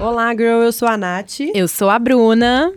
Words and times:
Olá, 0.00 0.32
girl, 0.32 0.62
eu 0.62 0.72
sou 0.72 0.88
a 0.88 0.96
Nath. 0.96 1.40
Eu 1.54 1.68
sou 1.68 1.88
a 1.88 1.96
Bruna. 1.96 2.72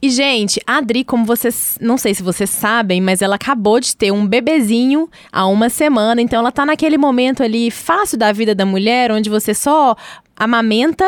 E, 0.00 0.08
gente, 0.08 0.58
a 0.66 0.78
Adri, 0.78 1.04
como 1.04 1.26
vocês. 1.26 1.76
Não 1.78 1.98
sei 1.98 2.14
se 2.14 2.22
vocês 2.22 2.48
sabem, 2.48 3.02
mas 3.02 3.20
ela 3.20 3.34
acabou 3.34 3.78
de 3.78 3.94
ter 3.94 4.10
um 4.10 4.26
bebezinho 4.26 5.10
há 5.30 5.46
uma 5.46 5.68
semana. 5.68 6.22
Então, 6.22 6.38
ela 6.38 6.50
tá 6.50 6.64
naquele 6.64 6.96
momento 6.96 7.42
ali 7.42 7.70
fácil 7.70 8.16
da 8.16 8.32
vida 8.32 8.54
da 8.54 8.64
mulher, 8.64 9.12
onde 9.12 9.28
você 9.28 9.52
só 9.52 9.94
amamenta, 10.34 11.04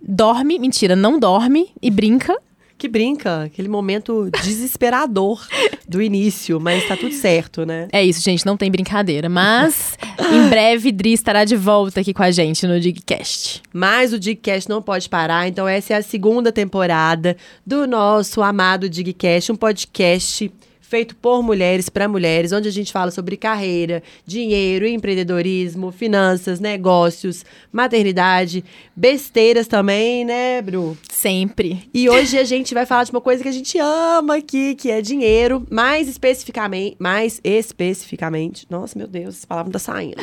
dorme. 0.00 0.58
Mentira, 0.58 0.96
não 0.96 1.18
dorme 1.18 1.72
e 1.82 1.90
brinca 1.90 2.34
que 2.78 2.86
brinca, 2.86 3.42
aquele 3.42 3.68
momento 3.68 4.30
desesperador 4.42 5.44
do 5.86 6.00
início, 6.00 6.60
mas 6.60 6.86
tá 6.86 6.96
tudo 6.96 7.12
certo, 7.12 7.66
né? 7.66 7.88
É 7.92 8.04
isso, 8.04 8.22
gente, 8.22 8.46
não 8.46 8.56
tem 8.56 8.70
brincadeira. 8.70 9.28
Mas 9.28 9.98
em 10.32 10.48
breve 10.48 10.92
Dri 10.92 11.12
estará 11.12 11.44
de 11.44 11.56
volta 11.56 12.00
aqui 12.00 12.14
com 12.14 12.22
a 12.22 12.30
gente 12.30 12.66
no 12.66 12.78
Digcast. 12.78 13.62
Mas 13.72 14.12
o 14.12 14.18
Digcast 14.18 14.68
não 14.70 14.80
pode 14.80 15.08
parar, 15.08 15.48
então 15.48 15.66
essa 15.66 15.94
é 15.94 15.96
a 15.96 16.02
segunda 16.02 16.52
temporada 16.52 17.36
do 17.66 17.86
nosso 17.86 18.40
amado 18.40 18.88
Digcast, 18.88 19.50
um 19.50 19.56
podcast 19.56 20.50
feito 20.88 21.14
por 21.16 21.42
mulheres 21.42 21.88
para 21.88 22.08
mulheres, 22.08 22.52
onde 22.52 22.68
a 22.68 22.72
gente 22.72 22.92
fala 22.92 23.10
sobre 23.10 23.36
carreira, 23.36 24.02
dinheiro, 24.24 24.86
empreendedorismo, 24.86 25.92
finanças, 25.92 26.58
negócios, 26.60 27.44
maternidade, 27.70 28.64
besteiras 28.96 29.66
também, 29.66 30.24
né, 30.24 30.62
Bru? 30.62 30.96
Sempre. 31.10 31.88
E 31.92 32.08
hoje 32.08 32.38
a 32.38 32.44
gente 32.44 32.74
vai 32.74 32.86
falar 32.86 33.04
de 33.04 33.10
uma 33.10 33.20
coisa 33.20 33.42
que 33.42 33.48
a 33.48 33.52
gente 33.52 33.78
ama 33.78 34.36
aqui, 34.36 34.74
que 34.74 34.90
é 34.90 35.00
dinheiro, 35.02 35.66
mais 35.70 36.08
especificamente, 36.08 36.96
mais 36.98 37.40
especificamente, 37.44 38.66
nossa, 38.70 38.98
meu 38.98 39.06
Deus, 39.06 39.36
essa 39.36 39.46
palavra 39.46 39.68
não 39.68 39.72
tá 39.72 39.78
saindo. 39.78 40.16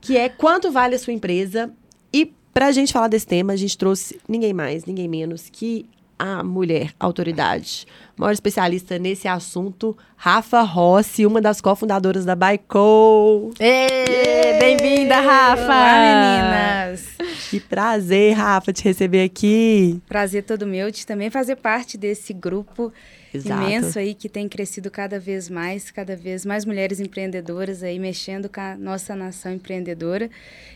que 0.00 0.16
é 0.16 0.28
quanto 0.28 0.70
vale 0.72 0.94
a 0.94 0.98
sua 0.98 1.12
empresa 1.12 1.70
e 2.12 2.32
Pra 2.54 2.70
gente 2.70 2.92
falar 2.92 3.08
desse 3.08 3.26
tema, 3.26 3.52
a 3.52 3.56
gente 3.56 3.76
trouxe 3.76 4.20
ninguém 4.28 4.52
mais, 4.52 4.84
ninguém 4.84 5.08
menos 5.08 5.50
que 5.50 5.86
a 6.16 6.44
mulher 6.44 6.92
autoridade. 7.00 7.84
Maior 8.16 8.32
especialista 8.32 8.96
nesse 8.96 9.26
assunto, 9.26 9.96
Rafa 10.16 10.62
Rossi, 10.62 11.26
uma 11.26 11.40
das 11.40 11.60
cofundadoras 11.60 12.24
da 12.24 12.36
Baico. 12.36 13.50
Bem-vinda, 14.60 15.16
Rafa! 15.20 15.64
Olá, 15.64 16.92
meninas! 16.92 17.14
Que 17.50 17.58
prazer, 17.58 18.34
Rafa, 18.34 18.72
te 18.72 18.84
receber 18.84 19.24
aqui. 19.24 20.00
Prazer 20.08 20.44
todo 20.44 20.64
meu 20.64 20.92
de 20.92 21.04
também 21.04 21.28
fazer 21.28 21.56
parte 21.56 21.98
desse 21.98 22.32
grupo 22.32 22.92
Exato. 23.32 23.62
imenso 23.62 23.98
aí 23.98 24.14
que 24.14 24.28
tem 24.28 24.48
crescido 24.48 24.92
cada 24.92 25.18
vez 25.18 25.50
mais, 25.50 25.90
cada 25.90 26.14
vez 26.14 26.46
mais 26.46 26.64
mulheres 26.64 27.00
empreendedoras 27.00 27.82
aí 27.82 27.98
mexendo 27.98 28.48
com 28.48 28.60
a 28.60 28.76
nossa 28.76 29.16
nação 29.16 29.52
empreendedora. 29.52 30.30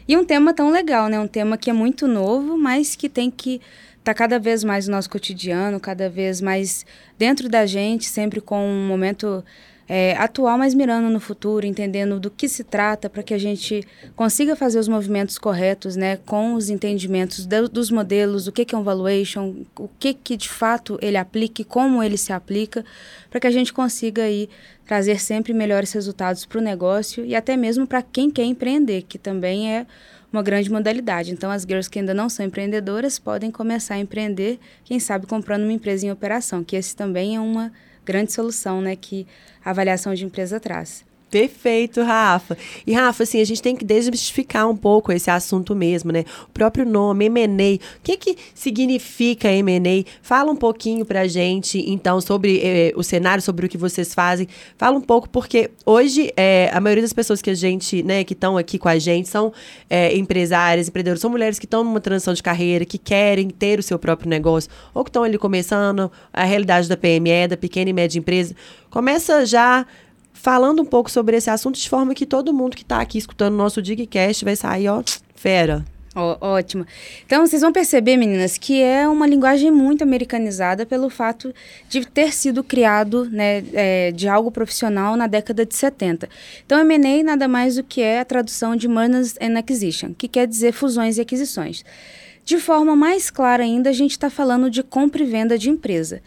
E 0.08 0.16
um 0.16 0.24
tema 0.24 0.52
tão 0.52 0.70
legal, 0.70 1.08
né? 1.08 1.20
Um 1.20 1.28
tema 1.28 1.56
que 1.56 1.70
é 1.70 1.72
muito 1.72 2.08
novo, 2.08 2.58
mas 2.58 2.96
que 2.96 3.08
tem 3.08 3.30
que 3.30 3.60
está 4.08 4.14
cada 4.14 4.38
vez 4.38 4.64
mais 4.64 4.88
no 4.88 4.94
nosso 4.94 5.10
cotidiano, 5.10 5.78
cada 5.78 6.08
vez 6.08 6.40
mais 6.40 6.86
dentro 7.18 7.46
da 7.46 7.66
gente, 7.66 8.06
sempre 8.06 8.40
com 8.40 8.66
um 8.66 8.88
momento 8.88 9.44
é, 9.86 10.16
atual, 10.16 10.56
mas 10.56 10.72
mirando 10.72 11.10
no 11.10 11.20
futuro, 11.20 11.66
entendendo 11.66 12.18
do 12.18 12.30
que 12.30 12.48
se 12.48 12.64
trata, 12.64 13.10
para 13.10 13.22
que 13.22 13.34
a 13.34 13.38
gente 13.38 13.86
consiga 14.16 14.56
fazer 14.56 14.78
os 14.78 14.88
movimentos 14.88 15.36
corretos, 15.36 15.94
né, 15.94 16.16
com 16.24 16.54
os 16.54 16.70
entendimentos 16.70 17.44
de, 17.44 17.68
dos 17.68 17.90
modelos, 17.90 18.46
o 18.46 18.52
que, 18.52 18.64
que 18.64 18.74
é 18.74 18.78
um 18.78 18.82
valuation, 18.82 19.56
o 19.78 19.90
que, 19.98 20.14
que 20.14 20.38
de 20.38 20.48
fato 20.48 20.98
ele 21.02 21.18
aplica 21.18 21.60
e 21.60 21.64
como 21.64 22.02
ele 22.02 22.16
se 22.16 22.32
aplica, 22.32 22.86
para 23.28 23.40
que 23.40 23.46
a 23.46 23.50
gente 23.50 23.74
consiga 23.74 24.22
aí 24.22 24.48
trazer 24.86 25.20
sempre 25.20 25.52
melhores 25.52 25.92
resultados 25.92 26.46
para 26.46 26.58
o 26.58 26.62
negócio 26.62 27.26
e 27.26 27.36
até 27.36 27.58
mesmo 27.58 27.86
para 27.86 28.00
quem 28.00 28.30
quer 28.30 28.44
empreender, 28.44 29.02
que 29.02 29.18
também 29.18 29.70
é 29.70 29.86
uma 30.32 30.42
grande 30.42 30.70
modalidade. 30.70 31.32
Então, 31.32 31.50
as 31.50 31.62
girls 31.62 31.88
que 31.88 31.98
ainda 31.98 32.14
não 32.14 32.28
são 32.28 32.44
empreendedoras 32.44 33.18
podem 33.18 33.50
começar 33.50 33.94
a 33.94 33.98
empreender, 33.98 34.58
quem 34.84 35.00
sabe 35.00 35.26
comprando 35.26 35.62
uma 35.62 35.72
empresa 35.72 36.06
em 36.06 36.10
operação, 36.10 36.62
que 36.62 36.76
esse 36.76 36.94
também 36.94 37.36
é 37.36 37.40
uma 37.40 37.72
grande 38.04 38.32
solução 38.32 38.80
né, 38.80 38.96
que 38.96 39.26
a 39.64 39.70
avaliação 39.70 40.14
de 40.14 40.24
empresa 40.24 40.60
traz. 40.60 41.07
Perfeito, 41.30 42.02
Rafa. 42.02 42.56
E, 42.86 42.92
Rafa, 42.94 43.22
assim, 43.22 43.38
a 43.40 43.44
gente 43.44 43.60
tem 43.60 43.76
que 43.76 43.84
desmistificar 43.84 44.68
um 44.68 44.76
pouco 44.76 45.12
esse 45.12 45.30
assunto 45.30 45.76
mesmo, 45.76 46.10
né? 46.10 46.24
O 46.48 46.52
próprio 46.52 46.86
nome, 46.86 47.26
M&A. 47.26 47.74
O 47.74 48.02
que 48.02 48.16
que 48.16 48.36
significa 48.54 49.50
M&A? 49.50 50.04
Fala 50.22 50.50
um 50.50 50.56
pouquinho 50.56 51.04
pra 51.04 51.26
gente, 51.26 51.78
então, 51.86 52.18
sobre 52.22 52.60
eh, 52.62 52.92
o 52.96 53.02
cenário, 53.02 53.42
sobre 53.42 53.66
o 53.66 53.68
que 53.68 53.76
vocês 53.76 54.14
fazem. 54.14 54.48
Fala 54.78 54.96
um 54.96 55.02
pouco, 55.02 55.28
porque 55.28 55.70
hoje, 55.84 56.32
eh, 56.34 56.70
a 56.72 56.80
maioria 56.80 57.02
das 57.02 57.12
pessoas 57.12 57.42
que 57.42 57.50
a 57.50 57.54
gente, 57.54 58.02
né, 58.02 58.24
que 58.24 58.32
estão 58.32 58.56
aqui 58.56 58.78
com 58.78 58.88
a 58.88 58.98
gente 58.98 59.28
são 59.28 59.52
eh, 59.90 60.16
empresárias, 60.16 60.88
empreendedoras, 60.88 61.20
são 61.20 61.30
mulheres 61.30 61.58
que 61.58 61.66
estão 61.66 61.84
numa 61.84 62.00
transição 62.00 62.32
de 62.32 62.42
carreira, 62.42 62.86
que 62.86 62.96
querem 62.96 63.50
ter 63.50 63.78
o 63.78 63.82
seu 63.82 63.98
próprio 63.98 64.30
negócio, 64.30 64.70
ou 64.94 65.04
que 65.04 65.10
estão 65.10 65.24
ali 65.24 65.36
começando 65.36 66.10
a 66.32 66.44
realidade 66.44 66.88
da 66.88 66.96
PME, 66.96 67.48
da 67.50 67.56
pequena 67.56 67.90
e 67.90 67.92
média 67.92 68.18
empresa. 68.18 68.54
Começa 68.90 69.44
já 69.44 69.86
falando 70.38 70.82
um 70.82 70.84
pouco 70.84 71.10
sobre 71.10 71.36
esse 71.36 71.50
assunto 71.50 71.78
de 71.78 71.88
forma 71.88 72.14
que 72.14 72.24
todo 72.24 72.54
mundo 72.54 72.76
que 72.76 72.82
está 72.82 73.00
aqui 73.00 73.18
escutando 73.18 73.54
o 73.54 73.56
nosso 73.56 73.82
Digcast 73.82 74.44
vai 74.44 74.54
sair, 74.54 74.88
ó, 74.88 75.02
fera. 75.34 75.84
Oh, 76.14 76.36
ótimo. 76.40 76.86
Então, 77.26 77.46
vocês 77.46 77.60
vão 77.62 77.70
perceber, 77.70 78.16
meninas, 78.16 78.56
que 78.56 78.80
é 78.80 79.06
uma 79.06 79.26
linguagem 79.26 79.70
muito 79.70 80.02
americanizada 80.02 80.86
pelo 80.86 81.10
fato 81.10 81.54
de 81.88 82.04
ter 82.06 82.32
sido 82.32 82.64
criado 82.64 83.28
né, 83.30 83.62
é, 83.72 84.10
de 84.12 84.26
algo 84.26 84.50
profissional 84.50 85.16
na 85.16 85.26
década 85.26 85.66
de 85.66 85.76
70. 85.76 86.28
Então, 86.64 86.80
M&A 86.80 87.22
nada 87.22 87.46
mais 87.46 87.76
do 87.76 87.84
que 87.84 88.00
é 88.00 88.20
a 88.20 88.24
tradução 88.24 88.74
de 88.74 88.88
Mergers 88.88 89.36
and 89.40 89.58
Acquisition, 89.58 90.14
que 90.16 90.26
quer 90.26 90.46
dizer 90.46 90.72
fusões 90.72 91.18
e 91.18 91.20
aquisições. 91.20 91.84
De 92.44 92.58
forma 92.58 92.96
mais 92.96 93.30
clara 93.30 93.62
ainda, 93.62 93.90
a 93.90 93.92
gente 93.92 94.12
está 94.12 94.30
falando 94.30 94.70
de 94.70 94.82
compra 94.82 95.22
e 95.22 95.26
venda 95.26 95.58
de 95.58 95.68
empresa. 95.68 96.22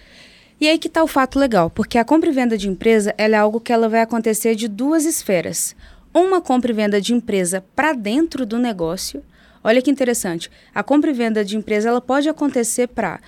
E 0.61 0.69
aí 0.69 0.77
que 0.77 0.87
está 0.87 1.03
o 1.03 1.07
fato 1.07 1.39
legal, 1.39 1.71
porque 1.71 1.97
a 1.97 2.05
compra 2.05 2.29
e 2.29 2.33
venda 2.33 2.55
de 2.55 2.69
empresa 2.69 3.15
é 3.17 3.33
algo 3.33 3.59
que 3.59 3.73
ela 3.73 3.89
vai 3.89 3.99
acontecer 3.99 4.53
de 4.53 4.67
duas 4.67 5.05
esferas. 5.05 5.75
Uma 6.13 6.39
compra 6.39 6.71
e 6.71 6.75
venda 6.75 7.01
de 7.01 7.15
empresa 7.15 7.65
para 7.75 7.93
dentro 7.93 8.45
do 8.45 8.59
negócio. 8.59 9.23
Olha 9.63 9.81
que 9.81 9.89
interessante. 9.89 10.51
A 10.71 10.83
compra 10.83 11.09
e 11.09 11.13
venda 11.13 11.43
de 11.43 11.57
empresa 11.57 11.89
ela 11.89 11.99
pode 11.99 12.29
acontecer 12.29 12.89
para 12.89 13.19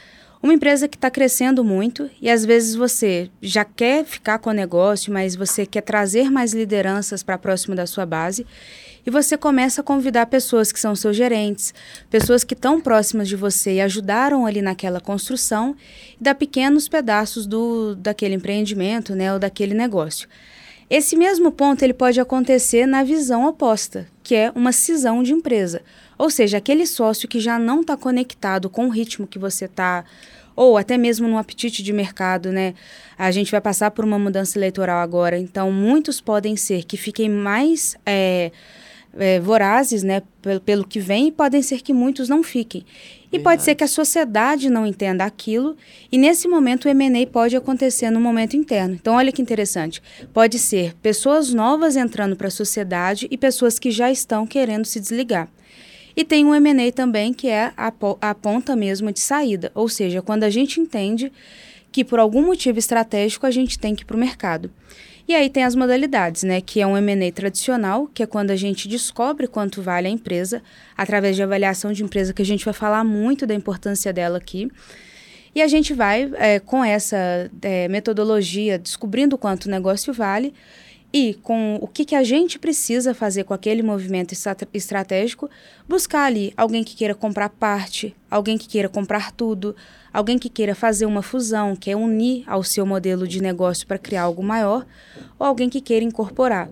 uma 0.43 0.53
empresa 0.53 0.88
que 0.88 0.95
está 0.95 1.09
crescendo 1.09 1.63
muito 1.63 2.07
e 2.22 2.29
às 2.29 2.45
vezes 2.45 2.75
você 2.75 3.31
já 3.41 3.66
quer 3.66 4.05
ficar 4.05 4.38
com 4.38 4.51
o 4.51 4.53
negócio, 4.53 5.11
mas 5.11 5.35
você 5.35 5.66
quer 5.66 5.81
trazer 5.81 6.29
mais 6.29 6.53
lideranças 6.53 7.23
para 7.23 7.39
próximo 7.39 7.73
da 7.73 7.88
sua 7.88 8.05
base 8.05 8.45
e 9.06 9.09
você 9.09 9.38
começa 9.38 9.81
a 9.81 9.84
convidar 9.84 10.25
pessoas 10.28 10.72
que 10.72 10.80
são 10.80 10.96
seus 10.96 11.16
gerentes, 11.16 11.74
pessoas 12.09 12.44
que 12.44 12.53
estão 12.53 12.80
próximas 12.80 13.28
de 13.28 13.36
você 13.36 13.75
e 13.75 13.81
ajudaram 13.81 14.46
ali 14.46 14.62
naquela 14.62 15.00
construção, 15.00 15.75
e 16.19 16.24
dá 16.24 16.34
pequenos 16.34 16.88
pedaços 16.88 17.46
do, 17.46 17.96
daquele 17.96 18.36
empreendimento, 18.36 19.14
né, 19.16 19.34
ou 19.34 19.40
daquele 19.40 19.74
negócio. 19.74 20.28
Esse 20.90 21.16
mesmo 21.16 21.52
ponto 21.52 21.81
ele 21.84 21.94
pode 21.94 22.19
acontecer 22.19 22.86
na 22.86 23.03
visão 23.03 23.47
oposta, 23.47 24.08
que 24.22 24.36
é 24.36 24.52
uma 24.53 24.72
cisão 24.72 25.24
de 25.24 25.34
empresa. 25.34 25.81
Ou 26.18 26.30
seja, 26.30 26.58
aquele 26.58 26.85
sócio 26.85 27.28
que 27.28 27.40
já 27.40 27.58
não 27.58 27.81
está 27.81 27.97
conectado 27.97 28.70
com 28.70 28.85
o 28.85 28.90
ritmo 28.90 29.25
que 29.25 29.40
você 29.40 29.66
está, 29.66 30.06
ou 30.56 30.78
até 30.78 30.97
mesmo 30.97 31.28
no 31.28 31.38
apetite 31.38 31.81
de 31.81 31.91
mercado, 31.91 32.52
né? 32.52 32.75
A 33.18 33.31
gente 33.31 33.52
vai 33.52 33.59
passar 33.59 33.91
por 33.91 34.06
uma 34.06 34.20
mudança 34.20 34.58
eleitoral 34.58 35.00
agora, 35.00 35.38
então 35.38 35.72
muitos 35.72 36.22
podem 36.22 36.56
ser 36.56 36.84
que 36.84 36.96
fiquem 36.96 37.30
mais. 37.30 37.97
É, 38.06 38.52
é, 39.18 39.40
vorazes, 39.40 40.03
né, 40.03 40.22
pelo, 40.41 40.59
pelo 40.59 40.88
que 40.88 41.00
vem, 41.00 41.28
e 41.28 41.31
podem 41.31 41.62
ser 41.62 41.81
que 41.81 41.94
muitos 41.94 42.29
não 42.29 42.44
fiquem. 42.44 42.85
E 43.31 43.38
Verdade. 43.38 43.44
pode 43.44 43.63
ser 43.63 43.75
que 43.75 43.84
a 43.84 43.88
sociedade 43.88 44.69
não 44.69 44.85
entenda 44.85 45.24
aquilo, 45.24 45.75
e 46.12 46.18
nesse 46.18 46.47
momento 46.47 46.85
o 46.85 46.90
M&A 46.90 47.25
pode 47.28 47.56
acontecer 47.56 48.09
no 48.09 48.19
momento 48.19 48.56
interno. 48.56 48.96
Então, 48.96 49.16
olha 49.16 49.31
que 49.31 49.41
interessante. 49.41 50.02
Pode 50.34 50.59
ser 50.59 50.94
pessoas 50.96 51.53
novas 51.53 51.96
entrando 51.96 52.35
para 52.35 52.47
a 52.47 52.52
sociedade 52.52 53.28
e 53.29 53.37
pessoas 53.37 53.79
que 53.79 53.91
já 53.91 54.11
estão 54.11 54.46
querendo 54.46 54.85
se 54.85 54.99
desligar. 54.99 55.49
E 56.16 56.23
tem 56.23 56.46
um 56.46 56.53
M&A 56.53 56.91
também, 56.91 57.34
que 57.34 57.49
é 57.49 57.72
a, 57.76 57.91
a 58.22 58.35
ponta 58.35 58.76
mesmo 58.76 59.11
de 59.11 59.20
saída, 59.20 59.72
ou 59.73 59.90
seja, 59.90 60.22
quando 60.22 60.43
a 60.43 60.49
gente 60.49 60.79
entende 60.79 61.32
que 61.91 62.03
por 62.03 62.20
algum 62.20 62.43
motivo 62.43 62.79
estratégico 62.79 63.46
a 63.46 63.52
gente 63.52 63.78
tem 63.78 63.96
que 63.96 64.03
ir 64.03 64.05
para 64.05 64.17
o 64.17 64.20
mercado. 64.20 64.72
E 65.28 65.34
aí 65.34 65.49
tem 65.49 65.64
as 65.64 65.73
modalidades, 65.73 66.43
né, 66.43 66.59
que 66.59 66.81
é 66.81 66.87
um 66.87 66.97
M&A 66.97 67.31
tradicional, 67.31 68.09
que 68.14 68.22
é 68.22 68.25
quando 68.25 68.52
a 68.52 68.55
gente 68.58 68.90
descobre 68.90 69.47
quanto 69.47 69.81
vale 69.81 70.08
a 70.08 70.11
empresa, 70.11 70.61
através 70.97 71.35
de 71.35 71.43
avaliação 71.43 71.93
de 71.93 72.03
empresa, 72.03 72.34
que 72.34 72.41
a 72.41 72.46
gente 72.46 72.66
vai 72.66 72.73
falar 72.73 73.03
muito 73.05 73.47
da 73.47 73.53
importância 73.53 74.11
dela 74.11 74.37
aqui. 74.37 74.70
E 75.55 75.61
a 75.61 75.67
gente 75.67 75.93
vai, 75.93 76.29
é, 76.35 76.59
com 76.59 76.84
essa 76.84 77.49
é, 77.61 77.87
metodologia, 77.87 78.78
descobrindo 78.78 79.37
quanto 79.37 79.66
o 79.66 79.70
negócio 79.70 80.11
vale, 80.11 80.53
e 81.14 81.35
com 81.35 81.78
o 81.79 81.87
que, 81.87 82.05
que 82.05 82.16
a 82.16 82.23
gente 82.23 82.58
precisa 82.58 83.14
fazer 83.14 83.43
com 83.43 83.53
aquele 83.53 83.84
movimento 83.84 84.34
estratégico, 84.73 85.47
buscar 85.87 86.25
ali 86.25 86.52
alguém 86.58 86.84
que 86.84 86.96
queira 86.96 87.14
comprar 87.14 87.49
parte, 87.49 88.16
alguém 88.31 88.58
que 88.58 88.67
queira 88.67 88.90
comprar 88.90 89.31
tudo, 89.31 89.75
alguém 90.13 90.37
que 90.37 90.47
queira 90.47 90.75
fazer 90.75 91.05
uma 91.07 91.23
fusão, 91.23 91.75
quer 91.75 91.95
unir 91.95 92.43
ao 92.45 92.63
seu 92.63 92.85
modelo 92.85 93.27
de 93.27 93.41
negócio 93.41 93.87
para 93.87 93.97
criar 93.97 94.23
algo 94.23 94.43
maior, 94.43 94.85
ou 95.39 95.47
alguém 95.47 95.69
que 95.69 95.81
queira 95.81 96.05
incorporar. 96.05 96.69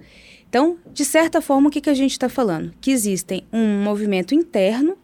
Então, 0.47 0.77
de 0.93 1.03
certa 1.03 1.41
forma, 1.41 1.69
o 1.69 1.71
que, 1.71 1.81
que 1.81 1.89
a 1.89 1.93
gente 1.93 2.11
está 2.11 2.29
falando? 2.29 2.73
Que 2.79 2.91
existem 2.91 3.43
um 3.51 3.81
movimento 3.81 4.35
interno 4.35 4.97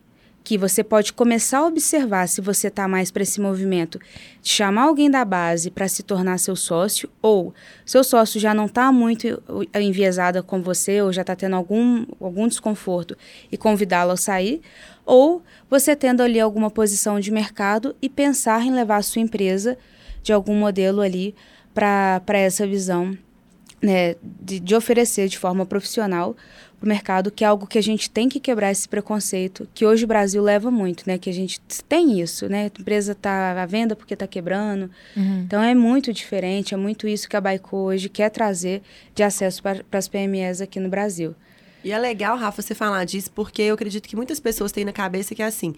que 0.48 0.58
você 0.58 0.82
pode 0.82 1.12
começar 1.12 1.58
a 1.58 1.66
observar 1.66 2.26
se 2.28 2.40
você 2.40 2.70
está 2.70 2.88
mais 2.88 3.12
para 3.12 3.22
esse 3.22 3.42
movimento 3.42 4.00
de 4.42 4.50
chamar 4.50 4.84
alguém 4.84 5.12
da 5.12 5.26
base 5.26 5.70
para 5.70 5.90
se 5.90 6.04
tornar 6.04 6.38
seu 6.38 6.56
sócio, 6.56 7.10
ou 7.22 7.54
seu 7.86 8.02
sócio 8.02 8.40
já 8.40 8.54
não 8.54 8.68
está 8.68 8.90
muito 8.90 9.44
enviesado 9.76 10.42
com 10.42 10.62
você, 10.62 11.02
ou 11.02 11.12
já 11.12 11.20
está 11.20 11.36
tendo 11.36 11.58
algum, 11.58 12.06
algum 12.22 12.48
desconforto 12.48 13.18
e 13.52 13.58
convidá-lo 13.58 14.12
a 14.12 14.16
sair, 14.16 14.62
ou 15.08 15.42
você 15.70 15.96
tendo 15.96 16.22
ali 16.22 16.40
alguma 16.40 16.70
posição 16.70 17.20
de 17.20 17.32
mercado 17.32 17.96
e 18.02 18.10
pensar 18.10 18.62
em 18.64 18.72
levar 18.72 18.98
a 18.98 19.02
sua 19.02 19.22
empresa 19.22 19.78
de 20.22 20.34
algum 20.34 20.54
modelo 20.54 21.02
ali 21.02 21.34
para 21.74 22.38
essa 22.38 22.68
visão 22.68 23.18
né, 23.82 24.16
de, 24.22 24.60
de 24.60 24.76
oferecer 24.76 25.28
de 25.28 25.38
forma 25.38 25.66
profissional 25.66 26.36
para 26.80 26.86
o 26.86 26.90
mercado, 26.90 27.32
que 27.32 27.44
é 27.44 27.48
algo 27.48 27.66
que 27.66 27.78
a 27.78 27.82
gente 27.82 28.10
tem 28.10 28.28
que 28.28 28.40
quebrar 28.40 28.72
esse 28.72 28.88
preconceito, 28.88 29.68
que 29.74 29.86
hoje 29.86 30.04
o 30.04 30.08
Brasil 30.08 30.44
leva 30.44 30.70
muito, 30.70 31.04
né? 31.08 31.18
Que 31.18 31.30
a 31.30 31.34
gente 31.34 31.60
tem 31.88 32.20
isso, 32.20 32.48
né? 32.48 32.64
A 32.64 32.82
empresa 32.82 33.14
está 33.14 33.60
à 33.62 33.66
venda 33.66 33.96
porque 33.96 34.14
está 34.14 34.28
quebrando. 34.28 34.90
Uhum. 35.16 35.42
Então 35.42 35.62
é 35.62 35.74
muito 35.74 36.14
diferente, 36.14 36.76
é 36.76 36.78
muito 36.78 37.08
isso 37.08 37.28
que 37.28 37.36
a 37.36 37.42
Baico 37.42 37.78
hoje 37.78 38.10
quer 38.10 38.30
trazer 38.30 38.84
de 39.16 39.24
acesso 39.24 39.64
para 39.64 39.84
as 39.92 40.08
PMEs 40.08 40.62
aqui 40.62 40.80
no 40.80 40.90
Brasil. 40.90 41.34
E 41.84 41.92
é 41.92 41.98
legal, 41.98 42.38
Rafa, 42.38 42.62
você 42.62 42.76
falar 42.76 43.06
disso, 43.06 43.32
porque 43.34 43.62
eu 43.62 43.76
acredito 43.76 44.08
que 44.08 44.16
muitas 44.16 44.40
pessoas 44.40 44.72
têm 44.72 44.86
na 44.86 44.94
cabeça 44.94 45.34
que 45.36 45.42
é 45.42 45.46
assim. 45.46 45.74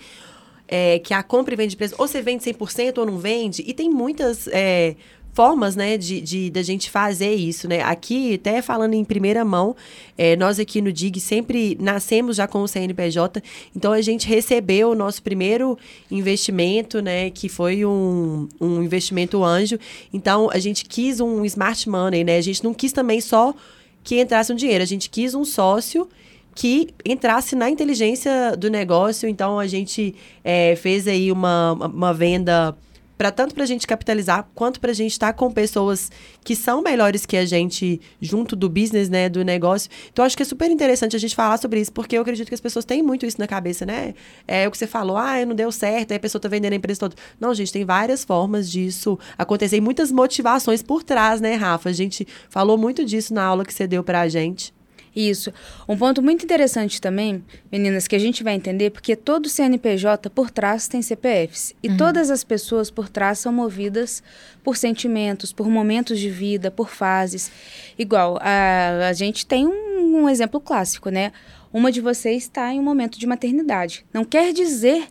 É, 0.67 0.99
que 0.99 1.13
a 1.13 1.23
compra 1.23 1.53
e 1.53 1.57
venda 1.57 1.69
de 1.69 1.75
empresa, 1.75 1.95
ou 1.97 2.07
você 2.07 2.21
vende 2.21 2.43
100% 2.43 2.99
ou 2.99 3.05
não 3.05 3.17
vende, 3.17 3.63
e 3.65 3.73
tem 3.73 3.89
muitas 3.89 4.47
é, 4.49 4.95
formas, 5.33 5.75
né, 5.75 5.97
de, 5.97 6.21
de, 6.21 6.49
de, 6.49 6.63
gente 6.63 6.89
fazer 6.89 7.33
isso, 7.33 7.67
né? 7.67 7.81
Aqui, 7.81 8.35
até 8.35 8.61
falando 8.61 8.93
em 8.93 9.03
primeira 9.03 9.45
mão, 9.45 9.75
é, 10.17 10.35
nós 10.35 10.59
aqui 10.59 10.81
no 10.81 10.91
DIG 10.91 11.19
sempre 11.19 11.77
nascemos 11.79 12.35
já 12.35 12.47
com 12.47 12.61
o 12.61 12.67
CNPJ, 12.67 13.41
então 13.75 13.91
a 13.93 14.01
gente 14.01 14.27
recebeu 14.27 14.91
o 14.91 14.95
nosso 14.95 15.23
primeiro 15.23 15.77
investimento, 16.11 17.01
né, 17.01 17.29
que 17.29 17.47
foi 17.47 17.85
um, 17.85 18.47
um 18.59 18.83
investimento 18.83 19.43
anjo. 19.43 19.79
Então, 20.13 20.49
a 20.51 20.59
gente 20.59 20.85
quis 20.85 21.19
um 21.19 21.45
smart 21.45 21.87
money, 21.89 22.23
né? 22.23 22.37
A 22.37 22.41
gente 22.41 22.63
não 22.63 22.73
quis 22.73 22.91
também 22.91 23.21
só 23.21 23.55
que 24.03 24.19
entrasse 24.19 24.51
um 24.51 24.55
dinheiro, 24.55 24.83
a 24.83 24.87
gente 24.87 25.09
quis 25.09 25.33
um 25.33 25.45
sócio 25.45 26.07
que 26.55 26.89
entrasse 27.05 27.55
na 27.55 27.69
inteligência 27.69 28.55
do 28.57 28.69
negócio. 28.69 29.29
Então, 29.29 29.59
a 29.59 29.67
gente 29.67 30.15
é, 30.43 30.75
fez 30.75 31.07
aí 31.07 31.31
uma, 31.31 31.73
uma 31.73 32.13
venda 32.13 32.75
para 33.19 33.33
tanto 33.33 33.53
para 33.53 33.65
a 33.65 33.67
gente 33.67 33.85
capitalizar 33.85 34.49
quanto 34.55 34.79
para 34.79 34.91
a 34.91 34.93
gente 34.93 35.11
estar 35.11 35.27
tá 35.27 35.33
com 35.33 35.51
pessoas 35.51 36.09
que 36.41 36.55
são 36.55 36.81
melhores 36.81 37.25
que 37.25 37.35
a 37.35 37.45
gente 37.45 37.99
junto 38.21 38.55
do 38.55 38.69
business, 38.69 39.09
né, 39.09 39.27
do 39.27 39.43
negócio. 39.43 39.91
Então 40.09 40.23
acho 40.23 40.37
que 40.37 40.43
é 40.43 40.45
super 40.45 40.71
interessante 40.71 41.17
a 41.17 41.19
gente 41.19 41.35
falar 41.35 41.57
sobre 41.57 41.81
isso, 41.81 41.91
porque 41.91 42.17
eu 42.17 42.21
acredito 42.21 42.47
que 42.47 42.53
as 42.53 42.61
pessoas 42.61 42.85
têm 42.85 43.03
muito 43.03 43.25
isso 43.25 43.37
na 43.37 43.45
cabeça, 43.45 43.85
né? 43.85 44.13
É 44.47 44.65
o 44.69 44.71
que 44.71 44.77
você 44.77 44.87
falou, 44.87 45.17
ah, 45.17 45.45
não 45.45 45.53
deu 45.53 45.69
certo, 45.69 46.13
aí 46.13 46.17
a 46.17 46.19
pessoa 46.19 46.41
tá 46.41 46.47
vendendo 46.47 46.71
a 46.71 46.75
empresa 46.77 47.01
toda. 47.01 47.15
Não, 47.37 47.53
gente, 47.53 47.73
tem 47.73 47.83
várias 47.83 48.23
formas 48.23 48.71
disso 48.71 49.19
acontecer 49.37 49.75
e 49.75 49.81
muitas 49.81 50.13
motivações 50.13 50.81
por 50.81 51.03
trás, 51.03 51.41
né, 51.41 51.55
Rafa? 51.55 51.89
A 51.89 51.93
gente 51.93 52.25
falou 52.49 52.77
muito 52.77 53.03
disso 53.03 53.33
na 53.33 53.43
aula 53.43 53.65
que 53.65 53.73
você 53.73 53.85
deu 53.85 54.01
para 54.01 54.21
a 54.21 54.29
gente. 54.29 54.78
Isso. 55.15 55.51
Um 55.87 55.97
ponto 55.97 56.21
muito 56.21 56.43
interessante 56.43 57.01
também, 57.01 57.43
meninas, 57.71 58.07
que 58.07 58.15
a 58.15 58.19
gente 58.19 58.43
vai 58.43 58.53
entender, 58.53 58.91
porque 58.91 59.15
todo 59.15 59.49
CNPJ 59.49 60.29
por 60.29 60.49
trás 60.49 60.87
tem 60.87 61.01
CPFs. 61.01 61.73
E 61.81 61.89
uhum. 61.89 61.97
todas 61.97 62.29
as 62.29 62.43
pessoas 62.43 62.91
por 62.91 63.09
trás 63.09 63.39
são 63.39 63.51
movidas 63.51 64.21
por 64.63 64.77
sentimentos, 64.77 65.51
por 65.51 65.67
momentos 65.67 66.19
de 66.19 66.29
vida, 66.29 66.69
por 66.69 66.89
fases. 66.89 67.51
Igual, 67.97 68.37
a, 68.41 69.07
a 69.09 69.13
gente 69.13 69.45
tem 69.45 69.65
um, 69.65 70.23
um 70.23 70.29
exemplo 70.29 70.59
clássico, 70.59 71.09
né? 71.09 71.31
Uma 71.71 71.91
de 71.91 72.01
vocês 72.01 72.43
está 72.43 72.73
em 72.73 72.79
um 72.79 72.83
momento 72.83 73.19
de 73.19 73.27
maternidade. 73.27 74.05
Não 74.13 74.25
quer 74.25 74.53
dizer 74.53 75.07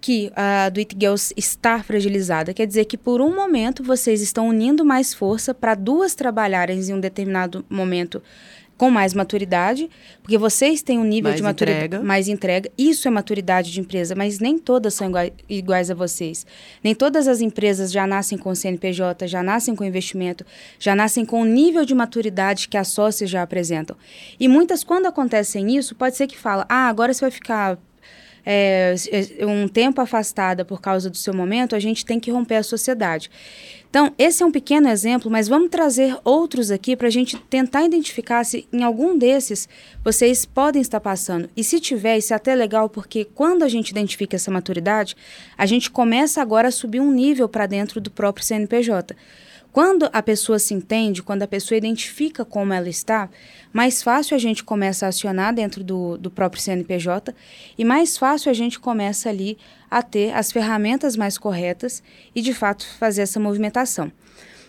que 0.00 0.32
a 0.34 0.68
do 0.70 0.80
It 0.80 0.96
Girls 0.98 1.32
está 1.36 1.82
fragilizada. 1.82 2.54
Quer 2.54 2.66
dizer 2.66 2.86
que 2.86 2.96
por 2.96 3.20
um 3.20 3.34
momento 3.34 3.82
vocês 3.82 4.20
estão 4.20 4.48
unindo 4.48 4.84
mais 4.84 5.12
força 5.12 5.52
para 5.52 5.74
duas 5.74 6.14
trabalharem 6.14 6.80
em 6.80 6.94
um 6.94 7.00
determinado 7.00 7.64
momento 7.68 8.22
com 8.80 8.90
mais 8.90 9.12
maturidade, 9.12 9.90
porque 10.22 10.38
vocês 10.38 10.80
têm 10.80 10.98
um 10.98 11.04
nível 11.04 11.28
mais 11.28 11.36
de 11.36 11.42
maturidade 11.42 11.84
entrega. 11.84 12.02
mais 12.02 12.28
entrega. 12.28 12.70
Isso 12.78 13.06
é 13.06 13.10
maturidade 13.10 13.70
de 13.70 13.78
empresa, 13.78 14.14
mas 14.14 14.38
nem 14.38 14.56
todas 14.56 14.94
são 14.94 15.08
iguais, 15.08 15.32
iguais 15.50 15.90
a 15.90 15.94
vocês. 15.94 16.46
Nem 16.82 16.94
todas 16.94 17.28
as 17.28 17.42
empresas 17.42 17.92
já 17.92 18.06
nascem 18.06 18.38
com 18.38 18.54
CNPJ, 18.54 19.28
já 19.28 19.42
nascem 19.42 19.76
com 19.76 19.84
investimento, 19.84 20.46
já 20.78 20.94
nascem 20.94 21.26
com 21.26 21.42
o 21.42 21.44
nível 21.44 21.84
de 21.84 21.94
maturidade 21.94 22.70
que 22.70 22.78
as 22.78 22.88
sócias 22.88 23.28
já 23.28 23.42
apresentam. 23.42 23.94
E 24.40 24.48
muitas, 24.48 24.82
quando 24.82 25.04
acontecem 25.04 25.76
isso, 25.76 25.94
pode 25.94 26.16
ser 26.16 26.26
que 26.26 26.38
fala, 26.38 26.64
ah, 26.66 26.88
agora 26.88 27.12
você 27.12 27.20
vai 27.20 27.30
ficar 27.30 27.78
é, 28.46 28.94
um 29.46 29.68
tempo 29.68 30.00
afastada 30.00 30.64
por 30.64 30.80
causa 30.80 31.10
do 31.10 31.18
seu 31.18 31.34
momento, 31.34 31.76
a 31.76 31.78
gente 31.78 32.02
tem 32.02 32.18
que 32.18 32.30
romper 32.30 32.56
a 32.56 32.62
sociedade. 32.62 33.30
Então, 33.90 34.14
esse 34.16 34.40
é 34.40 34.46
um 34.46 34.52
pequeno 34.52 34.88
exemplo, 34.88 35.28
mas 35.28 35.48
vamos 35.48 35.68
trazer 35.68 36.16
outros 36.22 36.70
aqui 36.70 36.94
para 36.94 37.08
a 37.08 37.10
gente 37.10 37.36
tentar 37.36 37.82
identificar 37.82 38.44
se 38.44 38.68
em 38.72 38.84
algum 38.84 39.18
desses 39.18 39.68
vocês 40.04 40.44
podem 40.44 40.80
estar 40.80 41.00
passando. 41.00 41.50
E 41.56 41.64
se 41.64 41.80
tiver, 41.80 42.16
isso 42.16 42.32
é 42.32 42.36
até 42.36 42.54
legal, 42.54 42.88
porque 42.88 43.24
quando 43.24 43.64
a 43.64 43.68
gente 43.68 43.90
identifica 43.90 44.36
essa 44.36 44.48
maturidade, 44.48 45.16
a 45.58 45.66
gente 45.66 45.90
começa 45.90 46.40
agora 46.40 46.68
a 46.68 46.70
subir 46.70 47.00
um 47.00 47.10
nível 47.10 47.48
para 47.48 47.66
dentro 47.66 48.00
do 48.00 48.12
próprio 48.12 48.46
CNPJ. 48.46 49.16
Quando 49.72 50.08
a 50.12 50.22
pessoa 50.22 50.58
se 50.58 50.72
entende, 50.72 51.22
quando 51.22 51.42
a 51.42 51.48
pessoa 51.48 51.78
identifica 51.78 52.44
como 52.44 52.72
ela 52.72 52.88
está, 52.88 53.28
mais 53.72 54.02
fácil 54.02 54.36
a 54.36 54.38
gente 54.38 54.64
começa 54.64 55.06
a 55.06 55.10
acionar 55.10 55.54
dentro 55.54 55.84
do, 55.84 56.16
do 56.16 56.30
próprio 56.30 56.60
CNPJ 56.60 57.34
e 57.78 57.84
mais 57.84 58.18
fácil 58.18 58.50
a 58.50 58.54
gente 58.54 58.80
começa 58.80 59.28
ali 59.28 59.58
a 59.90 60.02
ter 60.02 60.32
as 60.32 60.52
ferramentas 60.52 61.16
mais 61.16 61.36
corretas 61.36 62.02
e, 62.34 62.40
de 62.40 62.54
fato, 62.54 62.86
fazer 62.98 63.22
essa 63.22 63.40
movimentação. 63.40 64.12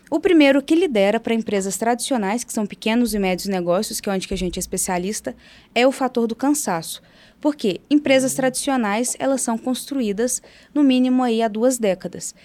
O 0.09 0.19
primeiro 0.19 0.61
que 0.61 0.75
lidera 0.75 1.21
para 1.21 1.33
empresas 1.33 1.77
tradicionais, 1.77 2.43
que 2.43 2.51
são 2.51 2.65
pequenos 2.65 3.13
e 3.13 3.19
médios 3.19 3.47
negócios, 3.47 4.01
que 4.01 4.09
é 4.09 4.11
onde 4.11 4.27
que 4.27 4.33
a 4.33 4.37
gente 4.37 4.57
é 4.57 4.59
especialista, 4.59 5.33
é 5.73 5.87
o 5.87 5.91
fator 5.91 6.27
do 6.27 6.35
cansaço. 6.35 7.01
Porque 7.39 7.79
empresas 7.89 8.33
tradicionais, 8.33 9.15
elas 9.19 9.41
são 9.41 9.57
construídas 9.57 10.41
no 10.73 10.83
mínimo 10.83 11.23
aí 11.23 11.41
há 11.41 11.47
duas 11.47 11.77
décadas. 11.77 12.35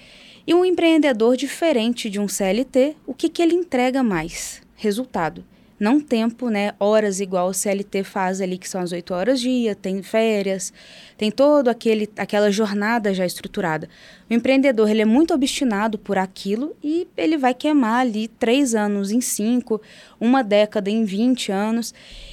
E 0.46 0.55
um 0.55 0.64
empreendedor 0.64 1.37
diferente 1.37 2.08
de 2.08 2.20
um 2.20 2.29
CLT, 2.29 2.96
o 3.05 3.12
que, 3.12 3.29
que 3.29 3.43
ele 3.43 3.55
entrega 3.55 4.00
mais? 4.00 4.62
Resultado. 4.76 5.44
Não 5.78 6.00
tempo, 6.00 6.49
né? 6.49 6.73
Horas 6.81 7.20
igual 7.20 7.48
o 7.48 7.55
CLT 7.55 8.03
faz 8.03 8.41
ali, 8.41 8.56
que 8.56 8.69
são 8.69 8.81
as 8.81 8.93
oito 8.93 9.12
horas 9.12 9.39
dia, 9.41 9.74
tem 9.74 10.03
férias, 10.03 10.72
tem 11.19 11.31
todo 11.31 11.69
aquele 11.69 12.08
aquela 12.17 12.50
jornada 12.50 13.12
já 13.12 13.27
estruturada. 13.27 13.86
O 14.29 14.32
empreendedor 14.32 14.89
ele 14.89 15.03
é 15.03 15.05
muito 15.05 15.34
obstinado 15.34 15.98
por 15.98 16.17
aquilo 16.17 16.74
e 16.82 17.06
ele 17.15 17.36
vai 17.36 17.53
queimar 17.53 18.00
ali 18.00 18.27
três 18.27 18.74
anos 18.74 19.10
em 19.10 19.20
cinco, 19.20 19.81
uma 20.19 20.43
década 20.43 20.89
em 20.89 21.05
vinte 21.05 21.53
anos. 21.53 21.93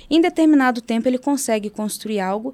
Em 0.09 0.21
determinado 0.21 0.81
tempo 0.81 1.09
ele 1.09 1.17
consegue 1.17 1.69
construir 1.69 2.21
algo 2.21 2.53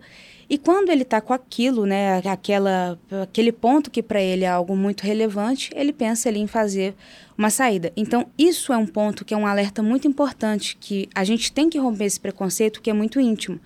e 0.50 0.58
quando 0.58 0.90
ele 0.90 1.04
está 1.04 1.22
com 1.22 1.32
aquilo, 1.32 1.86
né, 1.86 2.18
aquela, 2.26 3.00
aquele 3.22 3.52
ponto 3.52 3.92
que 3.92 4.02
para 4.02 4.20
ele 4.20 4.44
é 4.44 4.50
algo 4.50 4.76
muito 4.76 5.02
relevante, 5.02 5.70
ele 5.76 5.94
pensa 5.94 6.28
ali 6.28 6.40
em 6.40 6.48
fazer 6.48 6.96
uma 7.38 7.52
saída. 7.52 7.94
Então, 7.96 8.26
isso 8.36 8.74
é 8.74 8.78
um 8.78 8.88
ponto 8.88 9.24
que 9.24 9.32
é 9.32 9.38
um 9.38 9.46
alerta 9.46 9.84
muito 9.84 10.08
importante, 10.08 10.76
que 10.80 11.08
a 11.14 11.24
gente 11.24 11.52
tem 11.52 11.70
que 11.70 11.78
romper 11.78 12.06
esse 12.06 12.20
preconceito 12.20 12.82
que 12.82 12.90
é 12.90 12.94
muito 12.94 13.20
íntimo. 13.20 13.60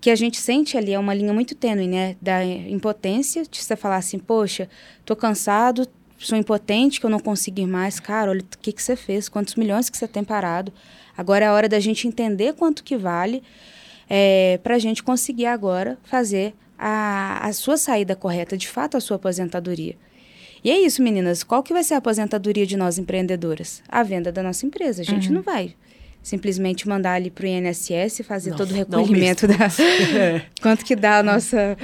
Que 0.00 0.10
a 0.10 0.16
gente 0.16 0.38
sente 0.38 0.76
ali 0.76 0.92
é 0.92 0.98
uma 0.98 1.14
linha 1.14 1.32
muito 1.32 1.54
tênue, 1.54 1.86
né? 1.86 2.16
Da 2.20 2.44
impotência, 2.44 3.44
de 3.48 3.62
você 3.62 3.76
falar 3.76 3.96
assim, 3.96 4.18
poxa, 4.18 4.68
tô 5.04 5.14
cansado, 5.14 5.88
sou 6.18 6.36
impotente, 6.36 6.98
que 6.98 7.06
eu 7.06 7.10
não 7.10 7.20
consigo 7.20 7.60
ir 7.60 7.66
mais. 7.66 8.00
Cara, 8.00 8.32
olha 8.32 8.40
o 8.40 8.58
que, 8.60 8.72
que 8.72 8.82
você 8.82 8.96
fez, 8.96 9.28
quantos 9.28 9.54
milhões 9.54 9.88
que 9.88 9.96
você 9.96 10.08
tem 10.08 10.24
parado. 10.24 10.72
Agora 11.16 11.44
é 11.44 11.48
a 11.48 11.52
hora 11.52 11.68
da 11.68 11.78
gente 11.78 12.08
entender 12.08 12.54
quanto 12.54 12.82
que 12.82 12.96
vale 12.96 13.44
é, 14.08 14.58
para 14.62 14.74
a 14.74 14.78
gente 14.78 15.02
conseguir 15.02 15.46
agora 15.46 15.98
fazer 16.04 16.54
a, 16.78 17.46
a 17.46 17.52
sua 17.52 17.76
saída 17.76 18.14
correta, 18.14 18.56
de 18.56 18.68
fato, 18.68 18.96
a 18.96 19.00
sua 19.00 19.16
aposentadoria. 19.16 19.96
E 20.62 20.70
é 20.70 20.80
isso, 20.80 21.02
meninas. 21.02 21.42
Qual 21.42 21.62
que 21.62 21.72
vai 21.72 21.84
ser 21.84 21.94
a 21.94 21.98
aposentadoria 21.98 22.66
de 22.66 22.76
nós 22.76 22.98
empreendedoras? 22.98 23.82
A 23.88 24.02
venda 24.02 24.32
da 24.32 24.42
nossa 24.42 24.66
empresa. 24.66 25.02
A 25.02 25.04
gente 25.04 25.28
uhum. 25.28 25.36
não 25.36 25.42
vai 25.42 25.74
simplesmente 26.26 26.88
mandar 26.88 27.12
ali 27.12 27.30
para 27.30 27.44
o 27.44 27.46
INSS 27.46 28.22
fazer 28.24 28.50
não, 28.50 28.56
todo 28.56 28.72
o 28.72 28.74
recolhimento 28.74 29.46
da... 29.46 29.54
Quanto 30.60 30.84
que 30.84 30.96
dá 30.96 31.18
a 31.18 31.22
nossa... 31.22 31.76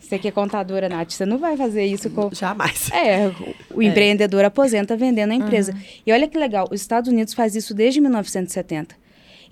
Você 0.00 0.18
que 0.18 0.26
é 0.26 0.30
contadora, 0.30 0.88
Nath, 0.88 1.12
você 1.12 1.26
não 1.26 1.36
vai 1.36 1.54
fazer 1.54 1.84
isso 1.84 2.08
com... 2.08 2.30
Jamais. 2.32 2.90
É, 2.90 3.28
o, 3.74 3.82
é. 3.82 3.84
empreendedor 3.84 4.42
aposenta 4.42 4.96
vendendo 4.96 5.32
a 5.32 5.34
empresa. 5.34 5.72
Uhum. 5.72 5.78
E 6.06 6.12
olha 6.12 6.26
que 6.26 6.38
legal, 6.38 6.66
os 6.70 6.80
Estados 6.80 7.10
Unidos 7.12 7.34
faz 7.34 7.54
isso 7.54 7.74
desde 7.74 8.00
1970. 8.00 8.96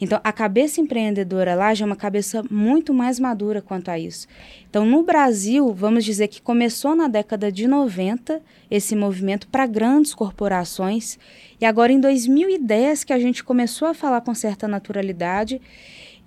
Então, 0.01 0.21
a 0.23 0.33
cabeça 0.33 0.81
empreendedora 0.81 1.55
lá 1.55 1.75
já 1.75 1.85
é 1.85 1.87
uma 1.87 1.97
cabeça 1.97 2.45
muito 2.51 2.95
mais 2.95 3.19
madura 3.19 3.61
quanto 3.61 3.91
a 3.91 3.99
isso. 3.99 4.29
Então, 4.71 4.85
no 4.85 5.03
Brasil, 5.03 5.73
vamos 5.73 6.05
dizer 6.05 6.29
que 6.29 6.41
começou 6.41 6.95
na 6.95 7.09
década 7.09 7.51
de 7.51 7.67
90 7.67 8.41
esse 8.71 8.95
movimento 8.95 9.49
para 9.49 9.67
grandes 9.67 10.15
corporações, 10.15 11.19
e 11.61 11.65
agora 11.65 11.93
em 11.93 12.01
2010 12.01 13.03
que 13.05 13.13
a 13.13 13.19
gente 13.19 13.43
começou 13.43 13.89
a 13.89 13.95
falar 13.95 14.21
com 14.21 14.35
certa 14.35 14.69
naturalidade, 14.69 15.61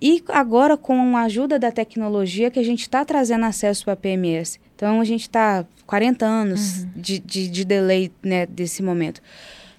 e 0.00 0.22
agora 0.28 0.76
com 0.76 1.16
a 1.16 1.22
ajuda 1.22 1.58
da 1.58 1.70
tecnologia 1.70 2.50
que 2.50 2.58
a 2.58 2.64
gente 2.64 2.80
está 2.80 3.04
trazendo 3.04 3.44
acesso 3.44 3.84
para 3.84 3.94
a 3.94 3.96
PMS. 3.96 4.58
Então, 4.74 5.00
a 5.00 5.04
gente 5.04 5.22
está 5.22 5.64
40 5.86 6.26
anos 6.26 6.82
uhum. 6.82 6.90
de, 6.96 7.18
de, 7.20 7.48
de 7.48 7.64
delay 7.64 8.10
né, 8.20 8.44
desse 8.44 8.82
momento. 8.82 9.22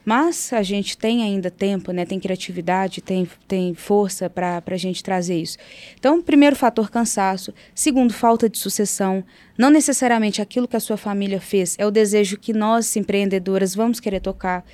Mas 0.06 0.52
a 0.52 0.62
gente 0.62 0.98
tem 0.98 1.24
ainda 1.24 1.50
tempo, 1.50 1.92
né? 1.92 2.06
Tem 2.06 2.20
criatividade, 2.20 3.02
tem, 3.02 3.28
tem 3.48 3.74
força 3.74 4.30
para 4.30 4.62
a 4.66 4.78
gente 4.78 5.02
trazer 5.02 5.40
isso. 5.40 5.58
Então, 5.98 6.22
primeiro 6.22 6.56
fator, 6.56 6.92
cansaço. 6.92 7.54
Segundo, 7.74 8.14
falta 8.14 8.50
de 8.50 8.58
sucessão. 8.58 9.24
Não 9.58 9.70
necessariamente 9.70 10.42
aquilo 10.42 10.68
que 10.68 10.76
a 10.76 10.80
sua 10.80 10.98
família 10.98 11.40
fez 11.40 11.76
é 11.80 11.86
o 11.86 11.92
desejo 11.92 12.38
que 12.38 12.54
nós, 12.54 12.96
empreendedoras, 12.96 13.74
vamos 13.74 14.00
querer 14.00 14.20
tocar. 14.20 14.66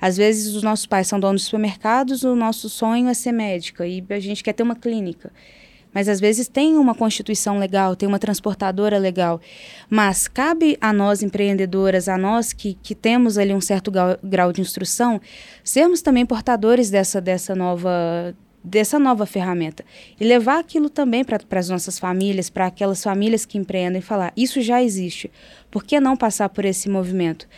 Às 0.00 0.16
vezes, 0.16 0.54
os 0.54 0.62
nossos 0.62 0.86
pais 0.86 1.08
são 1.08 1.18
donos 1.20 1.42
de 1.42 1.46
supermercados, 1.46 2.22
o 2.22 2.36
nosso 2.36 2.68
sonho 2.68 3.08
é 3.08 3.14
ser 3.14 3.32
médica 3.32 3.86
e 3.86 4.02
a 4.08 4.20
gente 4.20 4.44
quer 4.44 4.52
ter 4.52 4.62
uma 4.62 4.76
clínica 4.76 5.32
mas 5.92 6.08
às 6.08 6.20
vezes 6.20 6.48
tem 6.48 6.76
uma 6.76 6.94
constituição 6.94 7.58
legal, 7.58 7.96
tem 7.96 8.08
uma 8.08 8.18
transportadora 8.18 8.98
legal. 8.98 9.40
Mas 9.88 10.28
cabe 10.28 10.76
a 10.80 10.92
nós, 10.92 11.22
empreendedoras, 11.22 12.08
a 12.08 12.18
nós 12.18 12.52
que, 12.52 12.74
que 12.82 12.94
temos 12.94 13.38
ali 13.38 13.54
um 13.54 13.60
certo 13.60 13.90
grau, 14.22 14.52
de 14.52 14.60
instrução, 14.60 15.20
sermos 15.64 16.02
também 16.02 16.24
portadores 16.24 16.90
dessa, 16.90 17.20
dessa 17.20 17.54
nova 17.54 18.34
dessa 18.62 18.98
nova 18.98 19.24
ferramenta 19.24 19.84
e 20.20 20.24
levar 20.24 20.58
aquilo 20.58 20.90
também 20.90 21.24
para 21.24 21.38
as 21.58 21.68
nossas 21.68 21.98
famílias, 21.98 22.50
para 22.50 22.66
aquelas 22.66 23.02
famílias 23.02 23.46
que 23.46 23.56
empreendem 23.56 24.00
e 24.00 24.02
falar, 24.02 24.32
isso 24.36 24.60
já 24.60 24.82
existe, 24.82 25.30
por 25.70 25.84
que 25.84 25.98
não 26.00 26.16
passar 26.16 26.48
por 26.48 26.64
esse 26.64 26.88
movimento? 26.88 27.48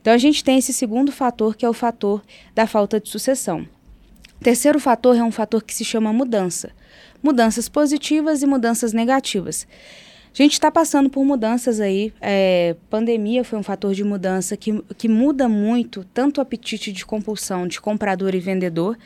Então 0.00 0.12
a 0.12 0.18
gente 0.18 0.42
tem 0.44 0.58
esse 0.58 0.72
segundo 0.72 1.12
fator 1.12 1.56
que 1.56 1.64
é 1.64 1.68
o 1.68 1.72
fator 1.72 2.22
da 2.54 2.66
falta 2.66 3.00
de 3.00 3.08
sucessão. 3.08 3.66
Terceiro 4.40 4.78
fator 4.78 5.16
é 5.16 5.22
um 5.22 5.32
fator 5.32 5.62
que 5.62 5.74
se 5.74 5.84
chama 5.84 6.12
mudança 6.12 6.70
mudanças 7.22 7.68
positivas 7.68 8.42
e 8.42 8.46
mudanças 8.46 8.92
negativas. 8.92 9.66
A 10.32 10.42
gente 10.42 10.52
está 10.52 10.70
passando 10.70 11.10
por 11.10 11.24
mudanças 11.24 11.80
aí. 11.80 12.12
É, 12.20 12.76
pandemia 12.88 13.42
foi 13.42 13.58
um 13.58 13.62
fator 13.62 13.92
de 13.94 14.04
mudança 14.04 14.56
que, 14.56 14.82
que 14.96 15.08
muda 15.08 15.48
muito 15.48 16.04
tanto 16.14 16.38
o 16.38 16.40
apetite 16.40 16.92
de 16.92 17.04
compulsão 17.04 17.66
de 17.66 17.80
comprador 17.80 18.34
e 18.34 18.40
vendedor. 18.40 18.96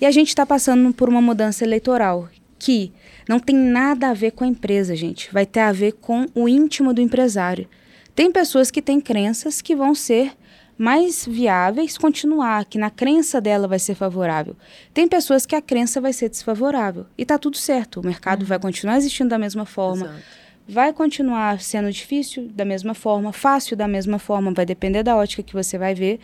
E 0.00 0.06
a 0.06 0.10
gente 0.10 0.28
está 0.28 0.44
passando 0.44 0.92
por 0.92 1.08
uma 1.08 1.20
mudança 1.20 1.64
eleitoral 1.64 2.28
que 2.58 2.92
não 3.28 3.38
tem 3.38 3.54
nada 3.54 4.08
a 4.08 4.14
ver 4.14 4.32
com 4.32 4.42
a 4.42 4.48
empresa, 4.48 4.96
gente. 4.96 5.32
Vai 5.32 5.46
ter 5.46 5.60
a 5.60 5.72
ver 5.72 5.92
com 5.92 6.26
o 6.34 6.48
íntimo 6.48 6.92
do 6.92 7.00
empresário. 7.00 7.68
Tem 8.14 8.32
pessoas 8.32 8.70
que 8.70 8.82
têm 8.82 9.00
crenças 9.00 9.60
que 9.60 9.76
vão 9.76 9.94
ser 9.94 10.32
mais 10.76 11.26
viáveis 11.26 11.96
continuar, 11.96 12.64
que 12.64 12.78
na 12.78 12.90
crença 12.90 13.40
dela 13.40 13.68
vai 13.68 13.78
ser 13.78 13.94
favorável. 13.94 14.56
Tem 14.92 15.06
pessoas 15.06 15.46
que 15.46 15.54
a 15.54 15.62
crença 15.62 16.00
vai 16.00 16.12
ser 16.12 16.28
desfavorável. 16.28 17.06
E 17.16 17.24
tá 17.24 17.38
tudo 17.38 17.56
certo. 17.56 18.00
O 18.00 18.06
mercado 18.06 18.42
uhum. 18.42 18.48
vai 18.48 18.58
continuar 18.58 18.96
existindo 18.96 19.30
da 19.30 19.38
mesma 19.38 19.64
forma. 19.64 20.06
Exato. 20.06 20.22
Vai 20.66 20.92
continuar 20.92 21.60
sendo 21.60 21.92
difícil 21.92 22.48
da 22.48 22.64
mesma 22.64 22.94
forma, 22.94 23.32
fácil 23.32 23.76
da 23.76 23.86
mesma 23.86 24.18
forma, 24.18 24.52
vai 24.52 24.64
depender 24.64 25.02
da 25.02 25.14
ótica 25.14 25.42
que 25.42 25.52
você 25.52 25.76
vai 25.76 25.94
ver. 25.94 26.18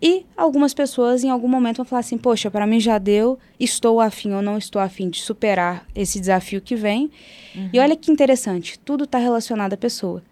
E 0.00 0.24
algumas 0.36 0.72
pessoas 0.72 1.24
em 1.24 1.30
algum 1.30 1.48
momento 1.48 1.78
vão 1.78 1.84
falar 1.84 2.00
assim: 2.00 2.16
Poxa, 2.16 2.50
para 2.50 2.66
mim 2.66 2.80
já 2.80 2.98
deu, 2.98 3.38
estou 3.58 4.00
afim 4.00 4.32
ou 4.32 4.40
não 4.40 4.56
estou 4.56 4.80
afim 4.80 5.10
de 5.10 5.20
superar 5.20 5.84
esse 5.94 6.20
desafio 6.20 6.60
que 6.60 6.76
vem. 6.76 7.10
Uhum. 7.54 7.70
E 7.72 7.80
olha 7.80 7.96
que 7.96 8.10
interessante, 8.10 8.78
tudo 8.78 9.04
está 9.04 9.18
relacionado 9.18 9.74
à 9.74 9.76
pessoa. 9.76 10.22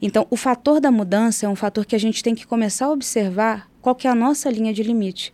Então, 0.00 0.26
o 0.30 0.36
fator 0.36 0.80
da 0.80 0.90
mudança 0.90 1.46
é 1.46 1.48
um 1.48 1.56
fator 1.56 1.84
que 1.84 1.96
a 1.96 2.00
gente 2.00 2.22
tem 2.22 2.34
que 2.34 2.46
começar 2.46 2.86
a 2.86 2.90
observar 2.90 3.68
qual 3.80 3.94
que 3.94 4.06
é 4.06 4.10
a 4.10 4.14
nossa 4.14 4.50
linha 4.50 4.72
de 4.72 4.82
limite. 4.82 5.32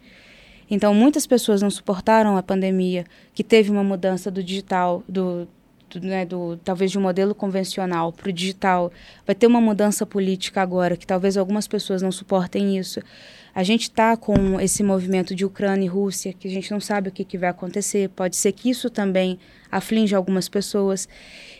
Então, 0.70 0.94
muitas 0.94 1.26
pessoas 1.26 1.60
não 1.60 1.70
suportaram 1.70 2.36
a 2.36 2.42
pandemia, 2.42 3.04
que 3.34 3.42
teve 3.42 3.70
uma 3.70 3.82
mudança 3.82 4.30
do 4.30 4.42
digital, 4.42 5.02
do, 5.08 5.48
do, 5.98 6.06
né, 6.06 6.24
do 6.24 6.56
talvez 6.58 6.90
de 6.90 6.98
um 6.98 7.02
modelo 7.02 7.34
convencional 7.34 8.12
para 8.12 8.28
o 8.28 8.32
digital. 8.32 8.92
Vai 9.26 9.34
ter 9.34 9.46
uma 9.46 9.60
mudança 9.60 10.06
política 10.06 10.62
agora, 10.62 10.96
que 10.96 11.06
talvez 11.06 11.36
algumas 11.36 11.66
pessoas 11.66 12.02
não 12.02 12.12
suportem 12.12 12.78
isso. 12.78 13.00
A 13.54 13.62
gente 13.62 13.82
está 13.82 14.16
com 14.16 14.60
esse 14.60 14.82
movimento 14.82 15.34
de 15.34 15.44
Ucrânia 15.44 15.84
e 15.86 15.88
Rússia, 15.88 16.32
que 16.32 16.46
a 16.46 16.50
gente 16.50 16.70
não 16.70 16.80
sabe 16.80 17.08
o 17.08 17.12
que, 17.12 17.24
que 17.24 17.36
vai 17.36 17.50
acontecer. 17.50 18.08
Pode 18.10 18.36
ser 18.36 18.52
que 18.52 18.70
isso 18.70 18.88
também 18.88 19.38
aflige 19.70 20.14
algumas 20.14 20.48
pessoas. 20.48 21.08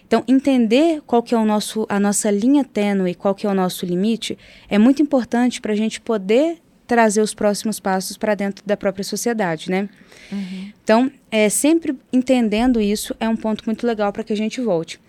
Então, 0.07 0.25
entender 0.27 1.03
qual 1.07 1.23
que 1.23 1.35
é 1.35 1.39
o 1.39 1.45
nosso, 1.45 1.87
a 1.89 1.99
nossa 1.99 2.31
linha 2.31 2.65
tênue, 2.65 3.15
qual 3.15 3.35
que 3.35 3.47
é 3.47 3.51
o 3.51 3.55
nosso 3.55 3.85
limite, 3.85 4.39
é 4.69 4.79
muito 4.79 5.03
importante 5.03 5.61
para 5.61 5.73
a 5.73 5.77
gente 5.77 6.01
poder 6.01 6.59
trazer 6.91 7.21
os 7.21 7.33
próximos 7.33 7.79
passos 7.79 8.17
para 8.17 8.35
dentro 8.35 8.67
da 8.67 8.77
própria 8.77 9.05
sociedade, 9.05 9.71
né? 9.71 9.89
Uhum. 10.33 10.73
Então, 10.83 11.13
é, 11.31 11.49
sempre 11.49 11.97
entendendo 12.13 12.81
isso 12.81 13.15
é 13.21 13.29
um 13.29 13.37
ponto 13.37 13.63
muito 13.65 13.87
legal 13.87 14.13
para 14.13 14.25
que 14.25 14.33
a 14.33 14.37
gente 14.37 14.61
volte. 14.61 15.01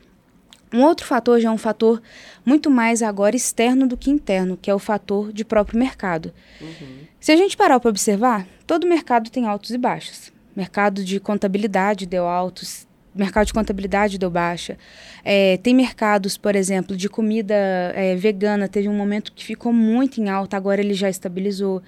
Um 0.72 0.84
outro 0.84 1.08
fator 1.08 1.40
já 1.40 1.50
é 1.50 1.52
um 1.52 1.58
fator 1.58 2.00
muito 2.46 2.70
mais 2.70 3.02
agora 3.02 3.36
externo 3.36 3.88
do 3.88 3.98
que 3.98 4.12
interno, 4.12 4.60
que 4.62 4.70
é 4.70 4.76
o 4.76 4.78
fator 4.78 5.34
de 5.34 5.44
próprio 5.44 5.80
mercado. 5.80 6.32
Uhum. 6.62 7.00
Se 7.20 7.32
a 7.32 7.36
gente 7.36 7.58
parar 7.58 7.80
para 7.80 7.90
observar, 7.90 8.46
todo 8.68 8.86
mercado 8.86 9.32
tem 9.32 9.48
altos 9.48 9.72
e 9.72 9.78
baixos. 9.78 10.32
Mercado 10.56 11.04
de 11.04 11.20
contabilidade 11.20 12.06
deu 12.06 12.28
altos, 12.28 12.86
mercado 13.14 13.48
de 13.48 13.54
contabilidade 13.54 14.18
deu 14.18 14.30
baixa. 14.30 14.78
É, 15.24 15.58
tem 15.58 15.74
mercados, 15.74 16.38
por 16.38 16.56
exemplo, 16.56 16.96
de 16.96 17.10
comida 17.10 17.56
é, 17.96 18.16
vegana, 18.16 18.68
teve 18.68 18.88
um 18.88 18.96
momento 18.96 19.32
que 19.34 19.44
ficou 19.44 19.74
muito 19.74 20.22
em 20.22 20.30
alta, 20.30 20.58
agora 20.58 20.82
ele 20.82 20.94
já 20.94 21.10
estabilizou. 21.10 21.82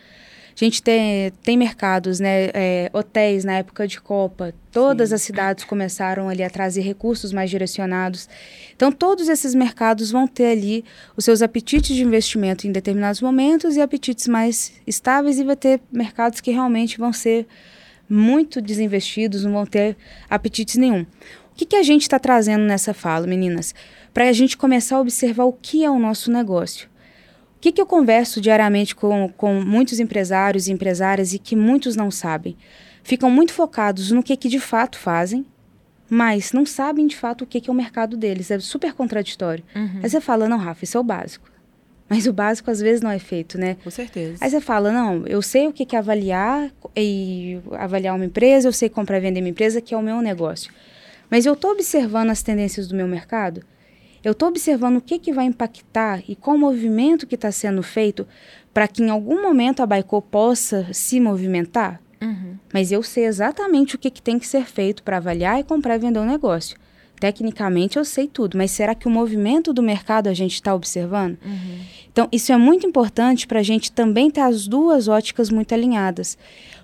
A 0.56 0.64
gente 0.64 0.84
tem, 0.84 1.32
tem 1.42 1.58
mercados, 1.58 2.20
né, 2.20 2.52
é, 2.54 2.90
hotéis 2.94 3.44
na 3.44 3.54
época 3.54 3.88
de 3.88 4.00
Copa, 4.00 4.54
todas 4.72 5.10
Sim. 5.10 5.16
as 5.16 5.22
cidades 5.24 5.64
começaram 5.64 6.30
ali 6.30 6.44
a 6.44 6.50
trazer 6.50 6.82
recursos 6.82 7.34
mais 7.34 7.50
direcionados. 7.50 8.30
Então, 8.76 8.92
todos 8.92 9.30
esses 9.30 9.56
mercados 9.56 10.12
vão 10.12 10.28
ter 10.28 10.52
ali 10.52 10.86
os 11.18 11.26
seus 11.26 11.42
apetites 11.42 11.96
de 11.96 12.04
investimento 12.04 12.68
em 12.68 12.72
determinados 12.72 13.20
momentos 13.20 13.76
e 13.76 13.82
apetites 13.82 14.28
mais 14.28 14.74
estáveis, 14.86 15.40
e 15.40 15.44
vai 15.44 15.56
ter 15.56 15.82
mercados 15.92 16.40
que 16.40 16.52
realmente 16.52 17.00
vão 17.00 17.12
ser 17.12 17.48
muito 18.10 18.62
desinvestidos, 18.62 19.44
não 19.44 19.54
vão 19.54 19.66
ter 19.66 19.98
apetites 20.30 20.76
nenhum. 20.76 21.02
O 21.02 21.56
que, 21.56 21.66
que 21.66 21.76
a 21.76 21.84
gente 21.84 22.02
está 22.02 22.18
trazendo 22.18 22.64
nessa 22.64 22.94
fala, 22.94 23.28
meninas? 23.28 23.76
Para 24.14 24.30
a 24.30 24.34
gente 24.34 24.58
começar 24.58 24.98
a 24.98 25.02
observar 25.02 25.46
o 25.46 25.54
que 25.54 25.84
é 25.84 25.90
o 25.90 26.00
nosso 26.00 26.32
negócio. 26.32 26.90
O 27.58 27.60
que, 27.62 27.72
que 27.72 27.82
eu 27.82 27.86
converso 27.86 28.42
diariamente 28.42 28.96
com, 28.96 29.30
com 29.38 29.62
muitos 29.62 30.00
empresários 30.00 30.68
e 30.68 30.72
empresárias 30.72 31.34
e 31.34 31.40
que 31.40 31.56
muitos 31.56 31.96
não 31.96 32.12
sabem? 32.12 32.58
Ficam 33.04 33.30
muito 33.30 33.54
focados 33.54 34.12
no 34.12 34.24
que, 34.24 34.36
que 34.36 34.50
de 34.50 34.60
fato 34.60 34.98
fazem, 34.98 35.46
mas 36.10 36.52
não 36.52 36.66
sabem 36.66 37.08
de 37.08 37.16
fato 37.16 37.44
o 37.44 37.48
que, 37.48 37.62
que 37.62 37.70
é 37.70 37.74
o 37.74 37.76
mercado 37.76 38.18
deles. 38.18 38.50
É 38.52 38.60
super 38.60 38.94
contraditório. 38.94 39.64
Uhum. 39.76 40.00
Aí 40.02 40.10
você 40.10 40.20
fala, 40.20 40.50
não, 40.50 40.58
Rafa, 40.58 40.84
isso 40.84 40.98
é 40.98 41.00
o 41.00 41.04
básico. 41.04 41.53
Mas 42.10 42.28
o 42.28 42.34
básico 42.34 42.70
às 42.70 42.80
vezes 42.80 43.02
não 43.02 43.10
é 43.10 43.20
feito, 43.20 43.58
né? 43.58 43.78
Com 43.84 43.90
certeza. 43.90 44.38
Aí 44.42 44.50
você 44.50 44.62
fala, 44.62 44.92
não, 44.92 45.26
eu 45.26 45.42
sei 45.42 45.68
o 45.68 45.74
que 45.74 45.96
é 45.96 46.00
avaliar 46.00 46.70
e 46.96 47.60
avaliar 47.72 48.16
uma 48.16 48.26
empresa, 48.26 48.68
eu 48.68 48.74
sei 48.74 48.90
comprar 48.90 49.18
e 49.18 49.22
vender 49.22 49.40
uma 49.40 49.50
empresa, 49.50 49.82
que 49.82 49.94
é 49.94 49.98
o 49.98 50.02
meu 50.02 50.22
negócio. 50.22 50.72
Mas 51.30 51.46
eu 51.46 51.54
estou 51.54 51.72
observando 51.72 52.30
as 52.30 52.44
tendências 52.44 52.88
do 52.88 52.96
meu 52.96 53.08
mercado? 53.08 53.64
Eu 54.24 54.32
estou 54.32 54.48
observando 54.48 54.98
o 54.98 55.02
que, 55.02 55.20
que 55.20 55.34
vai 55.34 55.46
impactar 55.46 56.24
e 56.28 56.36
qual 56.36 56.58
movimento 56.58 57.28
que 57.28 57.36
está 57.36 57.52
sendo 57.52 57.84
feito 57.84 58.26
para 58.74 58.88
que 58.88 59.04
em 59.04 59.10
algum 59.10 59.42
momento 59.42 59.82
a 59.82 59.86
Baicô 59.86 60.22
possa 60.22 60.88
se 60.94 61.20
movimentar? 61.20 62.02
Uhum. 62.22 62.58
Mas 62.74 62.92
eu 62.92 63.04
sei 63.04 63.26
exatamente 63.26 63.96
o 63.96 64.00
que, 64.00 64.10
que 64.10 64.22
tem 64.22 64.40
que 64.40 64.48
ser 64.48 64.66
feito 64.66 65.04
para 65.04 65.18
avaliar 65.18 65.60
e 65.60 65.64
comprar 65.64 65.96
e 65.96 66.00
vender 66.00 66.20
um 66.20 66.26
negócio. 66.26 66.78
Tecnicamente 67.24 67.96
eu 67.96 68.04
sei 68.04 68.28
tudo, 68.28 68.58
mas 68.58 68.72
será 68.72 68.94
que 68.94 69.08
o 69.08 69.10
movimento 69.10 69.72
do 69.72 69.82
mercado 69.82 70.28
a 70.28 70.34
gente 70.34 70.56
está 70.56 70.76
observando? 70.76 71.38
Uhum. 71.42 71.80
Então, 72.12 72.28
isso 72.34 72.52
é 72.52 72.58
muito 72.58 72.86
importante 72.86 73.48
para 73.48 73.62
a 73.62 73.64
gente 73.64 73.94
também 73.94 74.30
ter 74.30 74.42
as 74.42 74.68
duas 74.68 75.08
óticas 75.08 75.50
muito 75.50 75.74
alinhadas, 75.74 76.38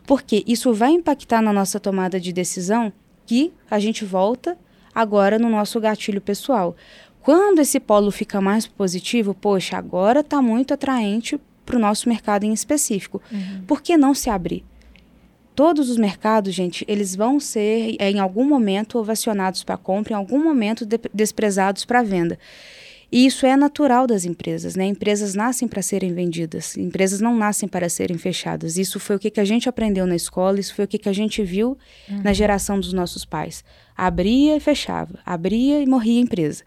porque 0.08 0.42
isso 0.48 0.74
vai 0.74 0.92
impactar 0.92 1.42
na 1.42 1.52
nossa 1.52 1.78
tomada 1.78 2.22
de 2.22 2.32
decisão 2.32 2.94
que 3.26 3.52
a 3.70 3.80
gente 3.80 4.06
volta 4.06 4.58
agora 4.96 5.38
no 5.38 5.50
nosso 5.50 5.78
gatilho 5.78 6.22
pessoal. 6.22 6.74
Quando 7.22 7.60
esse 7.60 7.78
polo 7.78 8.10
fica 8.10 8.40
mais 8.40 8.66
positivo, 8.66 9.34
poxa, 9.34 9.76
agora 9.76 10.22
está 10.22 10.42
muito 10.42 10.74
atraente 10.74 11.38
para 11.66 11.76
o 11.76 11.80
nosso 11.80 12.08
mercado 12.08 12.46
em 12.46 12.54
específico. 12.54 13.22
Uhum. 13.30 13.64
Por 13.68 13.82
que 13.82 13.98
não 13.98 14.14
se 14.14 14.30
abrir? 14.30 14.64
Todos 15.60 15.90
os 15.90 15.98
mercados, 15.98 16.54
gente, 16.54 16.86
eles 16.88 17.14
vão 17.14 17.38
ser 17.38 17.98
é, 18.00 18.10
em 18.10 18.18
algum 18.18 18.48
momento 18.48 18.98
ovacionados 18.98 19.62
para 19.62 19.76
compra, 19.76 20.14
em 20.14 20.16
algum 20.16 20.42
momento 20.42 20.86
de, 20.86 20.98
desprezados 21.14 21.84
para 21.84 22.02
venda. 22.02 22.40
E 23.12 23.26
isso 23.26 23.46
é 23.46 23.58
natural 23.58 24.08
das 24.08 24.24
empresas, 24.24 24.78
né? 24.78 24.86
Empresas 24.86 25.36
nascem 25.36 25.68
para 25.68 25.82
serem 25.82 26.14
vendidas, 26.14 26.78
empresas 26.78 27.20
não 27.20 27.36
nascem 27.36 27.68
para 27.68 27.90
serem 27.90 28.18
fechadas. 28.18 28.78
Isso 28.78 29.02
foi 29.02 29.18
o 29.18 29.20
que, 29.20 29.30
que 29.30 29.40
a 29.42 29.44
gente 29.44 29.68
aprendeu 29.68 30.08
na 30.08 30.16
escola, 30.16 30.62
isso 30.62 30.74
foi 30.74 30.86
o 30.86 30.88
que, 30.88 30.98
que 30.98 31.10
a 31.10 31.14
gente 31.14 31.44
viu 31.44 31.78
uhum. 32.08 32.22
na 32.24 32.32
geração 32.32 32.80
dos 32.80 32.94
nossos 32.94 33.26
pais. 33.26 33.62
Abria 33.98 34.56
e 34.56 34.62
fechava, 34.62 35.20
abria 35.26 35.82
e 35.82 35.86
morria 35.86 36.22
a 36.22 36.24
empresa. 36.24 36.64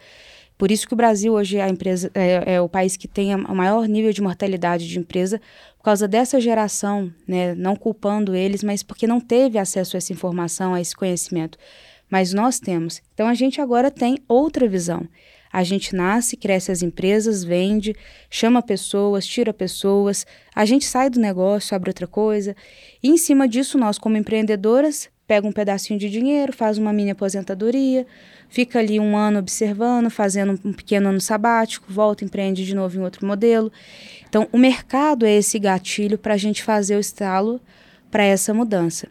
Por 0.57 0.71
isso 0.71 0.87
que 0.87 0.95
o 0.95 0.97
Brasil 0.97 1.33
hoje 1.33 1.59
é, 1.59 1.69
empresa, 1.69 2.11
é, 2.15 2.55
é 2.55 2.61
o 2.61 2.69
país 2.69 2.97
que 2.97 3.09
tem 3.09 3.35
o 3.35 3.55
maior 3.55 3.87
nível 3.89 4.13
de 4.13 4.23
mortalidade 4.23 4.87
de 4.87 4.99
empresa, 4.99 5.41
por 5.77 5.85
causa 5.85 6.07
dessa 6.07 6.41
geração, 6.41 7.13
né? 7.27 7.55
não 7.55 7.75
culpando 7.75 8.35
eles, 8.35 8.63
mas 8.63 8.83
porque 8.83 9.07
não 9.07 9.21
teve 9.21 9.59
acesso 9.59 9.97
a 9.97 9.99
essa 9.99 10.13
informação, 10.13 10.75
a 10.75 10.81
esse 10.81 10.95
conhecimento. 10.95 11.59
Mas 12.09 12.33
nós 12.33 12.61
temos. 12.61 13.03
Então 13.15 13.27
a 13.27 13.35
gente 13.35 13.61
agora 13.61 13.91
tem 13.91 14.19
outra 14.29 14.69
visão. 14.69 15.09
A 15.53 15.63
gente 15.63 15.95
nasce, 15.95 16.37
cresce 16.37 16.73
as 16.73 16.81
empresas, 16.81 17.45
vende, 17.45 17.95
chama 18.31 18.63
pessoas, 18.63 19.27
tira 19.27 19.53
pessoas, 19.53 20.25
a 20.55 20.65
gente 20.65 20.87
sai 20.87 21.11
do 21.11 21.21
negócio, 21.21 21.77
abre 21.77 21.91
outra 21.91 22.07
coisa. 22.07 22.57
E 23.03 23.11
em 23.11 23.19
cima 23.19 23.47
disso, 23.47 23.77
nós, 23.77 23.99
como 23.99 24.17
empreendedoras, 24.17 25.11
pega 25.27 25.47
um 25.47 25.53
pedacinho 25.53 25.99
de 25.99 26.09
dinheiro, 26.09 26.53
faz 26.53 26.79
uma 26.79 26.93
mini 26.93 27.11
aposentadoria, 27.11 28.07
fica 28.53 28.79
ali 28.79 29.01
um 29.01 29.17
ano 29.17 29.39
observando, 29.39 30.11
fazendo 30.11 30.61
um 30.63 30.75
pequeno 30.75 31.09
ano 31.09 31.21
sabático, 31.23 31.91
volta, 31.91 32.23
empreende 32.23 32.67
de 32.67 32.75
novo 32.75 32.99
em 32.99 33.01
outro 33.01 33.27
modelo. 33.27 33.73
Então, 34.29 34.47
o 34.53 34.59
mercado 34.59 35.25
é 35.25 35.33
esse 35.33 35.59
gatilho 35.59 36.19
para 36.19 36.35
a 36.35 36.37
gente 36.37 36.63
fazer 36.63 36.97
o 36.97 37.01
estalo 37.01 37.59
para 38.11 38.23
essa 38.25 38.53
mudança. 38.53 39.09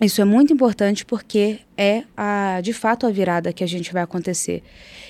Isso 0.00 0.20
é 0.20 0.24
muito 0.24 0.52
importante 0.52 1.04
porque 1.04 1.60
é 1.76 2.02
a, 2.16 2.60
de 2.60 2.72
fato 2.72 3.06
a 3.06 3.10
virada 3.10 3.52
que 3.52 3.62
a 3.62 3.68
gente 3.68 3.92
vai 3.92 4.02
acontecer. 4.02 4.64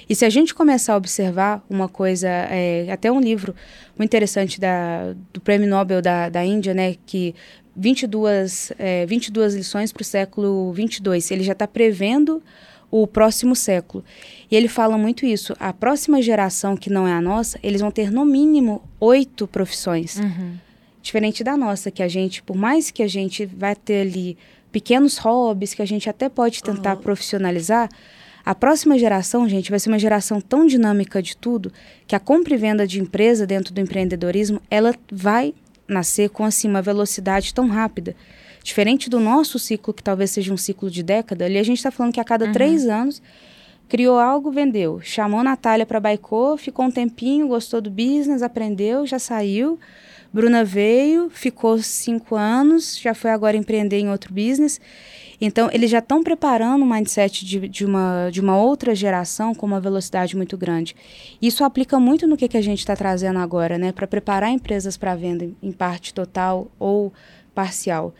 E 0.07 0.15
se 0.15 0.27
a 0.27 0.29
gente 0.29 0.55
começar 0.55 0.93
a 0.93 0.97
observar 0.99 1.65
uma 1.71 1.89
coisa, 1.89 2.29
é, 2.29 2.89
até 2.93 3.11
um 3.11 3.21
livro 3.21 3.55
muito 3.97 4.11
interessante 4.11 4.61
da, 4.61 5.15
do 5.33 5.41
Prêmio 5.41 5.67
Nobel 5.67 6.03
da, 6.03 6.29
da 6.29 6.45
Índia, 6.45 6.75
né, 6.75 6.97
que 7.07 7.35
22, 7.75 8.73
é, 8.79 9.07
22 9.07 9.55
lições 9.55 9.93
para 9.93 10.03
o 10.03 10.05
século 10.05 10.73
22, 10.75 11.31
ele 11.31 11.43
já 11.43 11.53
está 11.53 11.67
prevendo 11.67 12.43
o 12.91 13.07
próximo 13.07 13.55
século. 13.55 14.05
E 14.51 14.57
ele 14.57 14.69
fala 14.69 14.99
muito 14.99 15.25
isso. 15.25 15.55
A 15.61 15.73
próxima 15.73 16.21
geração, 16.21 16.77
que 16.77 16.91
não 16.91 17.07
é 17.07 17.13
a 17.13 17.21
nossa, 17.21 17.59
eles 17.63 17.81
vão 17.81 17.91
ter 17.91 18.11
no 18.11 18.25
mínimo 18.25 18.83
oito 18.99 19.47
profissões. 19.47 20.17
Uhum. 20.17 20.55
Diferente 21.03 21.43
da 21.45 21.57
nossa, 21.57 21.91
que 21.91 22.03
a 22.03 22.09
gente, 22.09 22.43
por 22.43 22.57
mais 22.57 22.91
que 22.91 23.03
a 23.03 23.09
gente 23.09 23.47
vai 23.47 23.75
ter 23.75 24.03
ali 24.03 24.37
pequenos 24.71 25.19
hobbies 25.19 25.75
que 25.75 25.83
a 25.83 25.87
gente 25.87 26.09
até 26.09 26.29
pode 26.29 26.63
tentar 26.63 26.97
uhum. 26.97 27.03
profissionalizar, 27.03 27.89
a 28.45 28.55
próxima 28.55 28.99
geração, 28.99 29.49
gente, 29.49 29.71
vai 29.71 29.79
ser 29.79 29.91
uma 29.91 29.99
geração 29.99 30.41
tão 30.41 30.67
dinâmica 30.67 31.23
de 31.23 31.37
tudo 31.37 31.73
que 32.07 32.17
a 32.17 32.21
compra 32.21 32.55
e 32.55 32.57
venda 32.57 32.87
de 32.87 33.01
empresa 33.01 33.47
dentro 33.47 33.73
do 33.73 33.81
empreendedorismo, 33.81 34.61
ela 34.71 34.95
vai 35.11 35.55
nascer 35.91 36.31
com 36.31 36.45
assim 36.45 36.69
uma 36.69 36.81
velocidade 36.81 37.53
tão 37.53 37.69
rápida. 37.69 38.15
Diferente 38.63 39.09
do 39.09 39.19
nosso 39.19 39.59
ciclo, 39.59 39.93
que 39.93 40.03
talvez 40.03 40.31
seja 40.31 40.53
um 40.53 40.57
ciclo 40.57 40.91
de 40.91 41.03
década, 41.03 41.45
ali 41.45 41.59
a 41.59 41.63
gente 41.63 41.79
está 41.79 41.91
falando 41.91 42.13
que 42.13 42.21
a 42.21 42.25
cada 42.25 42.47
uhum. 42.47 42.53
três 42.53 42.87
anos 42.87 43.23
criou 43.89 44.19
algo, 44.19 44.53
vendeu. 44.53 45.01
Chamou 45.03 45.43
Natália 45.43 45.85
para 45.85 45.99
Baicô, 45.99 46.57
ficou 46.57 46.85
um 46.85 46.91
tempinho, 46.91 47.49
gostou 47.49 47.81
do 47.81 47.91
business, 47.91 48.43
aprendeu, 48.43 49.07
já 49.07 49.19
saiu. 49.19 49.79
Bruna 50.33 50.65
veio, 50.65 51.29
ficou 51.29 51.77
cinco 51.79 52.37
anos, 52.37 52.97
já 52.97 53.15
foi 53.15 53.33
agora 53.33 53.57
empreender 53.57 53.99
em 53.99 54.09
outro 54.09 54.33
business. 54.33 54.81
Então, 55.41 55.71
eles 55.73 55.91
já 55.91 56.01
estão 56.01 56.23
preparando 56.23 56.83
o 56.83 56.87
mindset 56.87 57.45
de, 57.47 57.69
de, 57.69 57.85
uma, 57.87 58.29
de 58.31 58.41
uma 58.41 58.57
outra 58.59 58.95
geração 58.95 59.55
com 59.55 59.65
uma 59.65 59.81
velocidade 59.81 60.37
muito 60.37 60.57
grande. 60.57 60.95
Isso 61.41 61.65
aplica 61.65 61.99
muito 61.99 62.27
no 62.27 62.37
que, 62.37 62.49
que 62.49 62.57
a 62.57 62.63
gente 62.63 62.81
está 62.81 62.95
trazendo 62.95 63.39
agora, 63.39 63.79
né? 63.79 63.91
Para 63.91 64.07
preparar 64.07 64.51
empresas 64.51 64.97
para 64.97 65.15
venda 65.15 65.49
em 65.63 65.73
parte 65.73 66.13
total 66.13 66.71
ou 66.79 67.13
parcial. 67.55 68.15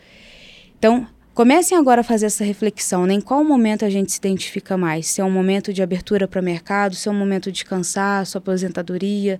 Então, 0.77 1.07
Comecem 1.33 1.77
agora 1.77 2.01
a 2.01 2.03
fazer 2.03 2.25
essa 2.25 2.43
reflexão, 2.43 3.05
né? 3.05 3.13
em 3.13 3.21
qual 3.21 3.41
momento 3.41 3.85
a 3.85 3.89
gente 3.89 4.11
se 4.11 4.17
identifica 4.17 4.75
mais. 4.75 5.07
Se 5.07 5.21
é 5.21 5.23
um 5.23 5.31
momento 5.31 5.71
de 5.71 5.81
abertura 5.81 6.27
para 6.27 6.41
o 6.41 6.43
mercado, 6.43 6.93
se 6.93 7.07
é 7.07 7.11
um 7.11 7.15
momento 7.15 7.49
de 7.49 7.63
cansaço, 7.63 8.37
aposentadoria, 8.37 9.39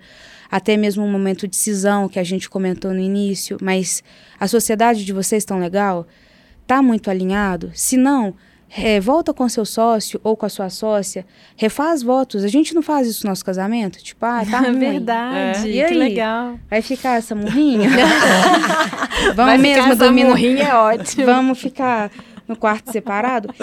até 0.50 0.78
mesmo 0.78 1.04
um 1.04 1.12
momento 1.12 1.50
de 1.50 1.58
cisão 1.58 2.08
que 2.08 2.18
a 2.18 2.24
gente 2.24 2.50
comentou 2.50 2.94
no 2.94 3.00
início. 3.02 3.58
Mas 3.62 4.02
a 4.40 4.48
sociedade 4.48 5.04
de 5.04 5.12
vocês 5.12 5.44
tão 5.44 5.60
legal? 5.60 6.08
Tá 6.72 6.82
muito 6.82 7.12
alinhado? 7.12 7.70
Se 7.74 7.98
não, 7.98 8.34
é, 8.74 8.98
volta 8.98 9.34
com 9.34 9.50
seu 9.50 9.66
sócio 9.66 10.22
ou 10.24 10.38
com 10.38 10.46
a 10.46 10.50
sua 10.50 10.70
sócia, 10.70 11.26
refaz 11.58 12.02
votos. 12.02 12.46
A 12.46 12.48
gente 12.48 12.74
não 12.74 12.82
faz 12.82 13.10
isso 13.10 13.26
no 13.26 13.30
nosso 13.32 13.44
casamento? 13.44 14.02
Tipo, 14.02 14.26
ah, 14.26 14.42
tá 14.50 14.62
ruim. 14.64 14.80
Verdade, 14.80 15.68
é. 15.68 15.74
e 15.74 15.84
aí? 15.84 15.90
que 15.90 15.98
legal. 15.98 16.58
Vai 16.70 16.82
ficar 16.82 17.18
essa 17.18 17.36
murrinha? 17.36 17.90
Vamos 19.36 19.36
Vai 19.36 19.58
mesmo 19.58 19.84
ficar 19.84 19.96
dormir. 19.96 20.22
Essa 20.22 20.30
murrinha 20.30 20.64
é 20.64 20.74
ótimo. 20.74 21.26
Vamos 21.26 21.60
ficar 21.60 22.10
no 22.48 22.56
quarto 22.56 22.90
separado? 22.90 23.54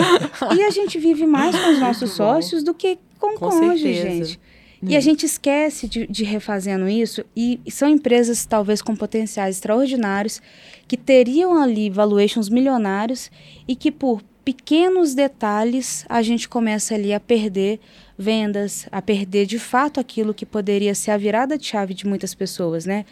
e 0.54 0.62
a 0.62 0.68
gente 0.68 0.98
vive 0.98 1.26
mais 1.26 1.58
com 1.58 1.70
os 1.70 1.80
nossos 1.80 2.10
sócios 2.10 2.62
do 2.62 2.74
que 2.74 2.98
com 3.18 3.36
o 3.36 3.38
cônjuge, 3.38 3.94
gente. 3.94 4.40
E 4.82 4.94
a 4.94 4.98
hum. 4.98 5.02
gente 5.02 5.26
esquece 5.26 5.88
de, 5.88 6.06
de 6.06 6.24
refazendo 6.24 6.88
isso, 6.88 7.24
e 7.36 7.60
são 7.68 7.88
empresas 7.88 8.46
talvez 8.46 8.80
com 8.80 8.94
potenciais 8.94 9.56
extraordinários, 9.56 10.40
que 10.88 10.96
teriam 10.96 11.62
ali 11.62 11.90
valuations 11.90 12.48
milionários 12.48 13.30
e 13.68 13.76
que 13.76 13.92
por 13.92 14.22
pequenos 14.42 15.14
detalhes 15.14 16.06
a 16.08 16.22
gente 16.22 16.48
começa 16.48 16.94
ali 16.94 17.12
a 17.12 17.20
perder 17.20 17.78
vendas, 18.16 18.88
a 18.90 19.02
perder 19.02 19.44
de 19.44 19.58
fato 19.58 20.00
aquilo 20.00 20.32
que 20.32 20.46
poderia 20.46 20.94
ser 20.94 21.10
a 21.10 21.18
virada 21.18 21.58
de 21.58 21.66
chave 21.66 21.92
de 21.92 22.06
muitas 22.06 22.34
pessoas, 22.34 22.86
né? 22.86 23.04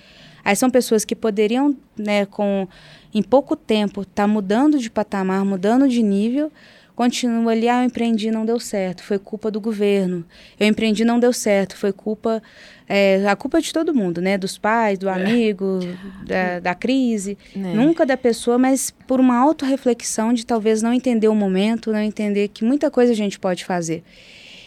Aí 0.43 0.57
são 0.57 0.71
pessoas 0.71 1.05
que 1.05 1.15
poderiam, 1.15 1.77
né, 1.97 2.25
com 2.25 2.67
em 3.13 3.23
pouco 3.23 3.55
tempo, 3.55 4.03
estar 4.03 4.23
tá 4.23 4.27
mudando 4.27 4.79
de 4.79 4.91
patamar, 4.91 5.45
mudando 5.45 5.89
de 5.89 6.03
nível, 6.03 6.51
continua 6.97 7.53
ali, 7.53 7.69
ah, 7.69 7.83
eu 7.83 7.87
empreendi 7.87 8.31
não 8.31 8.47
deu 8.47 8.59
certo, 8.59 9.03
foi 9.03 9.19
culpa 9.19 9.51
do 9.51 9.61
governo. 9.61 10.25
Eu 10.59 10.67
empreendi 10.67 11.05
não 11.05 11.21
deu 11.21 11.31
certo, 11.31 11.77
foi 11.77 11.93
culpa, 11.93 12.43
é, 12.89 13.23
a 13.29 13.37
culpa 13.37 13.59
é 13.59 13.61
de 13.61 13.71
todo 13.71 13.95
mundo, 13.95 14.23
né? 14.23 14.39
Dos 14.39 14.57
pais, 14.57 14.99
do 14.99 15.07
é. 15.07 15.13
amigo, 15.13 15.79
é. 15.83 16.25
da, 16.25 16.61
da, 16.61 16.75
crise. 16.75 17.37
É. 17.55 17.59
Nunca 17.59 18.07
da 18.07 18.17
pessoa, 18.17 18.57
mas 18.57 18.91
por 19.07 19.21
uma 19.21 19.37
autorreflexão 19.37 20.33
de 20.33 20.47
talvez 20.47 20.81
não 20.81 20.93
entender 20.93 21.29
o 21.29 21.35
momento, 21.35 21.93
não 21.93 22.01
entender 22.01 22.49
que 22.49 22.65
muita 22.65 22.91
coisa 22.91 23.13
a 23.13 23.17
gente 23.17 23.39
pode 23.39 23.63
fazer. 23.63 24.03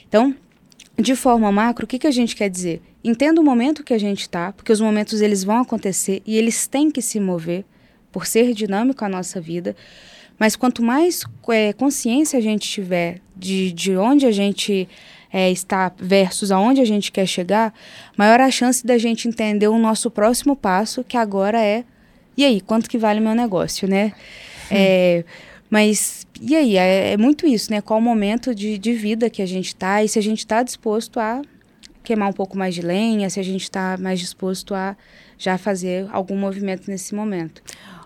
Então, 0.08 0.36
de 0.96 1.16
forma 1.16 1.52
macro, 1.52 1.86
o 1.86 1.88
que, 1.88 1.98
que 1.98 2.08
a 2.08 2.12
gente 2.12 2.36
quer 2.36 2.50
dizer? 2.50 2.80
Entenda 3.04 3.42
o 3.42 3.44
momento 3.44 3.84
que 3.84 3.94
a 3.94 3.98
gente 3.98 4.22
está, 4.22 4.54
porque 4.54 4.72
os 4.72 4.80
momentos 4.80 5.20
eles 5.20 5.44
vão 5.44 5.62
acontecer 5.62 6.22
e 6.28 6.38
eles 6.38 6.68
têm 6.68 6.92
que 6.92 7.02
se 7.02 7.20
mover 7.20 7.66
por 8.12 8.28
ser 8.28 8.54
dinâmico 8.54 9.04
a 9.04 9.10
nossa 9.10 9.42
vida. 9.42 9.76
Mas 10.40 10.56
quanto 10.56 10.82
mais 10.82 11.24
é, 11.50 11.74
consciência 11.74 12.40
a 12.40 12.42
gente 12.42 12.68
tiver 12.68 13.20
de, 13.36 13.72
de 13.74 13.96
onde 13.98 14.26
a 14.26 14.32
gente 14.32 14.88
é, 15.32 15.52
está 15.52 15.92
versus 15.98 16.52
aonde 16.52 16.82
a 16.82 16.86
gente 16.86 17.12
quer 17.12 17.26
chegar, 17.26 17.74
maior 18.18 18.40
a 18.40 18.50
chance 18.50 18.86
da 18.86 18.98
gente 18.98 19.28
entender 19.28 19.68
o 19.68 19.78
nosso 19.78 20.10
próximo 20.10 20.56
passo, 20.56 21.04
que 21.04 21.18
agora 21.18 21.62
é 21.62 21.84
e 22.40 22.46
aí, 22.46 22.62
quanto 22.62 22.90
que 22.90 22.98
vale 22.98 23.20
o 23.20 23.24
meu 23.24 23.36
negócio, 23.36 23.86
né? 23.86 24.14
É, 24.72 25.26
mas 25.70 26.26
e 26.40 26.56
aí, 26.56 26.78
é, 26.78 27.12
é, 27.12 27.18
muito 27.18 27.46
isso, 27.46 27.70
né? 27.70 27.82
Qual 27.82 28.00
o 28.00 28.02
momento 28.02 28.56
de, 28.56 28.78
de 28.78 28.94
vida 28.94 29.30
que 29.30 29.42
a 29.42 29.46
gente 29.46 29.68
está 29.68 30.02
e 30.02 30.08
se 30.08 30.18
a 30.18 30.22
gente 30.22 30.40
está 30.40 30.64
disposto 30.64 31.20
a 31.20 31.42
queimar 32.02 32.30
um 32.30 32.34
pouco 32.34 32.58
mais 32.58 32.74
de 32.74 32.82
lenha, 32.82 33.30
se 33.30 33.42
a 33.42 33.44
gente 33.44 33.64
está 33.64 33.98
mais 33.98 34.22
disposto 34.22 34.74
a 34.74 34.96
já 35.38 35.58
fazer 35.58 36.08
algum 36.14 36.38
movimento 36.38 36.90
nesse 36.90 37.14
momento. 37.14 37.62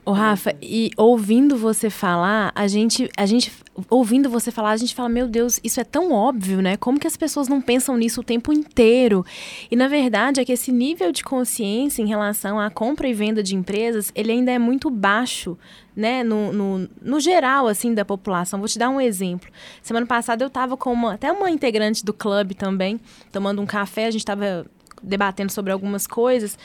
Ô, 0.06 0.12
Rafa, 0.12 0.54
e 0.62 0.92
ouvindo 0.98 1.56
você 1.56 1.89
falar, 1.89 2.52
a 2.54 2.68
gente, 2.68 3.10
a 3.16 3.26
gente, 3.26 3.50
ouvindo 3.89 4.30
você 4.30 4.52
falar, 4.52 4.72
a 4.72 4.78
gente 4.78 4.94
fala, 4.94 5.08
meu 5.08 5.30
Deus, 5.30 5.62
isso 5.63 5.80
é 5.80 5.84
tão 5.86 6.12
óbvio, 6.12 6.62
né? 6.62 6.76
Como 6.76 7.00
que 7.00 7.08
as 7.08 7.16
pessoas 7.16 7.48
não 7.48 7.62
pensam 7.62 7.96
nisso 7.96 8.20
o 8.20 8.24
tempo 8.24 8.52
inteiro? 8.52 9.26
E 9.72 9.78
na 9.78 9.88
verdade 9.88 10.42
é 10.42 10.46
que 10.46 10.52
esse 10.52 10.74
nível 10.74 11.10
de 11.13 11.24
consciência 11.24 12.02
em 12.02 12.06
relação 12.06 12.60
à 12.60 12.70
compra 12.70 13.08
e 13.08 13.13
venda 13.13 13.42
de 13.42 13.56
empresas, 13.56 14.12
ele 14.13 14.34
ainda 14.34 14.52
é 14.52 14.60
muito 14.60 14.89
baixo, 14.89 15.58
né? 15.96 16.22
No, 16.22 16.52
no, 16.52 16.89
no 17.02 17.20
geral, 17.22 17.68
assim, 17.68 17.94
da 17.94 18.04
população. 18.04 18.60
Vou 18.60 18.68
te 18.68 18.78
dar 18.78 18.89
um 18.89 19.00
exemplo. 19.00 19.50
Semana 19.82 20.06
passada 20.06 20.44
eu 20.44 20.50
estava 20.50 20.76
com 20.76 20.92
uma, 20.92 21.13
até 21.13 21.32
uma 21.32 21.50
integrante 21.50 22.04
do 22.04 22.12
clube 22.12 22.56
também, 22.56 23.00
tomando 23.32 23.62
um 23.62 23.66
café, 23.66 24.08
a 24.08 24.12
gente 24.12 24.20
estava 24.20 24.66
debatendo 25.02 25.54
sobre 25.54 25.72
algumas 25.72 26.06
coisas. 26.06 26.58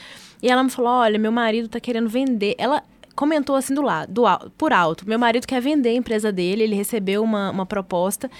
E 0.43 0.51
ela 0.51 0.65
me 0.65 0.71
falou: 0.71 0.91
olha, 0.91 1.21
meu 1.21 1.31
marido 1.31 1.67
está 1.67 1.79
querendo 1.79 2.09
vender. 2.09 2.57
Ela 2.59 2.83
comentou 3.19 3.57
assim 3.57 3.75
do 3.75 3.83
lado, 3.83 4.13
do, 4.13 4.23
por 4.57 4.73
alto. 4.73 5.09
Meu 5.09 5.19
marido 5.19 5.45
quer 5.45 5.61
vender 5.61 5.89
a 5.89 5.95
empresa 5.95 6.31
dele, 6.31 6.63
ele 6.63 6.77
recebeu 6.77 7.21
uma, 7.21 7.51
uma 7.51 7.67
proposta. 7.67 8.31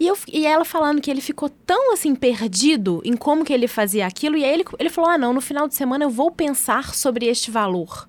E, 0.00 0.06
eu, 0.06 0.16
e 0.32 0.46
ela 0.46 0.64
falando 0.64 1.02
que 1.02 1.10
ele 1.10 1.20
ficou 1.20 1.50
tão 1.50 1.92
assim 1.92 2.14
perdido 2.14 3.02
em 3.04 3.14
como 3.14 3.44
que 3.44 3.52
ele 3.52 3.68
fazia 3.68 4.06
aquilo. 4.06 4.38
E 4.38 4.42
aí 4.42 4.54
ele, 4.54 4.64
ele 4.78 4.88
falou: 4.88 5.10
ah, 5.10 5.18
não, 5.18 5.34
no 5.34 5.42
final 5.42 5.68
de 5.68 5.74
semana 5.74 6.06
eu 6.06 6.08
vou 6.08 6.30
pensar 6.30 6.94
sobre 6.94 7.26
este 7.26 7.50
valor. 7.50 8.08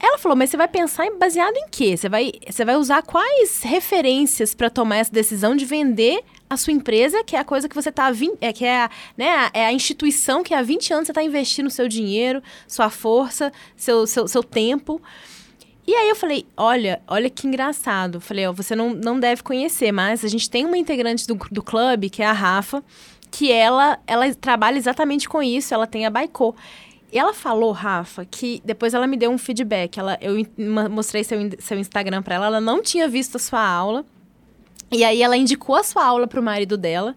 Ela 0.00 0.18
falou, 0.18 0.36
mas 0.36 0.50
você 0.50 0.56
vai 0.56 0.66
pensar 0.66 1.08
baseado 1.16 1.56
em 1.56 1.68
quê? 1.70 1.96
Você 1.96 2.08
vai, 2.08 2.32
você 2.50 2.64
vai 2.64 2.74
usar 2.74 3.02
quais 3.02 3.62
referências 3.62 4.52
para 4.52 4.68
tomar 4.68 4.96
essa 4.96 5.12
decisão 5.12 5.54
de 5.54 5.64
vender 5.64 6.24
a 6.52 6.56
sua 6.56 6.72
empresa, 6.72 7.24
que 7.24 7.34
é 7.34 7.38
a 7.38 7.44
coisa 7.44 7.68
que 7.68 7.74
você 7.74 7.88
está 7.88 8.12
é, 8.40 8.52
que 8.52 8.64
é 8.64 8.82
a, 8.82 8.90
né, 9.16 9.50
é 9.52 9.66
a 9.66 9.72
instituição 9.72 10.42
que 10.42 10.54
há 10.54 10.62
20 10.62 10.92
anos 10.92 11.06
você 11.06 11.12
está 11.12 11.22
investindo 11.22 11.70
seu 11.70 11.88
dinheiro, 11.88 12.42
sua 12.66 12.90
força, 12.90 13.52
seu, 13.76 14.06
seu, 14.06 14.28
seu 14.28 14.42
tempo. 14.42 15.00
E 15.86 15.94
aí 15.94 16.08
eu 16.08 16.14
falei, 16.14 16.46
olha, 16.56 17.02
olha 17.08 17.28
que 17.28 17.46
engraçado. 17.46 18.20
Falei, 18.20 18.46
ó, 18.46 18.52
você 18.52 18.76
não, 18.76 18.94
não 18.94 19.18
deve 19.18 19.42
conhecer, 19.42 19.90
mas 19.90 20.24
a 20.24 20.28
gente 20.28 20.48
tem 20.48 20.64
uma 20.64 20.78
integrante 20.78 21.26
do, 21.26 21.34
do 21.50 21.62
clube, 21.62 22.08
que 22.08 22.22
é 22.22 22.26
a 22.26 22.32
Rafa, 22.32 22.84
que 23.30 23.50
ela, 23.50 23.98
ela 24.06 24.32
trabalha 24.34 24.76
exatamente 24.76 25.28
com 25.28 25.42
isso, 25.42 25.74
ela 25.74 25.86
tem 25.86 26.06
a 26.06 26.10
Baicô. 26.10 26.54
E 27.10 27.18
ela 27.18 27.34
falou, 27.34 27.72
Rafa, 27.72 28.24
que 28.24 28.62
depois 28.64 28.94
ela 28.94 29.06
me 29.06 29.16
deu 29.16 29.30
um 29.30 29.36
feedback. 29.36 29.98
Ela, 29.98 30.18
eu 30.20 30.34
mostrei 30.90 31.24
seu, 31.24 31.38
seu 31.58 31.78
Instagram 31.78 32.22
para 32.22 32.36
ela, 32.36 32.46
ela 32.46 32.60
não 32.60 32.80
tinha 32.82 33.08
visto 33.08 33.36
a 33.36 33.38
sua 33.38 33.66
aula. 33.66 34.04
E 34.92 35.02
aí 35.04 35.22
ela 35.22 35.36
indicou 35.36 35.74
a 35.74 35.82
sua 35.82 36.04
aula 36.04 36.26
pro 36.26 36.42
marido 36.42 36.76
dela. 36.76 37.16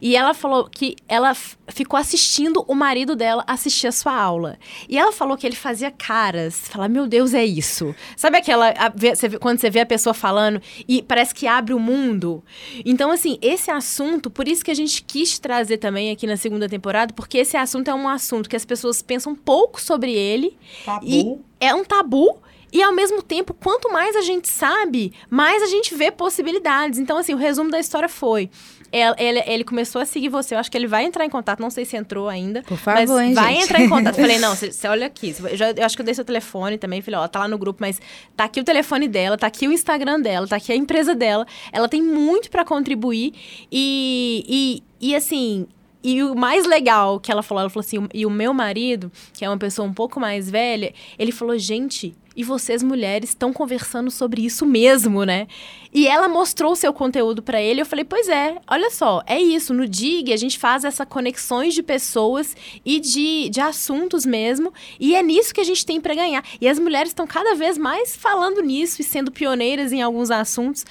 E 0.00 0.16
ela 0.16 0.34
falou 0.34 0.68
que 0.68 0.96
ela 1.06 1.32
ficou 1.68 1.96
assistindo 1.96 2.64
o 2.66 2.74
marido 2.74 3.14
dela 3.14 3.44
assistir 3.46 3.86
a 3.86 3.92
sua 3.92 4.12
aula. 4.12 4.58
E 4.88 4.98
ela 4.98 5.12
falou 5.12 5.36
que 5.36 5.46
ele 5.46 5.54
fazia 5.54 5.92
caras. 5.92 6.66
Falar, 6.68 6.88
meu 6.88 7.06
Deus, 7.06 7.32
é 7.32 7.44
isso. 7.44 7.94
Sabe 8.16 8.38
aquela. 8.38 8.70
A, 8.70 8.88
você, 8.88 9.38
quando 9.38 9.60
você 9.60 9.70
vê 9.70 9.80
a 9.80 9.86
pessoa 9.86 10.12
falando 10.12 10.60
e 10.88 11.00
parece 11.02 11.32
que 11.32 11.46
abre 11.46 11.72
o 11.72 11.78
mundo? 11.78 12.42
Então, 12.84 13.12
assim, 13.12 13.38
esse 13.40 13.70
assunto, 13.70 14.28
por 14.28 14.48
isso 14.48 14.64
que 14.64 14.72
a 14.72 14.74
gente 14.74 15.02
quis 15.04 15.38
trazer 15.38 15.78
também 15.78 16.10
aqui 16.10 16.26
na 16.26 16.36
segunda 16.36 16.68
temporada, 16.68 17.14
porque 17.14 17.38
esse 17.38 17.56
assunto 17.56 17.88
é 17.88 17.94
um 17.94 18.08
assunto 18.08 18.48
que 18.48 18.56
as 18.56 18.64
pessoas 18.64 19.00
pensam 19.00 19.36
pouco 19.36 19.80
sobre 19.80 20.12
ele. 20.12 20.58
Tabu. 20.84 21.06
E 21.06 21.38
é 21.60 21.72
um 21.72 21.84
tabu 21.84 22.42
e 22.72 22.82
ao 22.82 22.92
mesmo 22.92 23.22
tempo, 23.22 23.52
quanto 23.52 23.92
mais 23.92 24.16
a 24.16 24.22
gente 24.22 24.48
sabe, 24.48 25.12
mais 25.28 25.62
a 25.62 25.66
gente 25.66 25.94
vê 25.94 26.10
possibilidades. 26.10 26.98
Então, 26.98 27.18
assim, 27.18 27.34
o 27.34 27.36
resumo 27.36 27.70
da 27.70 27.78
história 27.78 28.08
foi: 28.08 28.48
ele, 28.90 29.14
ele, 29.18 29.42
ele, 29.46 29.64
começou 29.64 30.00
a 30.00 30.06
seguir 30.06 30.30
você. 30.30 30.54
Eu 30.54 30.58
acho 30.58 30.70
que 30.70 30.76
ele 30.76 30.86
vai 30.86 31.04
entrar 31.04 31.24
em 31.24 31.30
contato. 31.30 31.60
Não 31.60 31.70
sei 31.70 31.84
se 31.84 31.96
entrou 31.96 32.28
ainda. 32.28 32.62
Por 32.62 32.78
favor, 32.78 33.00
mas 33.00 33.10
hein, 33.10 33.34
vai 33.34 33.54
gente. 33.54 33.64
entrar 33.64 33.80
em 33.80 33.88
contato. 33.88 34.16
Falei, 34.20 34.38
não, 34.38 34.54
você 34.54 34.88
olha 34.88 35.06
aqui. 35.06 35.34
Eu, 35.38 35.56
já, 35.56 35.70
eu 35.70 35.84
acho 35.84 35.96
que 35.96 36.00
eu 36.00 36.06
dei 36.06 36.14
seu 36.14 36.24
telefone 36.24 36.78
também. 36.78 37.02
Falei, 37.02 37.20
ó, 37.20 37.28
tá 37.28 37.40
lá 37.40 37.48
no 37.48 37.58
grupo, 37.58 37.78
mas 37.80 38.00
tá 38.34 38.44
aqui 38.44 38.60
o 38.60 38.64
telefone 38.64 39.06
dela, 39.06 39.36
tá 39.36 39.46
aqui 39.46 39.68
o 39.68 39.72
Instagram 39.72 40.20
dela, 40.20 40.46
tá 40.46 40.56
aqui 40.56 40.72
a 40.72 40.76
empresa 40.76 41.14
dela. 41.14 41.46
Ela 41.72 41.88
tem 41.88 42.02
muito 42.02 42.50
para 42.50 42.64
contribuir. 42.64 43.34
E, 43.70 44.82
e, 45.00 45.08
e 45.10 45.14
assim, 45.14 45.66
e 46.02 46.22
o 46.22 46.34
mais 46.34 46.66
legal 46.66 47.20
que 47.20 47.30
ela 47.30 47.42
falou, 47.42 47.60
ela 47.60 47.70
falou 47.70 47.84
assim, 47.86 48.08
e 48.12 48.26
o 48.26 48.30
meu 48.30 48.52
marido, 48.52 49.10
que 49.32 49.44
é 49.44 49.48
uma 49.48 49.58
pessoa 49.58 49.86
um 49.86 49.92
pouco 49.92 50.18
mais 50.18 50.50
velha, 50.50 50.92
ele 51.18 51.30
falou, 51.30 51.56
gente, 51.56 52.14
e 52.36 52.42
vocês 52.44 52.82
mulheres 52.82 53.30
estão 53.30 53.52
conversando 53.52 54.10
sobre 54.10 54.44
isso 54.44 54.64
mesmo, 54.64 55.24
né? 55.24 55.46
E 55.92 56.06
ela 56.06 56.28
mostrou 56.28 56.72
o 56.72 56.76
seu 56.76 56.92
conteúdo 56.92 57.42
para 57.42 57.60
ele. 57.60 57.82
Eu 57.82 57.86
falei, 57.86 58.04
pois 58.04 58.28
é, 58.28 58.56
olha 58.66 58.90
só, 58.90 59.22
é 59.26 59.40
isso. 59.40 59.74
No 59.74 59.86
DIG 59.86 60.32
a 60.32 60.36
gente 60.36 60.58
faz 60.58 60.84
essa 60.84 61.04
conexões 61.04 61.74
de 61.74 61.82
pessoas 61.82 62.56
e 62.84 62.98
de, 62.98 63.50
de 63.50 63.60
assuntos 63.60 64.24
mesmo. 64.24 64.72
E 64.98 65.14
é 65.14 65.22
nisso 65.22 65.52
que 65.52 65.60
a 65.60 65.64
gente 65.64 65.84
tem 65.84 66.00
para 66.00 66.14
ganhar. 66.14 66.42
E 66.60 66.66
as 66.66 66.78
mulheres 66.78 67.10
estão 67.10 67.26
cada 67.26 67.54
vez 67.54 67.76
mais 67.76 68.16
falando 68.16 68.62
nisso 68.62 69.02
e 69.02 69.04
sendo 69.04 69.30
pioneiras 69.30 69.92
em 69.92 70.00
alguns 70.00 70.30
assuntos. 70.30 70.84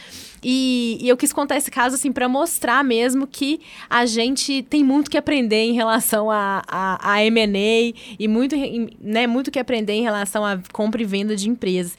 E, 0.43 0.97
e 0.99 1.07
eu 1.07 1.15
quis 1.15 1.31
contar 1.31 1.57
esse 1.57 1.69
caso 1.69 1.95
assim 1.95 2.11
para 2.11 2.27
mostrar 2.27 2.83
mesmo 2.83 3.27
que 3.27 3.59
a 3.89 4.05
gente 4.05 4.63
tem 4.63 4.83
muito 4.83 5.09
que 5.09 5.17
aprender 5.17 5.63
em 5.63 5.73
relação 5.73 6.31
a, 6.31 6.63
a, 6.67 7.13
a 7.13 7.23
M&A 7.25 7.93
e 8.19 8.27
muito, 8.27 8.55
né, 8.99 9.27
muito 9.27 9.51
que 9.51 9.59
aprender 9.59 9.93
em 9.93 10.01
relação 10.01 10.43
a 10.43 10.59
compra 10.73 11.01
e 11.01 11.05
venda 11.05 11.35
de 11.35 11.47
empresas. 11.49 11.97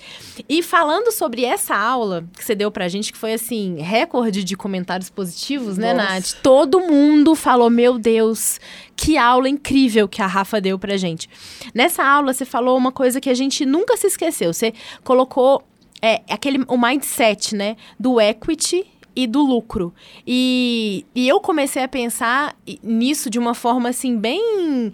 E 0.49 0.63
falando 0.63 1.13
sobre 1.13 1.45
essa 1.45 1.77
aula 1.77 2.25
que 2.37 2.45
você 2.45 2.55
deu 2.55 2.71
pra 2.71 2.89
gente, 2.89 3.13
que 3.13 3.19
foi 3.19 3.33
assim, 3.35 3.77
recorde 3.81 4.43
de 4.43 4.57
comentários 4.57 5.09
positivos, 5.09 5.79
né, 5.79 5.95
Nossa. 5.95 6.15
Nath? 6.15 6.33
Todo 6.43 6.81
mundo 6.81 7.35
falou: 7.35 7.71
meu 7.71 7.99
Deus, 7.99 8.59
que 8.97 9.17
aula 9.17 9.49
incrível 9.49 10.09
que 10.09 10.23
a 10.23 10.27
Rafa 10.27 10.61
deu 10.61 10.79
pra 10.79 10.97
gente. 10.97 11.29
Nessa 11.75 12.05
aula, 12.05 12.33
você 12.33 12.45
falou 12.45 12.77
uma 12.77 12.93
coisa 12.93 13.21
que 13.21 13.31
a 13.31 13.35
gente 13.35 13.65
nunca 13.65 13.97
se 13.97 14.07
esqueceu. 14.07 14.53
Você 14.53 14.73
colocou 15.05 15.63
é, 16.03 16.21
aquele, 16.29 16.65
o 16.67 16.77
mindset, 16.77 17.55
né? 17.55 17.77
Do 17.99 18.21
equity 18.21 18.85
e 19.15 19.27
do 19.27 19.41
lucro. 19.43 19.95
E, 20.27 21.07
e 21.15 21.29
eu 21.29 21.41
comecei 21.41 21.83
a 21.83 21.89
pensar 21.89 22.57
nisso 22.83 23.31
de 23.31 23.39
uma 23.39 23.55
forma 23.55 23.89
assim, 23.89 24.17
bem 24.17 24.93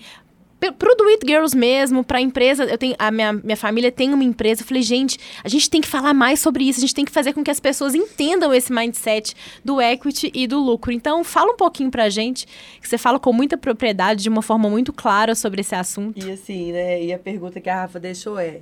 pro 0.76 0.94
do 0.96 1.04
It 1.08 1.24
Girls 1.24 1.56
mesmo, 1.56 2.02
pra 2.02 2.20
empresa, 2.20 2.64
eu 2.64 2.76
tenho, 2.76 2.96
a 2.98 3.10
minha, 3.10 3.32
minha 3.32 3.56
família 3.56 3.92
tem 3.92 4.12
uma 4.12 4.24
empresa, 4.24 4.62
eu 4.62 4.66
falei, 4.66 4.82
gente, 4.82 5.18
a 5.42 5.48
gente 5.48 5.70
tem 5.70 5.80
que 5.80 5.86
falar 5.86 6.12
mais 6.12 6.40
sobre 6.40 6.64
isso, 6.68 6.78
a 6.78 6.80
gente 6.80 6.94
tem 6.94 7.04
que 7.04 7.12
fazer 7.12 7.32
com 7.32 7.44
que 7.44 7.50
as 7.50 7.60
pessoas 7.60 7.94
entendam 7.94 8.52
esse 8.52 8.72
mindset 8.72 9.34
do 9.64 9.80
equity 9.80 10.32
e 10.34 10.46
do 10.46 10.58
lucro. 10.58 10.90
Então, 10.90 11.22
fala 11.22 11.52
um 11.52 11.56
pouquinho 11.56 11.90
pra 11.90 12.08
gente, 12.08 12.46
que 12.80 12.88
você 12.88 12.98
fala 12.98 13.20
com 13.20 13.32
muita 13.32 13.56
propriedade, 13.56 14.22
de 14.24 14.28
uma 14.28 14.42
forma 14.42 14.68
muito 14.68 14.92
clara 14.92 15.34
sobre 15.34 15.60
esse 15.60 15.74
assunto. 15.74 16.18
E 16.26 16.30
assim, 16.30 16.72
né, 16.72 17.04
e 17.04 17.12
a 17.12 17.18
pergunta 17.18 17.60
que 17.60 17.70
a 17.70 17.82
Rafa 17.82 18.00
deixou 18.00 18.38
é, 18.38 18.60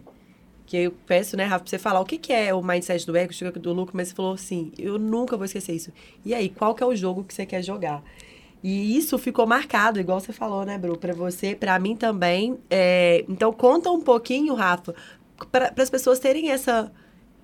que 0.67 0.77
eu 0.77 0.93
peço, 1.07 1.37
né, 1.37 1.45
Rafa, 1.45 1.65
pra 1.65 1.71
você 1.71 1.79
falar 1.79 2.01
o 2.01 2.05
que, 2.05 2.19
que 2.19 2.33
é 2.33 2.53
o 2.53 2.63
mindset 2.63 3.07
do 3.07 3.17
equity, 3.17 3.45
do 3.53 3.73
lucro, 3.73 3.97
mas 3.97 4.09
você 4.09 4.15
falou 4.15 4.33
assim, 4.33 4.73
eu 4.79 4.99
nunca 4.99 5.37
vou 5.37 5.45
esquecer 5.47 5.73
isso. 5.73 5.93
E 6.25 6.35
aí, 6.35 6.49
qual 6.49 6.75
que 6.75 6.83
é 6.83 6.87
o 6.87 6.95
jogo 6.95 7.23
que 7.25 7.33
você 7.33 7.47
quer 7.47 7.63
jogar? 7.63 8.03
E 8.63 8.97
isso 8.97 9.17
ficou 9.17 9.47
marcado, 9.47 10.01
igual 10.01 10.19
você 10.19 10.33
falou, 10.33 10.65
né, 10.67 10.77
Bru? 10.77 10.99
Para 10.99 11.15
você, 11.15 11.55
para 11.55 11.79
mim 11.79 11.95
também. 11.95 12.59
É... 12.69 13.25
Então, 13.29 13.53
conta 13.53 13.91
um 13.91 14.01
pouquinho, 14.01 14.55
Rafa, 14.55 14.93
para 15.53 15.73
as 15.77 15.91
pessoas 15.91 16.19
terem 16.19 16.51
essa 16.51 16.91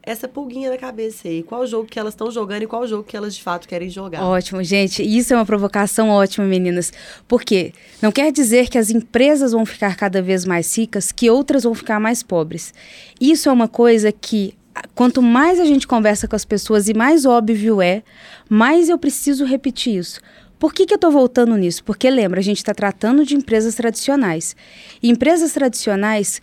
essa 0.03 0.27
pulguinha 0.27 0.71
na 0.71 0.77
cabeça 0.77 1.29
aí. 1.29 1.43
Qual 1.43 1.67
jogo 1.67 1.87
que 1.87 1.99
elas 1.99 2.15
estão 2.15 2.31
jogando 2.31 2.62
e 2.62 2.67
qual 2.67 2.87
jogo 2.87 3.05
que 3.05 3.17
elas 3.17 3.35
de 3.35 3.43
fato 3.43 3.69
querem 3.69 3.88
jogar. 3.88 4.25
Ótimo, 4.25 4.62
gente. 4.62 5.03
Isso 5.03 5.33
é 5.33 5.37
uma 5.37 5.47
provocação 5.47 6.09
ótima, 6.09 6.45
meninas. 6.47 6.93
Por 7.29 7.43
quê? 7.43 7.73
Não 8.01 8.11
quer 8.11 8.33
dizer 8.33 8.69
que 8.69 8.79
as 8.79 8.91
empresas 8.91 9.53
vão 9.53 9.65
ficar 9.65 9.97
cada 9.97 10.21
vez 10.21 10.45
mais 10.45 10.77
ricas, 10.77 11.12
que 11.12 11.31
outras 11.31 11.62
vão 11.62 11.75
ficar 11.75 12.01
mais 12.01 12.23
pobres. 12.23 12.75
Isso 13.21 13.49
é 13.49 13.53
uma 13.53 13.69
coisa 13.69 14.11
que 14.11 14.55
quanto 14.95 15.23
mais 15.23 15.61
a 15.61 15.65
gente 15.65 15.87
conversa 15.87 16.27
com 16.27 16.35
as 16.35 16.45
pessoas 16.45 16.88
e 16.88 16.95
mais 16.95 17.25
óbvio 17.25 17.81
é, 17.81 18.03
mais 18.49 18.88
eu 18.88 18.99
preciso 18.99 19.45
repetir 19.45 19.97
isso. 19.97 20.21
Por 20.59 20.73
que, 20.73 20.87
que 20.87 20.95
eu 20.95 20.97
estou 20.97 21.11
voltando 21.11 21.57
nisso? 21.57 21.83
Porque 21.83 22.09
lembra, 22.09 22.38
a 22.38 22.43
gente 22.43 22.59
está 22.59 22.73
tratando 22.73 23.25
de 23.25 23.35
empresas 23.35 23.75
tradicionais. 23.75 24.55
E 25.03 25.11
empresas 25.11 25.53
tradicionais, 25.53 26.41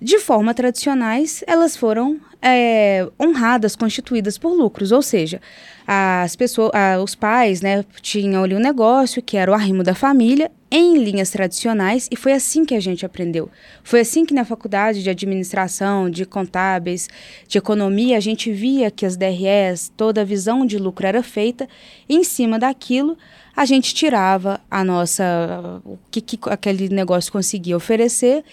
de 0.00 0.18
forma 0.18 0.52
tradicionais, 0.52 1.42
elas 1.46 1.76
foram 1.76 2.20
é, 2.42 3.08
honradas, 3.20 3.74
constituídas 3.74 4.36
por 4.36 4.52
lucros, 4.52 4.92
ou 4.92 5.00
seja, 5.00 5.40
as 5.86 6.36
pessoas, 6.36 6.72
os 7.02 7.14
pais, 7.14 7.62
né, 7.62 7.84
tinham 8.02 8.44
ali 8.44 8.54
um 8.54 8.60
negócio 8.60 9.22
que 9.22 9.36
era 9.36 9.50
o 9.50 9.54
arrimo 9.54 9.82
da 9.82 9.94
família 9.94 10.50
em 10.70 10.98
linhas 10.98 11.30
tradicionais 11.30 12.08
e 12.10 12.16
foi 12.16 12.32
assim 12.32 12.64
que 12.64 12.74
a 12.74 12.80
gente 12.80 13.06
aprendeu. 13.06 13.48
Foi 13.82 14.00
assim 14.00 14.26
que 14.26 14.34
na 14.34 14.44
faculdade 14.44 15.02
de 15.02 15.08
administração, 15.08 16.10
de 16.10 16.26
contábeis, 16.26 17.08
de 17.48 17.56
economia, 17.56 18.16
a 18.16 18.20
gente 18.20 18.52
via 18.52 18.90
que 18.90 19.06
as 19.06 19.16
DREs, 19.16 19.90
toda 19.96 20.20
a 20.20 20.24
visão 20.24 20.66
de 20.66 20.76
lucro 20.76 21.06
era 21.06 21.22
feita 21.22 21.68
em 22.08 22.22
cima 22.22 22.58
daquilo 22.58 23.16
a 23.56 23.64
gente 23.64 23.94
tirava 23.94 24.60
a 24.70 24.84
nossa 24.84 25.80
o 25.84 25.98
que, 26.10 26.20
que 26.20 26.38
aquele 26.50 26.90
negócio 26.90 27.32
conseguia 27.32 27.76
oferecer. 27.76 28.44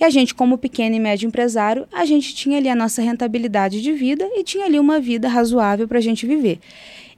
E 0.00 0.04
a 0.04 0.10
gente 0.10 0.34
como 0.34 0.58
pequeno 0.58 0.96
e 0.96 1.00
médio 1.00 1.28
empresário 1.28 1.86
a 1.92 2.04
gente 2.04 2.34
tinha 2.34 2.58
ali 2.58 2.68
a 2.68 2.74
nossa 2.74 3.00
rentabilidade 3.00 3.80
de 3.80 3.92
vida 3.92 4.28
e 4.34 4.42
tinha 4.42 4.66
ali 4.66 4.78
uma 4.78 5.00
vida 5.00 5.28
razoável 5.28 5.86
para 5.86 5.98
a 5.98 6.02
gente 6.02 6.26
viver. 6.26 6.58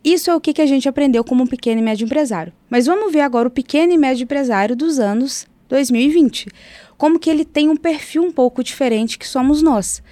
Isso 0.04 0.30
é 0.30 0.34
o 0.34 0.40
que, 0.40 0.52
que 0.52 0.62
a 0.62 0.66
gente 0.66 0.88
aprendeu 0.88 1.24
como 1.24 1.46
pequeno 1.46 1.80
e 1.80 1.84
médio 1.84 2.04
empresário. 2.04 2.52
Mas 2.68 2.86
vamos 2.86 3.12
ver 3.12 3.20
agora 3.20 3.48
o 3.48 3.50
pequeno 3.50 3.92
e 3.92 3.98
médio 3.98 4.24
empresário 4.24 4.76
dos 4.76 4.98
anos 4.98 5.46
2020 5.68 6.48
como 7.00 7.18
que 7.18 7.30
ele 7.30 7.46
tem 7.46 7.70
um 7.70 7.76
perfil 7.76 8.22
um 8.22 8.30
pouco 8.30 8.62
diferente 8.62 9.18
que 9.18 9.26
somos 9.26 9.62
nós 9.62 10.02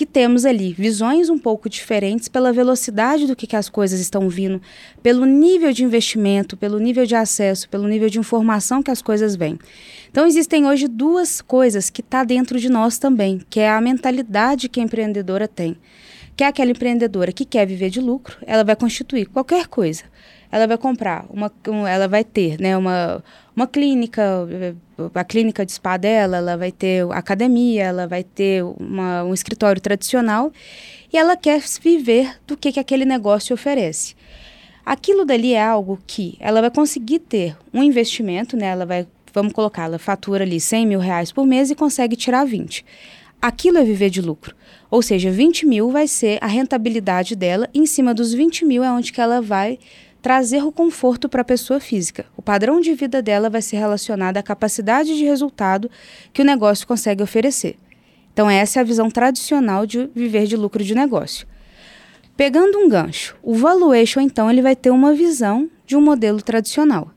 que 0.00 0.06
temos 0.06 0.46
ali 0.46 0.72
visões 0.72 1.28
um 1.28 1.38
pouco 1.38 1.68
diferentes 1.68 2.26
pela 2.26 2.54
velocidade 2.54 3.26
do 3.26 3.36
que, 3.36 3.46
que 3.46 3.54
as 3.54 3.68
coisas 3.68 4.00
estão 4.00 4.30
vindo, 4.30 4.58
pelo 5.02 5.26
nível 5.26 5.74
de 5.74 5.84
investimento, 5.84 6.56
pelo 6.56 6.78
nível 6.78 7.04
de 7.04 7.14
acesso, 7.14 7.68
pelo 7.68 7.86
nível 7.86 8.08
de 8.08 8.18
informação 8.18 8.82
que 8.82 8.90
as 8.90 9.02
coisas 9.02 9.36
vêm. 9.36 9.58
Então 10.10 10.26
existem 10.26 10.64
hoje 10.64 10.88
duas 10.88 11.42
coisas 11.42 11.90
que 11.90 12.00
está 12.00 12.24
dentro 12.24 12.58
de 12.58 12.70
nós 12.70 12.96
também, 12.96 13.42
que 13.50 13.60
é 13.60 13.68
a 13.68 13.78
mentalidade 13.78 14.70
que 14.70 14.80
a 14.80 14.82
empreendedora 14.82 15.46
tem. 15.46 15.76
Que 16.34 16.44
é 16.44 16.46
aquela 16.46 16.70
empreendedora 16.70 17.30
que 17.30 17.44
quer 17.44 17.66
viver 17.66 17.90
de 17.90 18.00
lucro, 18.00 18.38
ela 18.46 18.64
vai 18.64 18.76
constituir 18.76 19.26
qualquer 19.26 19.66
coisa 19.66 20.04
ela 20.50 20.66
vai 20.66 20.76
comprar 20.76 21.24
uma, 21.30 21.52
ela 21.88 22.08
vai 22.08 22.24
ter, 22.24 22.60
né, 22.60 22.76
uma, 22.76 23.22
uma 23.54 23.66
clínica, 23.66 24.22
a 25.14 25.24
clínica 25.24 25.64
de 25.64 25.72
spa 25.72 25.96
dela, 25.96 26.38
ela 26.38 26.56
vai 26.56 26.72
ter 26.72 27.06
academia, 27.12 27.84
ela 27.84 28.06
vai 28.06 28.24
ter 28.24 28.64
uma, 28.64 29.22
um 29.24 29.32
escritório 29.32 29.80
tradicional 29.80 30.52
e 31.12 31.16
ela 31.16 31.36
quer 31.36 31.62
viver 31.80 32.36
do 32.46 32.56
que, 32.56 32.72
que 32.72 32.80
aquele 32.80 33.04
negócio 33.04 33.54
oferece. 33.54 34.14
Aquilo 34.84 35.24
dali 35.24 35.54
é 35.54 35.62
algo 35.62 35.98
que 36.06 36.36
ela 36.40 36.60
vai 36.60 36.70
conseguir 36.70 37.20
ter 37.20 37.56
um 37.72 37.82
investimento, 37.82 38.56
né, 38.56 38.66
ela 38.66 38.84
vai, 38.84 39.06
vamos 39.32 39.52
colocar, 39.52 39.84
ela 39.84 39.98
fatura 39.98 40.42
ali 40.42 40.58
100 40.58 40.86
mil 40.86 40.98
reais 40.98 41.30
por 41.30 41.46
mês 41.46 41.70
e 41.70 41.76
consegue 41.76 42.16
tirar 42.16 42.44
20. 42.44 42.84
Aquilo 43.40 43.78
é 43.78 43.84
viver 43.84 44.10
de 44.10 44.20
lucro. 44.20 44.54
Ou 44.90 45.00
seja, 45.00 45.30
20 45.30 45.64
mil 45.64 45.90
vai 45.90 46.06
ser 46.06 46.38
a 46.42 46.46
rentabilidade 46.46 47.34
dela, 47.34 47.68
em 47.72 47.86
cima 47.86 48.12
dos 48.12 48.34
20 48.34 48.64
mil 48.64 48.82
é 48.82 48.90
onde 48.90 49.12
que 49.12 49.20
ela 49.20 49.40
vai 49.40 49.78
trazer 50.20 50.62
o 50.62 50.72
conforto 50.72 51.28
para 51.28 51.42
a 51.42 51.44
pessoa 51.44 51.80
física. 51.80 52.26
O 52.36 52.42
padrão 52.42 52.80
de 52.80 52.94
vida 52.94 53.22
dela 53.22 53.48
vai 53.48 53.62
ser 53.62 53.76
relacionado 53.76 54.36
à 54.36 54.42
capacidade 54.42 55.16
de 55.16 55.24
resultado 55.24 55.90
que 56.32 56.42
o 56.42 56.44
negócio 56.44 56.86
consegue 56.86 57.22
oferecer. 57.22 57.76
Então, 58.32 58.48
essa 58.48 58.78
é 58.78 58.80
a 58.80 58.84
visão 58.84 59.10
tradicional 59.10 59.86
de 59.86 60.08
viver 60.14 60.46
de 60.46 60.56
lucro 60.56 60.84
de 60.84 60.94
negócio. 60.94 61.46
Pegando 62.36 62.78
um 62.78 62.88
gancho, 62.88 63.36
o 63.42 63.54
valuation, 63.54 64.20
então, 64.20 64.50
ele 64.50 64.62
vai 64.62 64.76
ter 64.76 64.90
uma 64.90 65.12
visão 65.12 65.68
de 65.86 65.96
um 65.96 66.00
modelo 66.00 66.40
tradicional. 66.40 67.10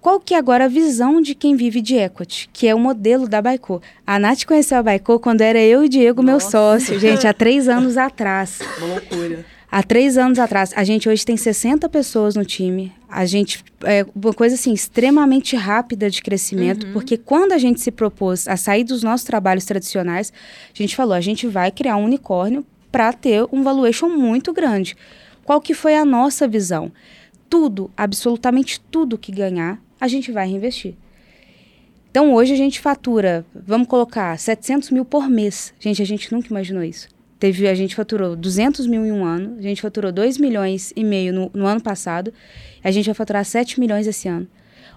Qual 0.00 0.20
que 0.20 0.32
é 0.32 0.38
agora 0.38 0.66
a 0.66 0.68
visão 0.68 1.20
de 1.20 1.34
quem 1.34 1.56
vive 1.56 1.80
de 1.80 1.96
equity, 1.96 2.48
que 2.52 2.68
é 2.68 2.74
o 2.74 2.78
modelo 2.78 3.28
da 3.28 3.42
Baicô? 3.42 3.80
A 4.06 4.18
Nath 4.18 4.44
conheceu 4.44 4.78
a 4.78 4.82
Baicô 4.82 5.18
quando 5.18 5.40
era 5.40 5.58
eu 5.58 5.84
e 5.84 5.88
Diego, 5.88 6.22
Nossa. 6.22 6.30
meu 6.30 6.40
sócio, 6.40 7.00
gente, 7.00 7.26
há 7.26 7.34
três 7.34 7.68
anos 7.68 7.96
atrás. 7.98 8.60
Uma 8.78 8.86
loucura. 8.94 9.57
Há 9.70 9.82
três 9.82 10.16
anos 10.16 10.38
atrás, 10.38 10.72
a 10.74 10.82
gente 10.82 11.10
hoje 11.10 11.26
tem 11.26 11.36
60 11.36 11.90
pessoas 11.90 12.34
no 12.34 12.42
time. 12.42 12.90
A 13.06 13.26
gente 13.26 13.62
é 13.84 14.04
uma 14.14 14.32
coisa 14.32 14.54
assim 14.54 14.72
extremamente 14.72 15.54
rápida 15.56 16.08
de 16.08 16.22
crescimento, 16.22 16.86
uhum. 16.86 16.92
porque 16.94 17.18
quando 17.18 17.52
a 17.52 17.58
gente 17.58 17.78
se 17.78 17.90
propôs 17.90 18.48
a 18.48 18.56
sair 18.56 18.82
dos 18.82 19.02
nossos 19.02 19.26
trabalhos 19.26 19.66
tradicionais, 19.66 20.32
a 20.72 20.76
gente 20.76 20.96
falou, 20.96 21.12
a 21.12 21.20
gente 21.20 21.46
vai 21.46 21.70
criar 21.70 21.98
um 21.98 22.04
unicórnio 22.04 22.64
para 22.90 23.12
ter 23.12 23.46
um 23.52 23.62
valuation 23.62 24.08
muito 24.08 24.54
grande. 24.54 24.96
Qual 25.44 25.60
que 25.60 25.74
foi 25.74 25.96
a 25.96 26.04
nossa 26.04 26.48
visão? 26.48 26.90
Tudo, 27.50 27.90
absolutamente 27.94 28.80
tudo 28.90 29.18
que 29.18 29.30
ganhar, 29.30 29.78
a 30.00 30.08
gente 30.08 30.32
vai 30.32 30.48
reinvestir. 30.48 30.94
Então 32.10 32.32
hoje 32.32 32.54
a 32.54 32.56
gente 32.56 32.80
fatura, 32.80 33.44
vamos 33.54 33.86
colocar 33.86 34.38
700 34.38 34.90
mil 34.90 35.04
por 35.04 35.28
mês. 35.28 35.74
Gente, 35.78 36.00
a 36.00 36.06
gente 36.06 36.32
nunca 36.32 36.48
imaginou 36.48 36.82
isso. 36.82 37.17
Teve, 37.38 37.68
a 37.68 37.74
gente 37.74 37.94
faturou 37.94 38.34
200 38.34 38.86
mil 38.86 39.06
em 39.06 39.12
um 39.12 39.24
ano, 39.24 39.56
a 39.58 39.62
gente 39.62 39.80
faturou 39.80 40.10
2 40.10 40.38
milhões 40.38 40.92
e 40.96 41.04
meio 41.04 41.32
no, 41.32 41.50
no 41.54 41.66
ano 41.66 41.80
passado, 41.80 42.32
a 42.82 42.90
gente 42.90 43.06
vai 43.06 43.14
faturar 43.14 43.44
7 43.44 43.78
milhões 43.78 44.06
esse 44.06 44.28
ano. 44.28 44.46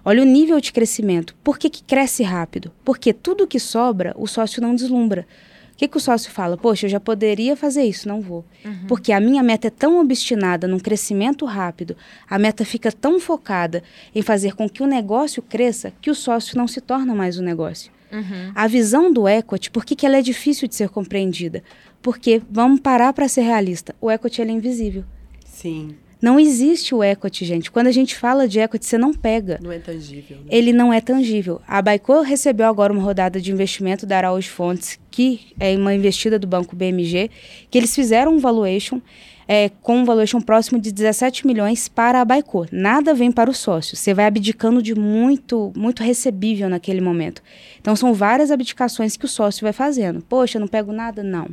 Olha 0.04 0.24
o 0.24 0.26
nível 0.26 0.60
de 0.60 0.74
crescimento. 0.74 1.36
Por 1.44 1.60
que, 1.60 1.70
que 1.70 1.84
cresce 1.84 2.24
rápido? 2.24 2.72
Porque 2.84 3.14
tudo 3.14 3.46
que 3.46 3.60
sobra, 3.60 4.16
o 4.18 4.26
sócio 4.26 4.60
não 4.62 4.74
deslumbra. 4.74 5.28
O 5.74 5.78
que, 5.78 5.88
que 5.88 5.98
o 5.98 6.00
sócio 6.00 6.32
fala? 6.32 6.58
Poxa, 6.58 6.88
eu 6.88 6.90
já 6.90 7.00
poderia 7.00 7.56
fazer 7.56 7.84
isso, 7.84 8.08
não 8.08 8.22
vou. 8.22 8.44
Uhum. 8.66 8.86
Porque 8.88 9.12
a 9.12 9.20
minha 9.20 9.44
meta 9.44 9.68
é 9.68 9.72
tão 9.72 10.00
obstinada 10.00 10.68
num 10.68 10.80
crescimento 10.80 11.46
rápido, 11.46 11.96
a 12.30 12.38
meta 12.38 12.66
fica 12.66 12.92
tão 12.92 13.20
focada 13.20 13.84
em 14.14 14.22
fazer 14.22 14.56
com 14.56 14.68
que 14.70 14.84
o 14.84 14.88
negócio 14.88 15.42
cresça, 15.42 15.94
que 16.02 16.10
o 16.10 16.16
sócio 16.16 16.58
não 16.58 16.68
se 16.68 16.82
torna 16.82 17.16
mais 17.16 17.38
o 17.38 17.42
um 17.42 17.46
negócio. 17.46 17.92
Uhum. 18.12 18.52
A 18.54 18.68
visão 18.68 19.12
do 19.12 19.28
equity, 19.28 19.72
por 19.72 19.86
que, 19.86 19.96
que 19.96 20.06
ela 20.06 20.18
é 20.18 20.22
difícil 20.22 20.68
de 20.68 20.76
ser 20.76 20.90
compreendida? 20.90 21.64
Porque, 22.02 22.42
vamos 22.50 22.80
parar 22.80 23.14
para 23.14 23.28
ser 23.28 23.42
realista, 23.42 23.96
o 24.02 24.10
equity 24.10 24.42
é 24.42 24.46
invisível. 24.46 25.04
Sim. 25.46 25.96
Não 26.22 26.40
existe 26.40 26.94
o 26.94 27.04
equity, 27.04 27.46
gente. 27.46 27.72
Quando 27.72 27.88
a 27.88 27.92
gente 27.92 28.16
fala 28.16 28.48
de 28.48 28.60
equity, 28.60 28.86
você 28.86 28.98
não 28.98 29.12
pega. 29.12 29.60
Não 29.62 29.72
é 29.72 29.80
tangível. 29.80 30.38
Né? 30.38 30.44
Ele 30.50 30.72
não 30.72 30.94
é 30.94 31.02
tangível. 31.02 31.60
A 31.68 31.82
Baicô 31.82 32.22
recebeu 32.22 32.68
agora 32.68 32.94
uma 32.94 33.02
rodada 33.02 33.42
de 33.42 33.52
investimento 33.52 34.06
da 34.06 34.18
Araújo 34.18 34.52
Fontes, 34.52 35.00
que 35.10 35.48
é 35.60 35.76
uma 35.76 35.96
investida 35.96 36.38
do 36.38 36.46
banco 36.46 36.76
BMG, 36.76 37.32
que 37.72 37.78
eles 37.78 37.96
fizeram 37.96 38.36
um 38.36 38.40
valuation 38.40 39.02
é, 39.48 39.70
com 39.82 39.98
um 39.98 40.06
valuation 40.06 40.40
próximo 40.40 40.80
de 40.80 40.92
17 40.92 41.46
milhões 41.46 41.88
para 41.88 42.22
a 42.22 42.26
Baicô. 42.26 42.66
Nada 42.72 43.14
vem 43.14 43.32
para 43.32 43.50
o 43.50 43.54
sócio. 43.54 43.96
Você 43.96 44.14
vai 44.14 44.26
abdicando 44.26 44.82
de 44.82 44.96
muito, 44.96 45.72
muito 45.76 46.04
recebível 46.04 46.70
naquele 46.70 47.02
momento. 47.02 47.42
Então, 47.80 47.96
são 47.96 48.14
várias 48.14 48.52
abdicações 48.52 49.18
que 49.18 49.26
o 49.26 49.30
sócio 49.30 49.64
vai 49.64 49.74
fazendo. 49.74 50.22
Poxa, 50.22 50.60
não 50.60 50.68
pego 50.68 50.92
nada? 50.92 51.24
Não 51.24 51.48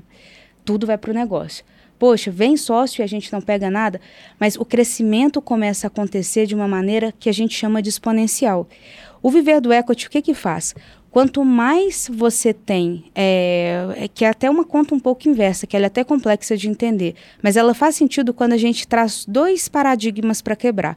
tudo 0.69 0.87
vai 0.87 0.99
para 0.99 1.11
o 1.11 1.15
negócio. 1.15 1.65
Poxa, 1.99 2.31
vem 2.31 2.55
sócio 2.55 3.01
e 3.01 3.03
a 3.03 3.07
gente 3.07 3.33
não 3.33 3.41
pega 3.41 3.71
nada, 3.71 3.99
mas 4.39 4.55
o 4.55 4.67
crescimento 4.67 5.41
começa 5.41 5.87
a 5.87 5.89
acontecer 5.89 6.45
de 6.45 6.55
uma 6.55 6.69
maneira 6.69 7.11
que 7.19 7.31
a 7.31 7.33
gente 7.33 7.55
chama 7.55 7.81
de 7.81 7.89
exponencial. 7.89 8.69
O 9.23 9.31
viver 9.31 9.63
do 9.63 9.73
equity, 9.73 10.07
o 10.07 10.11
que 10.11 10.21
que 10.21 10.35
faz? 10.35 10.75
Quanto 11.11 11.45
mais 11.45 12.09
você 12.13 12.53
tem, 12.53 13.05
é, 13.15 13.87
é, 13.97 14.09
que 14.09 14.25
é 14.25 14.29
até 14.29 14.49
uma 14.49 14.65
conta 14.65 14.95
um 14.95 15.01
pouco 15.01 15.29
inversa, 15.29 15.67
que 15.67 15.77
ela 15.77 15.87
é 15.87 15.89
até 15.89 16.05
complexa 16.05 16.57
de 16.57 16.69
entender, 16.69 17.15
mas 17.43 17.57
ela 17.57 17.75
faz 17.75 17.97
sentido 17.97 18.35
quando 18.35 18.53
a 18.53 18.59
gente 18.59 18.87
traz 18.87 19.25
dois 19.27 19.69
paradigmas 19.69 20.43
para 20.43 20.55
quebrar. 20.55 20.97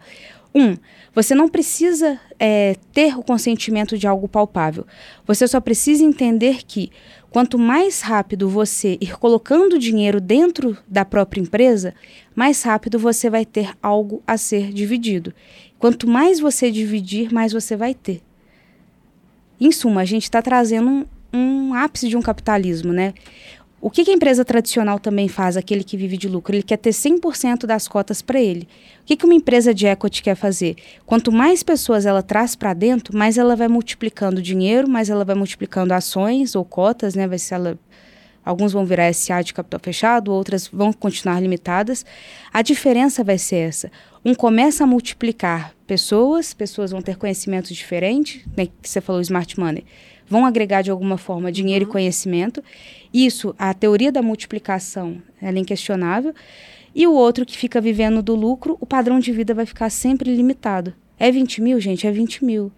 Um, 0.53 0.75
você 1.15 1.33
não 1.33 1.47
precisa 1.47 2.19
é, 2.37 2.75
ter 2.91 3.17
o 3.17 3.23
consentimento 3.23 3.97
de 3.97 4.05
algo 4.05 4.27
palpável. 4.27 4.85
Você 5.25 5.47
só 5.47 5.61
precisa 5.61 6.03
entender 6.03 6.63
que 6.67 6.91
Quanto 7.31 7.57
mais 7.57 8.01
rápido 8.01 8.49
você 8.49 8.97
ir 8.99 9.17
colocando 9.17 9.79
dinheiro 9.79 10.19
dentro 10.19 10.77
da 10.85 11.05
própria 11.05 11.39
empresa, 11.39 11.95
mais 12.35 12.61
rápido 12.61 12.99
você 12.99 13.29
vai 13.29 13.45
ter 13.45 13.71
algo 13.81 14.21
a 14.27 14.35
ser 14.37 14.73
dividido. 14.73 15.33
Quanto 15.79 16.09
mais 16.09 16.41
você 16.41 16.69
dividir, 16.69 17.33
mais 17.33 17.53
você 17.53 17.77
vai 17.77 17.93
ter. 17.93 18.21
Em 19.61 19.71
suma, 19.71 20.01
a 20.01 20.05
gente 20.05 20.23
está 20.23 20.41
trazendo 20.41 20.89
um, 20.89 21.05
um 21.31 21.73
ápice 21.75 22.09
de 22.09 22.17
um 22.17 22.21
capitalismo, 22.21 22.91
né? 22.91 23.13
O 23.79 23.91
que, 23.91 24.03
que, 24.03 24.09
a 24.09 24.13
empresa 24.13 24.43
tradicional 24.43 24.99
também 24.99 25.27
faz, 25.27 25.55
aquele 25.55 25.83
que 25.83 25.95
vive 25.95 26.17
de 26.17 26.27
lucro? 26.27 26.55
Ele 26.55 26.63
quer 26.63 26.77
ter 26.77 26.89
100% 26.89 27.67
das 27.67 27.87
cotas 27.87 28.21
para 28.21 28.39
ele. 28.39 28.67
O 29.01 29.05
que, 29.05 29.15
que 29.15 29.25
uma 29.25 29.35
empresa 29.35 29.71
de 29.71 29.85
equity 29.85 30.23
quer 30.23 30.35
fazer? 30.35 30.75
Quanto 31.05 31.31
mais 31.31 31.61
pessoas 31.61 32.07
ela 32.07 32.23
traz 32.23 32.55
para 32.55 32.73
dentro, 32.73 33.15
mais 33.15 33.37
ela 33.37 33.55
vai 33.55 33.67
multiplicando 33.67 34.41
dinheiro, 34.41 34.89
mais 34.89 35.09
ela 35.11 35.23
vai 35.23 35.35
multiplicando 35.35 35.93
ações 35.93 36.55
ou 36.55 36.65
cotas, 36.65 37.13
né? 37.13 37.27
Vai 37.27 37.37
ser 37.37 37.55
ela 37.55 37.79
Alguns 38.43 38.73
vão 38.73 38.85
virar 38.85 39.13
SA 39.13 39.41
de 39.41 39.53
capital 39.53 39.79
fechado, 39.81 40.33
outras 40.33 40.67
vão 40.67 40.91
continuar 40.91 41.39
limitadas. 41.39 42.03
A 42.51 42.61
diferença 42.61 43.23
vai 43.23 43.37
ser 43.37 43.67
essa. 43.67 43.91
Um 44.23 44.35
começa 44.35 44.83
a 44.83 44.87
multiplicar 44.87 45.73
pessoas, 45.87 46.53
pessoas 46.53 46.91
vão 46.91 47.01
ter 47.01 47.17
conhecimentos 47.17 47.71
diferentes, 47.75 48.45
né, 48.55 48.67
que 48.67 48.87
você 48.87 49.01
falou 49.01 49.21
smart 49.21 49.59
money 49.59 49.83
vão 50.31 50.45
agregar 50.45 50.81
de 50.81 50.89
alguma 50.89 51.17
forma 51.17 51.51
dinheiro 51.51 51.83
uhum. 51.83 51.89
e 51.89 51.91
conhecimento. 51.91 52.63
Isso, 53.13 53.53
a 53.59 53.73
teoria 53.73 54.13
da 54.13 54.21
multiplicação, 54.21 55.21
ela 55.41 55.57
é 55.57 55.59
inquestionável. 55.59 56.33
E 56.95 57.05
o 57.05 57.13
outro 57.13 57.45
que 57.45 57.57
fica 57.57 57.81
vivendo 57.81 58.23
do 58.23 58.33
lucro, 58.33 58.77
o 58.79 58.85
padrão 58.85 59.19
de 59.19 59.33
vida 59.33 59.53
vai 59.53 59.65
ficar 59.65 59.89
sempre 59.89 60.33
limitado. 60.33 60.93
É 61.19 61.29
20 61.29 61.61
mil, 61.61 61.79
gente? 61.81 62.07
É 62.07 62.11
20 62.11 62.45
mil. 62.45 62.71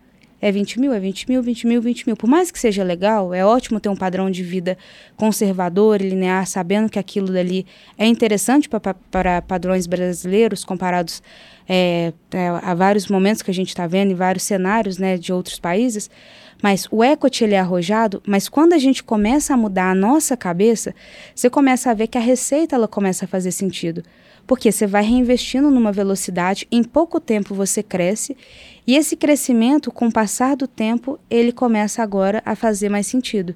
É 0.46 0.52
20 0.52 0.78
mil, 0.78 0.92
é 0.92 1.00
20 1.00 1.30
mil, 1.30 1.42
20 1.42 1.68
mil, 1.68 1.82
20 1.82 2.06
mil. 2.06 2.18
Por 2.18 2.28
mais 2.28 2.52
que 2.52 2.60
seja 2.60 2.84
legal, 2.84 3.34
é 3.34 3.46
ótimo 3.46 3.80
ter 3.80 3.88
um 3.88 3.96
padrão 3.96 4.30
de 4.30 4.44
vida 4.44 4.78
conservador 5.16 6.02
e 6.02 6.10
linear, 6.10 6.46
sabendo 6.46 6.90
que 6.90 7.00
aquilo 7.00 7.32
dali 7.32 7.66
é 7.98 8.06
interessante 8.06 8.68
para 8.68 9.42
padrões 9.42 9.88
brasileiros 9.88 10.66
comparados 10.66 11.24
é, 11.66 12.12
é, 12.34 12.50
a 12.62 12.74
vários 12.74 13.08
momentos 13.08 13.42
que 13.42 13.52
a 13.52 13.54
gente 13.54 13.70
está 13.70 13.88
vendo 13.88 14.12
em 14.12 14.16
vários 14.16 14.44
cenários 14.44 14.98
né, 14.98 15.18
de 15.18 15.32
outros 15.32 15.60
países. 15.60 16.10
Mas 16.62 16.90
o 16.92 17.02
equity 17.02 17.46
ele 17.46 17.56
é 17.56 17.60
arrojado, 17.60 18.22
mas 18.28 18.50
quando 18.50 18.74
a 18.74 18.78
gente 18.78 19.02
começa 19.02 19.54
a 19.54 19.58
mudar 19.58 19.92
a 19.92 19.96
nossa 19.96 20.36
cabeça, 20.36 20.94
você 21.34 21.50
começa 21.50 21.90
a 21.90 21.94
ver 21.94 22.08
que 22.08 22.18
a 22.18 22.22
receita 22.22 22.76
ela 22.76 22.88
começa 22.88 23.24
a 23.24 23.30
fazer 23.30 23.52
sentido. 23.52 24.04
Porque 24.46 24.72
você 24.72 24.86
vai 24.86 25.04
reinvestindo 25.04 25.72
numa 25.72 25.92
velocidade, 25.92 26.68
em 26.72 26.84
pouco 26.84 27.20
tempo 27.20 27.56
você 27.56 27.82
cresce, 27.82 28.36
e 28.86 28.96
esse 28.96 29.16
crescimento, 29.16 29.92
com 29.92 30.08
o 30.08 30.12
passar 30.12 30.56
do 30.56 30.68
tempo, 30.68 31.20
ele 31.30 31.52
começa 31.52 32.04
agora 32.04 32.42
a 32.46 32.56
fazer 32.56 32.90
mais 32.90 33.08
sentido. 33.08 33.56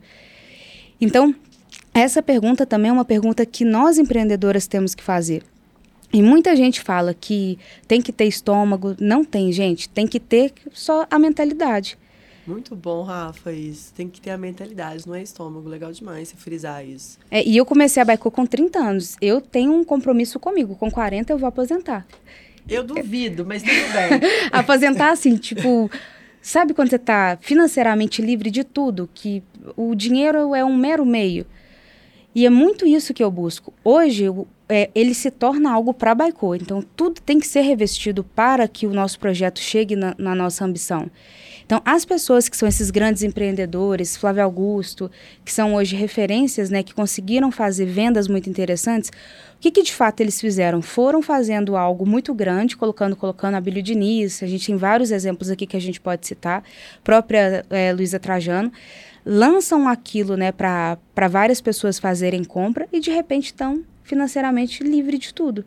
Então, 0.99 1.35
essa 1.93 2.21
pergunta 2.21 2.65
também 2.65 2.89
é 2.89 2.93
uma 2.93 3.05
pergunta 3.05 3.45
que 3.45 3.65
nós 3.65 3.97
empreendedoras 3.97 4.67
temos 4.67 4.95
que 4.95 5.03
fazer. 5.03 5.43
E 6.13 6.21
muita 6.21 6.55
gente 6.55 6.81
fala 6.81 7.13
que 7.13 7.59
tem 7.87 8.01
que 8.01 8.13
ter 8.13 8.25
estômago. 8.25 8.95
Não 8.99 9.25
tem, 9.25 9.51
gente. 9.51 9.89
Tem 9.89 10.07
que 10.07 10.19
ter 10.19 10.53
só 10.71 11.05
a 11.11 11.19
mentalidade. 11.19 11.97
Muito 12.47 12.77
bom, 12.77 13.03
Rafa, 13.03 13.51
isso. 13.51 13.93
Tem 13.93 14.07
que 14.07 14.21
ter 14.21 14.29
a 14.29 14.37
mentalidade, 14.37 15.05
não 15.05 15.13
é 15.13 15.21
estômago. 15.21 15.67
Legal 15.67 15.91
demais 15.91 16.29
você 16.29 16.37
frisar 16.37 16.87
isso. 16.87 17.19
É, 17.29 17.43
e 17.45 17.57
eu 17.57 17.65
comecei 17.65 18.01
a 18.01 18.05
Baicô 18.05 18.31
com 18.31 18.45
30 18.45 18.79
anos. 18.79 19.17
Eu 19.21 19.41
tenho 19.41 19.73
um 19.73 19.83
compromisso 19.83 20.39
comigo. 20.39 20.73
Com 20.75 20.89
40 20.89 21.33
eu 21.33 21.37
vou 21.37 21.49
aposentar. 21.49 22.07
Eu 22.67 22.85
duvido, 22.85 23.45
mas 23.45 23.61
tudo 23.61 23.73
bem. 23.73 24.29
aposentar, 24.51 25.11
assim, 25.11 25.35
tipo... 25.35 25.91
Sabe 26.41 26.73
quando 26.73 26.89
você 26.89 26.99
tá 26.99 27.37
financeiramente 27.41 28.21
livre 28.21 28.49
de 28.49 28.63
tudo? 28.63 29.09
Que 29.13 29.43
o 29.75 29.93
dinheiro 29.93 30.55
é 30.55 30.63
um 30.63 30.77
mero 30.77 31.05
meio. 31.05 31.45
E 32.33 32.45
é 32.45 32.49
muito 32.49 32.87
isso 32.87 33.13
que 33.13 33.21
eu 33.21 33.29
busco. 33.29 33.73
Hoje, 33.83 34.25
é, 34.69 34.89
ele 34.95 35.13
se 35.13 35.29
torna 35.29 35.73
algo 35.73 35.93
para 35.93 36.11
a 36.11 36.15
Baicô. 36.15 36.55
Então, 36.55 36.81
tudo 36.95 37.19
tem 37.19 37.39
que 37.39 37.47
ser 37.47 37.61
revestido 37.61 38.23
para 38.23 38.65
que 38.65 38.87
o 38.87 38.93
nosso 38.93 39.19
projeto 39.19 39.59
chegue 39.59 39.97
na, 39.97 40.15
na 40.17 40.33
nossa 40.33 40.63
ambição. 40.63 41.11
Então, 41.67 41.81
as 41.83 42.05
pessoas 42.05 42.47
que 42.47 42.55
são 42.55 42.65
esses 42.65 42.89
grandes 42.89 43.23
empreendedores, 43.23 44.15
Flávio 44.15 44.41
Augusto, 44.41 45.11
que 45.43 45.51
são 45.51 45.75
hoje 45.75 45.97
referências, 45.97 46.69
né, 46.69 46.81
que 46.81 46.93
conseguiram 46.93 47.51
fazer 47.51 47.85
vendas 47.85 48.29
muito 48.29 48.49
interessantes, 48.49 49.09
o 49.09 49.59
que, 49.59 49.69
que 49.69 49.83
de 49.83 49.93
fato 49.93 50.21
eles 50.21 50.39
fizeram? 50.39 50.81
Foram 50.81 51.21
fazendo 51.21 51.75
algo 51.75 52.05
muito 52.05 52.33
grande, 52.33 52.77
colocando, 52.77 53.17
colocando 53.17 53.55
a 53.55 53.59
Bíblia 53.59 53.83
Diniz, 53.83 54.41
a 54.41 54.47
gente 54.47 54.65
tem 54.65 54.77
vários 54.77 55.11
exemplos 55.11 55.49
aqui 55.49 55.67
que 55.67 55.75
a 55.75 55.81
gente 55.81 55.99
pode 55.99 56.25
citar, 56.25 56.63
própria 57.03 57.65
é, 57.69 57.91
Luísa 57.91 58.17
Trajano, 58.17 58.71
lançam 59.25 59.89
aquilo 59.89 60.37
né, 60.37 60.53
para 60.53 60.97
várias 61.29 61.59
pessoas 61.59 61.99
fazerem 61.99 62.45
compra 62.45 62.87
e 62.93 63.01
de 63.01 63.11
repente 63.11 63.47
estão 63.47 63.83
financeiramente 64.03 64.83
livre 64.83 65.17
de 65.17 65.33
tudo 65.33 65.65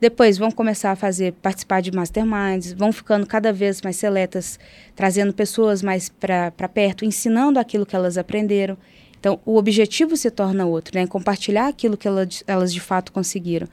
Depois 0.00 0.38
vão 0.38 0.50
começar 0.50 0.92
a 0.92 0.96
fazer, 0.96 1.32
participar 1.42 1.82
de 1.82 1.92
masterminds, 1.92 2.72
vão 2.72 2.90
ficando 2.90 3.26
cada 3.26 3.52
vez 3.52 3.82
mais 3.82 3.96
seletas, 3.96 4.58
trazendo 4.96 5.32
pessoas 5.32 5.82
mais 5.82 6.08
para 6.08 6.68
perto, 6.72 7.04
ensinando 7.04 7.58
aquilo 7.58 7.84
que 7.84 7.94
elas 7.94 8.16
aprenderam. 8.16 8.78
Então, 9.18 9.38
o 9.44 9.56
objetivo 9.56 10.16
se 10.16 10.30
torna 10.30 10.64
outro, 10.64 10.98
né? 10.98 11.06
Compartilhar 11.06 11.68
aquilo 11.68 11.98
que 11.98 12.08
elas, 12.08 12.42
elas 12.46 12.72
de 12.72 12.80
fato 12.80 13.12
conseguiram. 13.12 13.68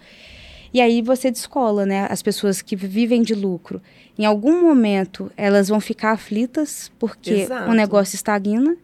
E 0.74 0.82
aí 0.82 1.02
você 1.02 1.32
descola, 1.32 1.86
né? 1.86 2.06
As 2.10 2.22
pessoas 2.22 2.62
que 2.62 2.76
vivem 2.76 3.22
de 3.22 3.34
lucro. 3.34 3.82
Em 4.20 4.26
algum 4.26 4.62
momento, 4.62 5.32
elas 5.38 5.70
vão 5.70 5.80
ficar 5.80 6.12
aflitas 6.12 6.92
porque 7.00 7.32
Exato. 7.32 7.72
o 7.72 7.74
negócio 7.74 8.16
estagna, 8.16 8.76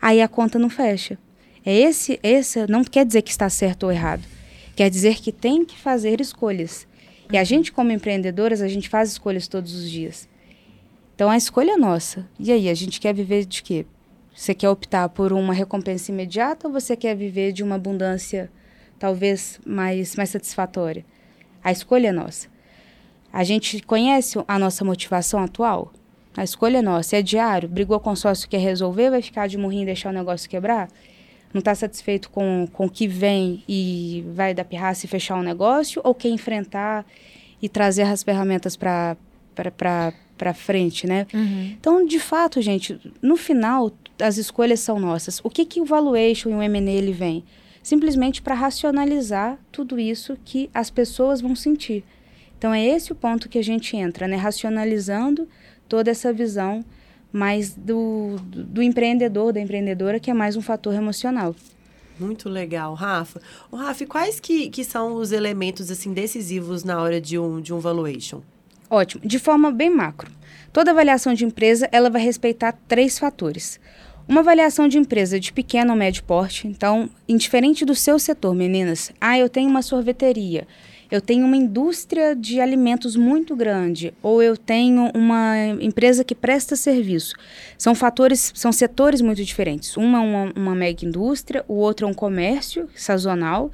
aí 0.00 0.22
a 0.22 0.28
conta 0.28 0.58
não 0.58 0.70
fecha. 0.70 1.18
É 1.66 1.74
esse, 1.78 2.18
esse 2.22 2.66
não 2.66 2.82
quer 2.82 3.04
dizer 3.04 3.20
que 3.20 3.30
está 3.30 3.50
certo 3.50 3.84
ou 3.84 3.92
errado. 3.92 4.22
Quer 4.82 4.90
dizer 4.90 5.20
que 5.22 5.30
tem 5.30 5.64
que 5.64 5.78
fazer 5.78 6.20
escolhas. 6.20 6.88
E 7.32 7.38
a 7.38 7.44
gente, 7.44 7.70
como 7.70 7.92
empreendedoras, 7.92 8.60
a 8.60 8.66
gente 8.66 8.88
faz 8.88 9.12
escolhas 9.12 9.46
todos 9.46 9.72
os 9.76 9.88
dias. 9.88 10.28
Então 11.14 11.30
a 11.30 11.36
escolha 11.36 11.74
é 11.74 11.76
nossa. 11.76 12.28
E 12.36 12.50
aí, 12.50 12.68
a 12.68 12.74
gente 12.74 13.00
quer 13.00 13.14
viver 13.14 13.44
de 13.44 13.62
quê? 13.62 13.86
Você 14.34 14.52
quer 14.52 14.68
optar 14.68 15.08
por 15.10 15.32
uma 15.32 15.54
recompensa 15.54 16.10
imediata 16.10 16.66
ou 16.66 16.72
você 16.72 16.96
quer 16.96 17.14
viver 17.14 17.52
de 17.52 17.62
uma 17.62 17.76
abundância 17.76 18.50
talvez 18.98 19.60
mais, 19.64 20.16
mais 20.16 20.30
satisfatória? 20.30 21.06
A 21.62 21.70
escolha 21.70 22.08
é 22.08 22.12
nossa. 22.12 22.48
A 23.32 23.44
gente 23.44 23.80
conhece 23.84 24.36
a 24.48 24.58
nossa 24.58 24.84
motivação 24.84 25.38
atual? 25.38 25.92
A 26.36 26.42
escolha 26.42 26.78
é 26.78 26.82
nossa. 26.82 27.16
É 27.16 27.22
diário? 27.22 27.68
Brigou 27.68 28.00
com 28.00 28.10
o 28.10 28.16
sócio 28.16 28.48
quer 28.48 28.58
resolver, 28.58 29.10
vai 29.10 29.22
ficar 29.22 29.46
de 29.46 29.56
morrinho 29.56 29.84
e 29.84 29.86
deixar 29.86 30.10
o 30.10 30.12
negócio 30.12 30.50
quebrar? 30.50 30.88
Não 31.52 31.58
está 31.58 31.74
satisfeito 31.74 32.30
com, 32.30 32.66
com 32.72 32.86
o 32.86 32.90
que 32.90 33.06
vem 33.06 33.62
e 33.68 34.24
vai 34.34 34.54
dar 34.54 34.64
pirraça 34.64 35.04
e 35.04 35.08
fechar 35.08 35.36
um 35.36 35.42
negócio? 35.42 36.00
Ou 36.04 36.14
quer 36.14 36.28
enfrentar 36.28 37.04
e 37.60 37.68
trazer 37.68 38.02
as 38.02 38.22
ferramentas 38.22 38.76
para 38.76 39.16
para 39.54 40.54
frente, 40.54 41.06
né? 41.06 41.26
Uhum. 41.32 41.76
Então, 41.78 42.06
de 42.06 42.18
fato, 42.18 42.60
gente, 42.60 42.98
no 43.20 43.36
final, 43.36 43.92
as 44.20 44.38
escolhas 44.38 44.80
são 44.80 44.98
nossas. 44.98 45.40
O 45.44 45.50
que, 45.50 45.64
que 45.64 45.80
o 45.80 45.84
valuation 45.84 46.50
e 46.50 46.54
o 46.54 46.62
M&A 46.62 46.90
ele 46.90 47.12
vem? 47.12 47.44
Simplesmente 47.82 48.42
para 48.42 48.54
racionalizar 48.54 49.58
tudo 49.70 50.00
isso 50.00 50.36
que 50.44 50.70
as 50.72 50.90
pessoas 50.90 51.40
vão 51.40 51.54
sentir. 51.54 52.02
Então, 52.58 52.72
é 52.72 52.84
esse 52.84 53.12
o 53.12 53.14
ponto 53.14 53.48
que 53.48 53.58
a 53.58 53.62
gente 53.62 53.96
entra, 53.96 54.26
né? 54.26 54.36
Racionalizando 54.36 55.48
toda 55.88 56.10
essa 56.10 56.32
visão 56.32 56.84
mais 57.32 57.74
do, 57.74 58.36
do, 58.44 58.64
do 58.64 58.82
empreendedor, 58.82 59.52
da 59.52 59.60
empreendedora, 59.60 60.20
que 60.20 60.30
é 60.30 60.34
mais 60.34 60.56
um 60.56 60.62
fator 60.62 60.94
emocional. 60.94 61.54
Muito 62.18 62.48
legal, 62.48 62.94
Rafa. 62.94 63.40
O 63.70 63.76
Rafa, 63.76 64.06
quais 64.06 64.38
que, 64.38 64.68
que 64.68 64.84
são 64.84 65.14
os 65.14 65.32
elementos 65.32 65.90
assim 65.90 66.12
decisivos 66.12 66.84
na 66.84 67.00
hora 67.00 67.20
de 67.20 67.38
um, 67.38 67.60
de 67.60 67.72
um 67.72 67.78
valuation? 67.78 68.42
Ótimo. 68.88 69.26
De 69.26 69.38
forma 69.38 69.70
bem 69.70 69.90
macro. 69.90 70.30
Toda 70.72 70.90
avaliação 70.90 71.34
de 71.34 71.44
empresa, 71.44 71.88
ela 71.90 72.10
vai 72.10 72.22
respeitar 72.22 72.78
três 72.86 73.18
fatores. 73.18 73.80
Uma 74.28 74.40
avaliação 74.40 74.86
de 74.86 74.98
empresa 74.98 75.40
de 75.40 75.52
pequeno 75.52 75.90
ou 75.90 75.96
médio 75.96 76.22
porte, 76.24 76.68
então, 76.68 77.10
indiferente 77.28 77.84
do 77.84 77.94
seu 77.94 78.18
setor, 78.18 78.54
meninas. 78.54 79.10
Ah, 79.20 79.38
eu 79.38 79.48
tenho 79.48 79.68
uma 79.68 79.82
sorveteria, 79.82 80.66
eu 81.12 81.20
tenho 81.20 81.44
uma 81.44 81.58
indústria 81.58 82.34
de 82.34 82.58
alimentos 82.58 83.16
muito 83.16 83.54
grande, 83.54 84.14
ou 84.22 84.42
eu 84.42 84.56
tenho 84.56 85.10
uma 85.14 85.58
empresa 85.78 86.24
que 86.24 86.34
presta 86.34 86.74
serviço. 86.74 87.34
São 87.76 87.94
fatores, 87.94 88.50
são 88.54 88.72
setores 88.72 89.20
muito 89.20 89.44
diferentes. 89.44 89.94
Uma 89.98 90.16
é 90.16 90.20
uma, 90.22 90.52
uma 90.56 90.74
mega 90.74 91.04
indústria, 91.04 91.66
o 91.68 91.74
outro 91.74 92.06
é 92.06 92.10
um 92.10 92.14
comércio 92.14 92.88
sazonal, 92.96 93.70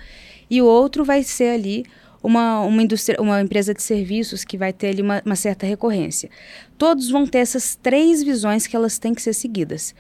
e 0.50 0.60
o 0.60 0.66
outro 0.66 1.04
vai 1.04 1.22
ser 1.22 1.50
ali 1.50 1.86
uma, 2.20 2.62
uma, 2.62 2.82
indústria, 2.82 3.22
uma 3.22 3.40
empresa 3.40 3.72
de 3.72 3.84
serviços 3.84 4.42
que 4.42 4.58
vai 4.58 4.72
ter 4.72 4.88
ali 4.88 5.02
uma, 5.02 5.22
uma 5.24 5.36
certa 5.36 5.64
recorrência. 5.64 6.28
Todos 6.76 7.08
vão 7.08 7.24
ter 7.24 7.38
essas 7.38 7.76
três 7.76 8.20
visões 8.20 8.66
que 8.66 8.74
elas 8.74 8.98
têm 8.98 9.14
que 9.14 9.22
ser 9.22 9.32
seguidas. 9.32 9.94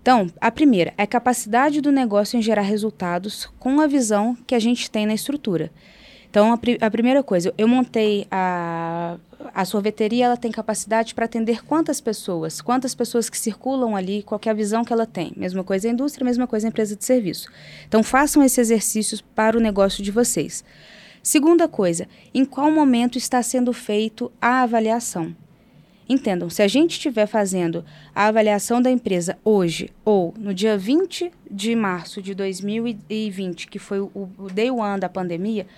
Então, 0.00 0.28
a 0.40 0.50
primeira 0.50 0.94
é 0.96 1.02
a 1.02 1.06
capacidade 1.06 1.82
do 1.82 1.92
negócio 1.92 2.38
em 2.38 2.42
gerar 2.42 2.62
resultados 2.62 3.50
com 3.58 3.82
a 3.82 3.86
visão 3.86 4.34
que 4.46 4.54
a 4.54 4.58
gente 4.58 4.90
tem 4.90 5.04
na 5.04 5.12
estrutura. 5.12 5.70
Então, 6.30 6.52
a, 6.52 6.56
pri 6.56 6.78
a 6.80 6.88
primeira 6.88 7.24
coisa, 7.24 7.52
eu 7.58 7.66
montei 7.66 8.24
a, 8.30 9.16
a 9.52 9.64
sorveteria, 9.64 10.26
ela 10.26 10.36
tem 10.36 10.52
capacidade 10.52 11.12
para 11.12 11.24
atender 11.24 11.64
quantas 11.64 12.00
pessoas, 12.00 12.60
quantas 12.60 12.94
pessoas 12.94 13.28
que 13.28 13.36
circulam 13.36 13.96
ali, 13.96 14.22
qual 14.22 14.40
é 14.46 14.48
a 14.48 14.54
visão 14.54 14.84
que 14.84 14.92
ela 14.92 15.06
tem. 15.06 15.32
Mesma 15.36 15.64
coisa 15.64 15.88
a 15.88 15.90
indústria, 15.90 16.24
mesma 16.24 16.46
coisa 16.46 16.68
a 16.68 16.70
empresa 16.70 16.94
de 16.94 17.04
serviço. 17.04 17.48
Então, 17.88 18.04
façam 18.04 18.44
esses 18.44 18.58
exercícios 18.58 19.20
para 19.20 19.58
o 19.58 19.60
negócio 19.60 20.04
de 20.04 20.12
vocês. 20.12 20.64
Segunda 21.20 21.66
coisa, 21.66 22.06
em 22.32 22.44
qual 22.44 22.70
momento 22.70 23.18
está 23.18 23.42
sendo 23.42 23.72
feito 23.72 24.30
a 24.40 24.62
avaliação? 24.62 25.34
Entendam, 26.08 26.50
se 26.50 26.62
a 26.62 26.66
gente 26.66 26.92
estiver 26.92 27.26
fazendo 27.26 27.84
a 28.14 28.26
avaliação 28.26 28.82
da 28.82 28.90
empresa 28.90 29.38
hoje 29.44 29.90
ou 30.04 30.34
no 30.36 30.52
dia 30.52 30.76
20 30.76 31.30
de 31.48 31.76
março 31.76 32.20
de 32.20 32.34
2020, 32.34 33.68
que 33.68 33.78
foi 33.78 34.00
o, 34.00 34.10
o 34.14 34.48
day 34.52 34.70
one 34.70 34.98
da 34.98 35.08
pandemia, 35.08 35.68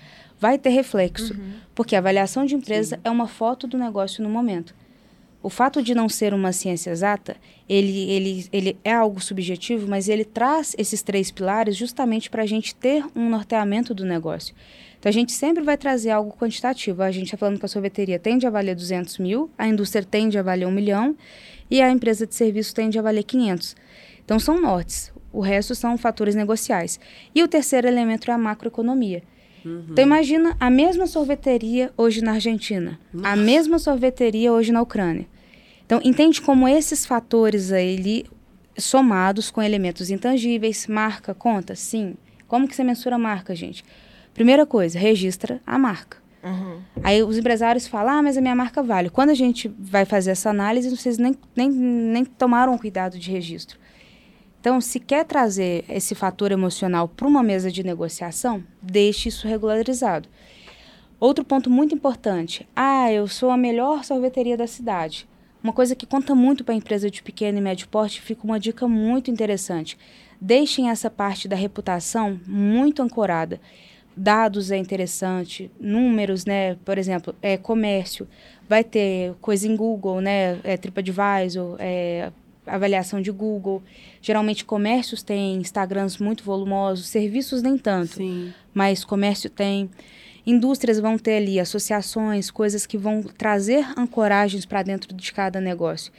vai 0.42 0.58
ter 0.58 0.70
reflexo, 0.70 1.34
uhum. 1.34 1.52
porque 1.72 1.94
a 1.94 2.00
avaliação 2.00 2.44
de 2.44 2.56
empresa 2.56 2.96
Sim. 2.96 3.02
é 3.04 3.10
uma 3.10 3.28
foto 3.28 3.68
do 3.68 3.78
negócio 3.78 4.24
no 4.24 4.28
momento. 4.28 4.74
O 5.40 5.48
fato 5.48 5.80
de 5.80 5.94
não 5.94 6.08
ser 6.08 6.34
uma 6.34 6.52
ciência 6.52 6.90
exata, 6.90 7.36
ele, 7.68 8.10
ele, 8.10 8.48
ele 8.52 8.76
é 8.82 8.92
algo 8.92 9.20
subjetivo, 9.20 9.86
mas 9.88 10.08
ele 10.08 10.24
traz 10.24 10.74
esses 10.76 11.00
três 11.00 11.30
pilares 11.30 11.76
justamente 11.76 12.28
para 12.28 12.42
a 12.42 12.46
gente 12.46 12.74
ter 12.74 13.04
um 13.14 13.28
norteamento 13.30 13.94
do 13.94 14.04
negócio. 14.04 14.52
Então, 14.98 15.10
a 15.10 15.12
gente 15.12 15.30
sempre 15.30 15.62
vai 15.62 15.76
trazer 15.76 16.10
algo 16.10 16.36
quantitativo. 16.36 17.04
A 17.04 17.12
gente 17.12 17.26
está 17.26 17.36
falando 17.36 17.60
que 17.60 17.64
a 17.64 17.68
sorveteria 17.68 18.18
tende 18.18 18.44
a 18.44 18.50
valer 18.50 18.74
200 18.74 19.18
mil, 19.18 19.48
a 19.56 19.68
indústria 19.68 20.04
tende 20.04 20.38
a 20.38 20.42
valer 20.42 20.66
1 20.66 20.70
milhão 20.72 21.16
e 21.70 21.80
a 21.80 21.88
empresa 21.88 22.26
de 22.26 22.34
serviço 22.34 22.74
tende 22.74 22.98
a 22.98 23.02
valer 23.02 23.22
500. 23.22 23.76
Então, 24.24 24.40
são 24.40 24.60
nortes. 24.60 25.12
O 25.32 25.40
resto 25.40 25.74
são 25.76 25.96
fatores 25.96 26.34
negociais. 26.34 26.98
E 27.32 27.42
o 27.44 27.48
terceiro 27.48 27.86
elemento 27.86 28.28
é 28.28 28.34
a 28.34 28.38
macroeconomia. 28.38 29.22
Uhum. 29.64 29.86
Então, 29.90 30.04
imagina 30.04 30.56
a 30.58 30.70
mesma 30.70 31.06
sorveteria 31.06 31.92
hoje 31.96 32.22
na 32.22 32.32
Argentina, 32.32 32.98
Nossa. 33.12 33.28
a 33.28 33.36
mesma 33.36 33.78
sorveteria 33.78 34.52
hoje 34.52 34.72
na 34.72 34.82
Ucrânia. 34.82 35.26
Então, 35.84 36.00
entende 36.02 36.40
como 36.40 36.66
esses 36.68 37.04
fatores 37.04 37.72
aí, 37.72 38.24
somados 38.76 39.50
com 39.50 39.62
elementos 39.62 40.10
intangíveis, 40.10 40.86
marca, 40.86 41.34
conta? 41.34 41.74
Sim. 41.74 42.14
Como 42.48 42.66
que 42.66 42.74
você 42.74 42.84
mensura 42.84 43.16
a 43.16 43.18
marca, 43.18 43.54
gente? 43.54 43.84
Primeira 44.34 44.64
coisa, 44.64 44.98
registra 44.98 45.60
a 45.66 45.78
marca. 45.78 46.18
Uhum. 46.42 46.80
Aí 47.02 47.22
os 47.22 47.38
empresários 47.38 47.86
falam, 47.86 48.18
ah, 48.18 48.22
mas 48.22 48.36
a 48.36 48.40
minha 48.40 48.54
marca 48.54 48.82
vale. 48.82 49.10
Quando 49.10 49.30
a 49.30 49.34
gente 49.34 49.68
vai 49.78 50.04
fazer 50.04 50.32
essa 50.32 50.50
análise, 50.50 50.90
vocês 50.90 51.18
nem, 51.18 51.36
nem, 51.54 51.70
nem 51.70 52.24
tomaram 52.24 52.76
cuidado 52.76 53.18
de 53.18 53.30
registro. 53.30 53.78
Então, 54.62 54.80
se 54.80 55.00
quer 55.00 55.24
trazer 55.24 55.84
esse 55.88 56.14
fator 56.14 56.52
emocional 56.52 57.08
para 57.08 57.26
uma 57.26 57.42
mesa 57.42 57.68
de 57.68 57.82
negociação, 57.82 58.62
deixe 58.80 59.28
isso 59.28 59.48
regularizado. 59.48 60.28
Outro 61.18 61.44
ponto 61.44 61.68
muito 61.68 61.96
importante. 61.96 62.64
Ah, 62.74 63.10
eu 63.10 63.26
sou 63.26 63.50
a 63.50 63.56
melhor 63.56 64.04
sorveteria 64.04 64.56
da 64.56 64.68
cidade. 64.68 65.28
Uma 65.64 65.72
coisa 65.72 65.96
que 65.96 66.06
conta 66.06 66.32
muito 66.32 66.62
para 66.62 66.74
a 66.74 66.76
empresa 66.76 67.10
de 67.10 67.24
pequeno 67.24 67.58
e 67.58 67.60
médio 67.60 67.88
porte, 67.88 68.22
fica 68.22 68.44
uma 68.44 68.60
dica 68.60 68.86
muito 68.86 69.32
interessante. 69.32 69.98
Deixem 70.40 70.90
essa 70.90 71.10
parte 71.10 71.48
da 71.48 71.56
reputação 71.56 72.38
muito 72.46 73.02
ancorada 73.02 73.60
dados 74.16 74.70
é 74.70 74.76
interessante, 74.76 75.70
números, 75.80 76.44
né? 76.44 76.76
Por 76.84 76.98
exemplo, 76.98 77.34
é 77.40 77.56
comércio, 77.56 78.28
vai 78.68 78.84
ter 78.84 79.34
coisa 79.40 79.66
em 79.66 79.74
Google, 79.74 80.20
né? 80.20 80.60
É 80.62 80.76
TripAdvisor, 80.76 81.76
é 81.78 82.30
avaliação 82.66 83.20
de 83.20 83.30
Google. 83.30 83.82
Geralmente 84.20 84.64
comércios 84.64 85.22
têm 85.22 85.56
Instagrams 85.56 86.18
muito 86.18 86.44
volumosos, 86.44 87.08
serviços 87.08 87.62
nem 87.62 87.76
tanto, 87.76 88.14
Sim. 88.16 88.52
mas 88.72 89.04
comércio 89.04 89.50
tem. 89.50 89.90
Indústrias 90.44 90.98
vão 90.98 91.16
ter 91.16 91.36
ali 91.36 91.60
associações, 91.60 92.50
coisas 92.50 92.84
que 92.84 92.98
vão 92.98 93.22
trazer 93.22 93.86
ancoragens 93.96 94.66
para 94.66 94.82
dentro 94.82 95.14
de 95.14 95.32
cada 95.32 95.60
negócio. 95.60 96.12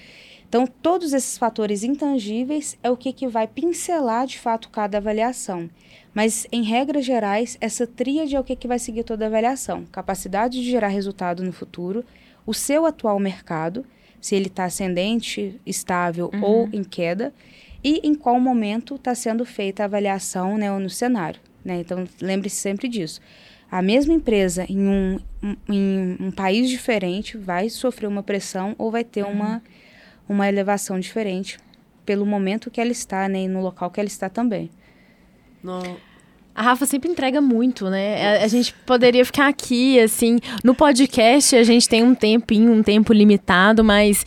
Então, 0.47 0.67
todos 0.67 1.13
esses 1.13 1.35
fatores 1.35 1.83
intangíveis 1.83 2.77
é 2.83 2.89
o 2.89 2.95
que, 2.95 3.11
que 3.11 3.27
vai 3.27 3.47
pincelar 3.47 4.27
de 4.27 4.37
fato 4.37 4.69
cada 4.69 4.99
avaliação. 4.99 5.67
Mas, 6.13 6.45
em 6.51 6.61
regras 6.61 7.03
gerais, 7.03 7.57
essa 7.59 7.87
tríade 7.87 8.35
é 8.35 8.39
o 8.39 8.43
que, 8.43 8.55
que 8.55 8.67
vai 8.67 8.77
seguir 8.77 9.03
toda 9.03 9.25
a 9.25 9.27
avaliação: 9.27 9.83
capacidade 9.91 10.61
de 10.61 10.69
gerar 10.69 10.89
resultado 10.89 11.43
no 11.43 11.51
futuro, 11.51 12.05
o 12.45 12.53
seu 12.53 12.85
atual 12.85 13.19
mercado, 13.19 13.83
se 14.23 14.35
ele 14.35 14.47
está 14.47 14.63
ascendente, 14.63 15.59
estável 15.65 16.31
uhum. 16.33 16.43
ou 16.43 16.69
em 16.71 16.81
queda, 16.81 17.33
e 17.83 17.99
em 18.07 18.15
qual 18.15 18.39
momento 18.39 18.95
está 18.95 19.13
sendo 19.13 19.43
feita 19.43 19.83
a 19.83 19.85
avaliação 19.85 20.57
né, 20.57 20.71
no 20.71 20.89
cenário. 20.89 21.41
Né? 21.63 21.81
Então, 21.81 22.07
lembre-se 22.21 22.55
sempre 22.55 22.87
disso. 22.87 23.19
A 23.69 23.81
mesma 23.81 24.13
empresa 24.13 24.65
em 24.69 24.87
um, 24.87 25.19
em 25.67 26.15
um 26.21 26.31
país 26.31 26.69
diferente 26.69 27.37
vai 27.37 27.69
sofrer 27.69 28.07
uma 28.07 28.23
pressão 28.23 28.73
ou 28.77 28.89
vai 28.89 29.03
ter 29.03 29.25
uhum. 29.25 29.31
uma, 29.31 29.63
uma 30.29 30.47
elevação 30.47 30.97
diferente 30.97 31.59
pelo 32.05 32.25
momento 32.25 32.71
que 32.71 32.79
ela 32.79 32.91
está 32.93 33.27
né, 33.27 33.41
e 33.41 33.47
no 33.49 33.59
local 33.59 33.91
que 33.91 33.99
ela 33.99 34.07
está 34.07 34.29
também. 34.29 34.71
No... 35.61 35.81
A 36.55 36.61
Rafa 36.61 36.85
sempre 36.85 37.09
entrega 37.09 37.41
muito, 37.41 37.89
né? 37.89 38.41
A, 38.41 38.45
a, 38.45 38.47
gente 38.47 38.73
poderia 38.85 39.25
ficar 39.25 39.47
aqui, 39.47 39.99
assim. 39.99 40.39
No 40.63 40.75
podcast 40.75 41.55
a 41.55 41.63
gente 41.63 41.89
tem 41.89 42.03
um 42.03 42.13
tempinho, 42.13 42.71
um 42.71 42.83
tempo 42.83 43.11
limitado, 43.11 43.83
mas 43.83 44.23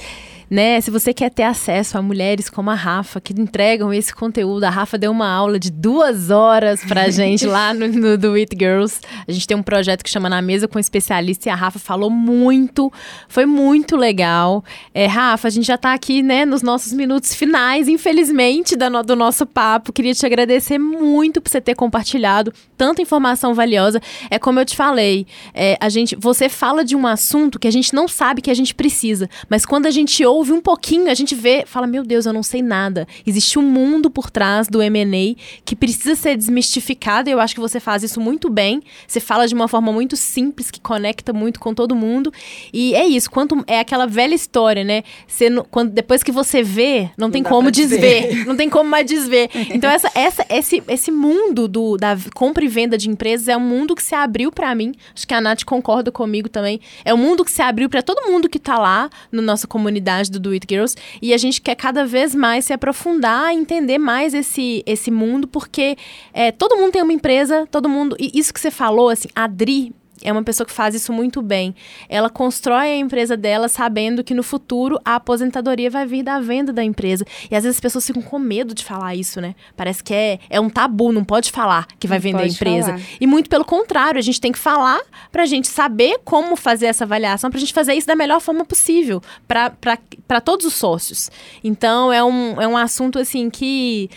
né? 0.48 0.80
Se 0.80 0.90
você 0.90 1.12
quer 1.12 1.30
ter 1.30 1.42
acesso 1.42 1.98
a 1.98 2.02
mulheres 2.02 2.48
como 2.48 2.70
a 2.70 2.74
Rafa, 2.74 3.20
que 3.20 3.32
entregam 3.32 3.92
esse 3.92 4.14
conteúdo, 4.14 4.64
a 4.64 4.70
Rafa 4.70 4.96
deu 4.96 5.10
uma 5.10 5.28
aula 5.28 5.58
de 5.58 5.70
duas 5.70 6.30
horas 6.30 6.84
pra 6.84 7.10
gente 7.10 7.46
lá 7.46 7.74
no, 7.74 7.88
no 7.88 8.16
Do 8.16 8.34
It 8.34 8.56
Girls. 8.56 9.00
A 9.26 9.32
gente 9.32 9.46
tem 9.46 9.56
um 9.56 9.62
projeto 9.62 10.04
que 10.04 10.10
chama 10.10 10.28
Na 10.28 10.40
Mesa 10.40 10.68
com 10.68 10.78
Especialista 10.78 11.48
e 11.48 11.52
a 11.52 11.54
Rafa 11.54 11.78
falou 11.78 12.10
muito, 12.10 12.92
foi 13.28 13.44
muito 13.44 13.96
legal. 13.96 14.64
É, 14.94 15.06
Rafa, 15.06 15.48
a 15.48 15.50
gente 15.50 15.66
já 15.66 15.76
tá 15.76 15.92
aqui, 15.92 16.22
né, 16.22 16.44
nos 16.44 16.62
nossos 16.62 16.92
minutos 16.92 17.34
finais, 17.34 17.88
infelizmente, 17.88 18.76
do, 18.76 19.02
do 19.02 19.16
nosso 19.16 19.44
papo. 19.46 19.92
Queria 19.92 20.14
te 20.14 20.24
agradecer 20.24 20.78
muito 20.78 21.40
por 21.40 21.50
você 21.50 21.60
ter 21.60 21.74
compartilhado 21.74 22.52
tanta 22.76 23.02
informação 23.02 23.52
valiosa. 23.52 24.00
É 24.30 24.38
como 24.38 24.60
eu 24.60 24.64
te 24.64 24.76
falei, 24.76 25.26
é, 25.52 25.76
a 25.80 25.88
gente, 25.88 26.14
você 26.16 26.48
fala 26.48 26.84
de 26.84 26.94
um 26.94 27.06
assunto 27.06 27.58
que 27.58 27.66
a 27.66 27.72
gente 27.72 27.92
não 27.92 28.06
sabe 28.06 28.40
que 28.40 28.50
a 28.50 28.54
gente 28.54 28.74
precisa, 28.74 29.28
mas 29.48 29.66
quando 29.66 29.86
a 29.86 29.90
gente 29.90 30.24
ouve 30.24 30.35
ouve 30.36 30.52
um 30.52 30.60
pouquinho, 30.60 31.10
a 31.10 31.14
gente 31.14 31.34
vê, 31.34 31.64
fala, 31.66 31.86
meu 31.86 32.04
Deus, 32.04 32.26
eu 32.26 32.32
não 32.32 32.42
sei 32.42 32.62
nada. 32.62 33.06
Existe 33.26 33.58
um 33.58 33.62
mundo 33.62 34.10
por 34.10 34.30
trás 34.30 34.68
do 34.68 34.82
M&A 34.82 35.34
que 35.64 35.74
precisa 35.74 36.14
ser 36.14 36.36
desmistificado 36.36 37.28
e 37.28 37.32
eu 37.32 37.40
acho 37.40 37.54
que 37.54 37.60
você 37.60 37.80
faz 37.80 38.02
isso 38.02 38.20
muito 38.20 38.50
bem. 38.50 38.82
Você 39.06 39.18
fala 39.18 39.48
de 39.48 39.54
uma 39.54 39.66
forma 39.66 39.92
muito 39.92 40.16
simples, 40.16 40.70
que 40.70 40.80
conecta 40.80 41.32
muito 41.32 41.58
com 41.58 41.72
todo 41.72 41.96
mundo. 41.96 42.32
E 42.72 42.94
é 42.94 43.06
isso, 43.06 43.30
quanto 43.30 43.64
é 43.66 43.80
aquela 43.80 44.06
velha 44.06 44.34
história, 44.34 44.84
né? 44.84 45.02
Você, 45.26 45.50
quando, 45.70 45.90
depois 45.90 46.22
que 46.22 46.30
você 46.30 46.62
vê, 46.62 47.10
não, 47.16 47.28
não 47.28 47.30
tem 47.30 47.42
como 47.42 47.70
desver. 47.70 48.44
Não 48.46 48.56
tem 48.56 48.68
como 48.68 48.88
mais 48.88 49.06
desver. 49.06 49.50
Então, 49.76 49.90
essa, 49.90 50.10
essa, 50.14 50.46
esse, 50.48 50.82
esse 50.88 51.10
mundo 51.10 51.68
do, 51.68 51.96
da 51.96 52.16
compra 52.34 52.64
e 52.64 52.68
venda 52.68 52.96
de 52.96 53.10
empresas 53.10 53.48
é 53.48 53.56
um 53.56 53.60
mundo 53.60 53.94
que 53.94 54.02
se 54.02 54.14
abriu 54.14 54.50
para 54.50 54.74
mim. 54.74 54.94
Acho 55.14 55.26
que 55.26 55.34
a 55.34 55.40
Nath 55.40 55.64
concorda 55.64 56.10
comigo 56.10 56.48
também. 56.48 56.80
É 57.04 57.12
um 57.12 57.16
mundo 57.16 57.44
que 57.44 57.50
se 57.50 57.60
abriu 57.60 57.90
para 57.90 58.00
todo 58.00 58.30
mundo 58.30 58.48
que 58.48 58.58
tá 58.58 58.78
lá 58.78 59.10
na 59.30 59.42
nossa 59.42 59.66
comunidade 59.66 60.25
do 60.30 60.38
Do 60.40 60.50
It 60.50 60.66
Girls 60.68 60.96
e 61.20 61.32
a 61.32 61.38
gente 61.38 61.60
quer 61.60 61.74
cada 61.74 62.04
vez 62.04 62.34
mais 62.34 62.64
se 62.64 62.72
aprofundar, 62.72 63.52
entender 63.52 63.98
mais 63.98 64.34
esse, 64.34 64.82
esse 64.86 65.10
mundo, 65.10 65.46
porque 65.46 65.96
é, 66.32 66.52
todo 66.52 66.76
mundo 66.76 66.92
tem 66.92 67.02
uma 67.02 67.12
empresa, 67.12 67.66
todo 67.70 67.88
mundo. 67.88 68.16
E 68.18 68.30
isso 68.38 68.52
que 68.52 68.60
você 68.60 68.70
falou, 68.70 69.08
assim, 69.08 69.28
a 69.34 69.44
Adri 69.44 69.94
é 70.22 70.32
uma 70.32 70.42
pessoa 70.42 70.66
que 70.66 70.72
faz 70.72 70.94
isso 70.94 71.12
muito 71.12 71.42
bem. 71.42 71.74
Ela 72.08 72.30
constrói 72.30 72.88
a 72.88 72.96
empresa 72.96 73.36
dela 73.36 73.68
sabendo 73.68 74.24
que 74.24 74.34
no 74.34 74.42
futuro 74.42 74.98
a 75.04 75.16
aposentadoria 75.16 75.90
vai 75.90 76.06
vir 76.06 76.22
da 76.22 76.40
venda 76.40 76.72
da 76.72 76.82
empresa. 76.82 77.24
E 77.50 77.54
às 77.54 77.64
vezes 77.64 77.76
as 77.76 77.80
pessoas 77.80 78.06
ficam 78.06 78.22
com 78.22 78.38
medo 78.38 78.74
de 78.74 78.84
falar 78.84 79.14
isso, 79.14 79.40
né? 79.40 79.54
Parece 79.76 80.02
que 80.02 80.14
é, 80.14 80.38
é 80.48 80.60
um 80.60 80.70
tabu, 80.70 81.12
não 81.12 81.24
pode 81.24 81.50
falar 81.50 81.86
que 81.98 82.06
vai 82.06 82.18
não 82.18 82.22
vender 82.22 82.42
a 82.42 82.46
empresa. 82.46 82.92
Falar. 82.92 83.02
E 83.20 83.26
muito 83.26 83.50
pelo 83.50 83.64
contrário, 83.64 84.18
a 84.18 84.22
gente 84.22 84.40
tem 84.40 84.52
que 84.52 84.58
falar 84.58 85.00
pra 85.30 85.46
gente 85.46 85.68
saber 85.68 86.18
como 86.24 86.56
fazer 86.56 86.86
essa 86.86 87.04
avaliação, 87.04 87.50
pra 87.50 87.60
gente 87.60 87.72
fazer 87.72 87.94
isso 87.94 88.06
da 88.06 88.16
melhor 88.16 88.40
forma 88.40 88.64
possível 88.64 89.22
para 89.46 90.40
todos 90.40 90.66
os 90.66 90.74
sócios. 90.74 91.30
Então 91.62 92.12
é 92.12 92.22
um, 92.24 92.60
é 92.60 92.66
um 92.66 92.76
assunto 92.76 93.18
assim 93.18 93.50
que 93.50 94.10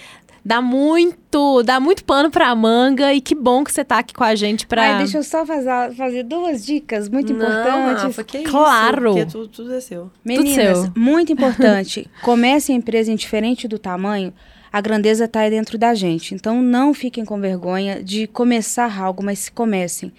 dá 0.49 0.63
muito, 0.63 1.61
dá 1.61 1.79
muito 1.79 2.03
pano 2.03 2.31
pra 2.31 2.55
manga 2.55 3.13
e 3.13 3.21
que 3.21 3.35
bom 3.35 3.63
que 3.63 3.71
você 3.71 3.85
tá 3.85 3.99
aqui 3.99 4.15
com 4.15 4.23
a 4.23 4.33
gente 4.33 4.65
pra... 4.65 4.81
Ai, 4.81 4.97
deixa 4.97 5.19
eu 5.19 5.23
só 5.23 5.45
fazer, 5.45 5.93
fazer 5.95 6.23
duas 6.23 6.65
dicas 6.65 7.07
muito 7.07 7.31
Não, 7.31 7.45
importantes. 7.45 8.03
Rafa, 8.03 8.23
que 8.23 8.41
claro. 8.41 9.15
Isso, 9.15 9.27
tudo, 9.27 9.47
tudo 9.47 9.73
é 9.75 9.79
seu. 9.79 10.09
Meninas, 10.25 10.79
tudo 10.79 10.85
seu. 10.85 10.93
muito 10.95 11.31
importante, 11.33 12.09
comece 12.23 12.71
a 12.71 12.75
empresa 12.75 13.11
indiferente 13.11 13.67
do 13.67 13.77
tamanho, 13.77 14.33
a 14.73 14.81
grandeza 14.81 15.25
está 15.25 15.47
dentro 15.47 15.77
da 15.77 15.93
gente. 15.93 16.33
Então 16.33 16.63
não 16.63 16.95
fiquem 16.95 17.23
com 17.23 17.39
vergonha 17.39 18.01
de 18.03 18.25
começar 18.25 18.99
algo, 18.99 19.23
mas 19.23 19.49
comecem. 19.49 20.11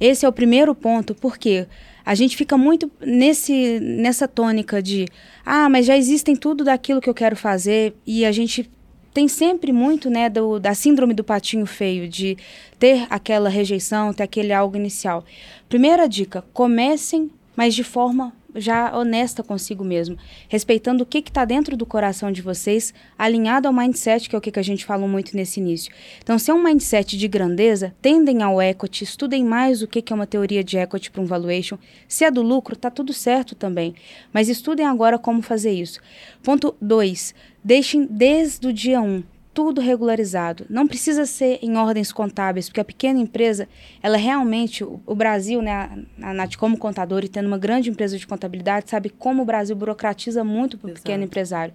Esse 0.00 0.24
é 0.24 0.28
o 0.28 0.32
primeiro 0.32 0.76
ponto, 0.76 1.12
porque 1.12 1.66
a 2.06 2.14
gente 2.14 2.36
fica 2.36 2.56
muito 2.56 2.88
nesse, 3.00 3.80
nessa 3.80 4.28
tônica 4.28 4.80
de 4.80 5.08
ah, 5.44 5.68
mas 5.68 5.86
já 5.86 5.96
existem 5.96 6.36
tudo 6.36 6.62
daquilo 6.62 7.00
que 7.00 7.10
eu 7.10 7.14
quero 7.14 7.34
fazer 7.34 7.96
e 8.06 8.24
a 8.24 8.30
gente 8.30 8.70
tem 9.12 9.28
sempre 9.28 9.72
muito, 9.72 10.08
né, 10.08 10.28
do, 10.28 10.58
da 10.58 10.74
síndrome 10.74 11.14
do 11.14 11.22
patinho 11.24 11.66
feio, 11.66 12.08
de 12.08 12.36
ter 12.78 13.06
aquela 13.10 13.48
rejeição, 13.48 14.12
ter 14.12 14.22
aquele 14.22 14.52
algo 14.52 14.76
inicial. 14.76 15.24
Primeira 15.68 16.08
dica: 16.08 16.44
comecem, 16.52 17.30
mas 17.56 17.74
de 17.74 17.84
forma 17.84 18.32
já 18.54 18.96
honesta 18.96 19.42
consigo 19.42 19.84
mesmo, 19.84 20.16
respeitando 20.48 21.02
o 21.02 21.06
que 21.06 21.18
está 21.18 21.44
dentro 21.44 21.76
do 21.76 21.86
coração 21.86 22.30
de 22.30 22.42
vocês, 22.42 22.92
alinhado 23.18 23.66
ao 23.66 23.74
mindset, 23.74 24.28
que 24.28 24.34
é 24.34 24.38
o 24.38 24.42
que, 24.42 24.50
que 24.50 24.58
a 24.58 24.64
gente 24.64 24.84
falou 24.84 25.08
muito 25.08 25.36
nesse 25.36 25.60
início. 25.60 25.92
Então, 26.22 26.38
se 26.38 26.50
é 26.50 26.54
um 26.54 26.62
mindset 26.62 27.16
de 27.16 27.28
grandeza, 27.28 27.94
tendem 28.02 28.42
ao 28.42 28.60
equity, 28.60 29.04
estudem 29.04 29.44
mais 29.44 29.82
o 29.82 29.88
que, 29.88 30.02
que 30.02 30.12
é 30.12 30.16
uma 30.16 30.26
teoria 30.26 30.62
de 30.62 30.76
equity 30.76 31.10
para 31.10 31.22
um 31.22 31.26
valuation. 31.26 31.78
Se 32.06 32.24
é 32.24 32.30
do 32.30 32.42
lucro, 32.42 32.76
tá 32.76 32.90
tudo 32.90 33.12
certo 33.12 33.54
também, 33.54 33.94
mas 34.32 34.48
estudem 34.48 34.86
agora 34.86 35.18
como 35.18 35.42
fazer 35.42 35.72
isso. 35.72 36.00
Ponto 36.42 36.74
2. 36.80 37.34
Deixem 37.64 38.04
desde 38.04 38.66
o 38.66 38.72
dia 38.72 39.00
1 39.00 39.04
um, 39.04 39.22
tudo 39.54 39.80
regularizado. 39.80 40.64
Não 40.68 40.86
precisa 40.86 41.26
ser 41.26 41.58
em 41.62 41.76
ordens 41.76 42.10
contábeis, 42.12 42.68
porque 42.68 42.80
a 42.80 42.84
pequena 42.84 43.20
empresa, 43.20 43.68
ela 44.02 44.16
realmente, 44.16 44.82
o, 44.82 45.14
Brasil, 45.14 45.60
né, 45.60 45.72
a, 46.20 46.30
a 46.30 46.34
Nath 46.34 46.56
como 46.56 46.78
contador 46.78 47.24
e 47.24 47.28
tendo 47.28 47.46
uma 47.46 47.58
grande 47.58 47.90
empresa 47.90 48.16
de 48.16 48.26
contabilidade, 48.26 48.90
sabe 48.90 49.10
como 49.10 49.42
o 49.42 49.44
Brasil 49.44 49.76
burocratiza 49.76 50.42
muito 50.42 50.78
para 50.78 50.90
o 50.90 50.94
pequeno 50.94 51.24
empresário. 51.24 51.74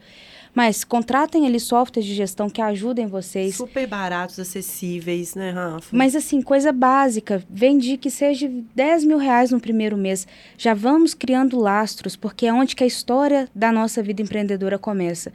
Mas 0.57 0.83
contratem 0.83 1.45
ali 1.45 1.59
softwares 1.59 2.03
de 2.03 2.15
gestão 2.15 2.49
que 2.49 2.59
ajudem 2.61 3.05
vocês. 3.05 3.55
Super 3.55 3.85
baratos, 3.85 4.39
acessíveis, 4.39 5.35
né, 5.35 5.51
Rafa? 5.51 5.95
Mas 5.95 6.15
assim, 6.15 6.41
coisa 6.41 6.71
básica. 6.71 7.43
Vendi 7.47 7.95
que 7.95 8.09
seja 8.09 8.49
10 8.73 9.03
mil 9.03 9.19
reais 9.19 9.51
no 9.51 9.59
primeiro 9.59 9.95
mês. 9.95 10.25
Já 10.57 10.73
vamos 10.73 11.13
criando 11.13 11.59
lastros, 11.59 12.15
porque 12.15 12.47
é 12.47 12.53
onde 12.53 12.75
que 12.75 12.83
a 12.83 12.87
história 12.87 13.47
da 13.53 13.71
nossa 13.71 14.01
vida 14.01 14.23
empreendedora 14.23 14.79
começa. 14.79 15.31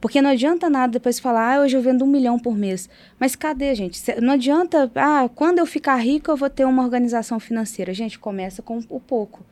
Porque 0.00 0.22
não 0.22 0.30
adianta 0.30 0.68
nada 0.68 0.92
depois 0.92 1.18
falar, 1.18 1.56
ah, 1.56 1.60
hoje 1.60 1.76
eu 1.76 1.82
vendo 1.82 2.04
um 2.04 2.08
milhão 2.08 2.38
por 2.38 2.56
mês. 2.56 2.88
Mas 3.18 3.34
cadê, 3.34 3.74
gente? 3.74 4.00
Não 4.20 4.34
adianta, 4.34 4.90
ah, 4.94 5.28
quando 5.34 5.58
eu 5.58 5.66
ficar 5.66 5.96
rico 5.96 6.30
eu 6.30 6.36
vou 6.36 6.50
ter 6.50 6.64
uma 6.64 6.82
organização 6.82 7.40
financeira. 7.40 7.94
Gente, 7.94 8.18
começa 8.18 8.62
com 8.62 8.78
o 8.88 9.00
pouco. 9.00 9.44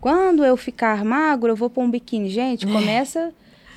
Quando 0.00 0.44
eu 0.44 0.56
ficar 0.56 1.04
magro, 1.04 1.50
eu 1.50 1.56
vou 1.56 1.70
pôr 1.70 1.82
um 1.82 1.90
biquíni. 1.90 2.28
Gente, 2.28 2.66
começa 2.66 3.32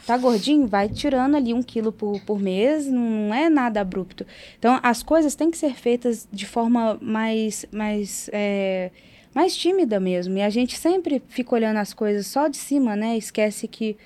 tá 0.07 0.18
gordinho, 0.18 0.65
vai 0.65 0.88
tirando 0.88 1.36
ali 1.36 1.53
um 1.53 1.61
quilo 1.61 1.91
por, 1.91 2.22
por 2.22 2.39
mês, 2.39 2.88
não 2.88 3.34
é 3.34 3.49
nada 3.49 3.82
abrupto. 3.82 4.26
Então, 4.57 4.80
as 4.82 5.03
coisas 5.03 5.36
têm 5.36 5.51
que 5.51 5.57
ser 5.57 5.76
feitas 5.76 6.26
de 6.32 6.45
forma 6.45 6.97
mais, 7.01 7.65
mais, 7.74 8.30
é, 8.32 8.89
mais 9.36 9.55
tímida 9.55 9.99
mesmo. 9.99 10.38
E 10.38 10.41
a 10.41 10.49
gente 10.49 10.78
sempre 10.78 11.22
fica 11.28 11.53
olhando 11.53 11.76
as 11.76 11.93
coisas 11.93 12.26
só 12.26 12.47
de 12.47 12.55
cima, 12.55 12.95
né? 12.95 13.18
Esquece 13.18 13.68
que 13.68 13.97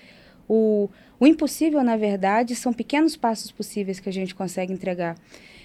o, 0.49 0.89
o 1.21 1.27
impossível, 1.27 1.83
na 1.83 1.95
verdade, 1.95 2.55
são 2.55 2.73
pequenos 2.73 3.15
passos 3.15 3.51
possíveis 3.51 3.99
que 3.99 4.09
a 4.09 4.11
gente 4.11 4.33
consegue 4.33 4.73
entregar. 4.73 5.15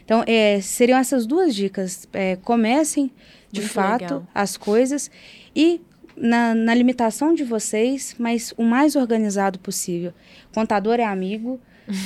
Então, 0.04 0.22
é, 0.26 0.61
seriam 0.61 0.98
essas 0.98 1.24
duas 1.26 1.54
dicas. 1.54 2.07
É, 2.12 2.36
comecem, 2.36 3.11
de 3.50 3.62
Muito 3.62 3.72
fato, 3.72 4.02
legal. 4.02 4.26
as 4.34 4.59
coisas 4.59 5.11
e 5.54 5.80
na, 6.14 6.54
na, 6.54 6.74
limitação 6.74 7.32
de 7.32 7.42
vocês, 7.42 8.14
mas 8.18 8.52
o 8.59 8.64
mais 8.64 8.96
organizado 8.96 9.59
possível. 9.59 10.12
Contador 10.54 11.00
é 11.00 11.04
amigo. 11.04 11.59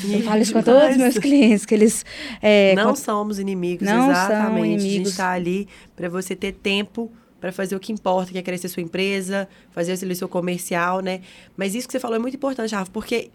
Eu 0.09 0.22
falo 0.22 0.40
isso 0.40 0.53
com 0.53 0.62
todos 0.62 0.90
os 0.90 0.96
meus 0.96 1.18
clientes, 1.18 1.66
que 1.66 1.74
eles... 1.74 2.05
É, 2.40 2.76
não 2.76 2.94
somos 2.94 3.40
inimigos, 3.40 3.84
não 3.84 4.12
exatamente. 4.12 4.46
São 4.46 4.64
inimigos. 4.64 4.84
A 4.84 4.88
gente 4.88 5.09
está 5.09 5.30
ali 5.32 5.68
para 5.96 6.09
você 6.09 6.36
ter 6.36 6.53
tempo 6.53 7.11
para 7.41 7.51
fazer 7.51 7.74
o 7.74 7.80
que 7.80 7.93
importa, 7.93 8.30
que 8.30 8.38
é 8.38 8.43
crescer 8.43 8.68
sua 8.68 8.82
empresa, 8.82 9.49
fazer 9.70 9.93
o 9.93 10.14
seu 10.14 10.28
comercial, 10.28 11.01
né? 11.01 11.22
Mas 11.57 11.74
isso 11.74 11.86
que 11.86 11.93
você 11.93 12.01
falou 12.01 12.16
é 12.16 12.18
muito 12.18 12.34
importante, 12.34 12.74
Rafa, 12.74 12.91
porque 12.91 13.30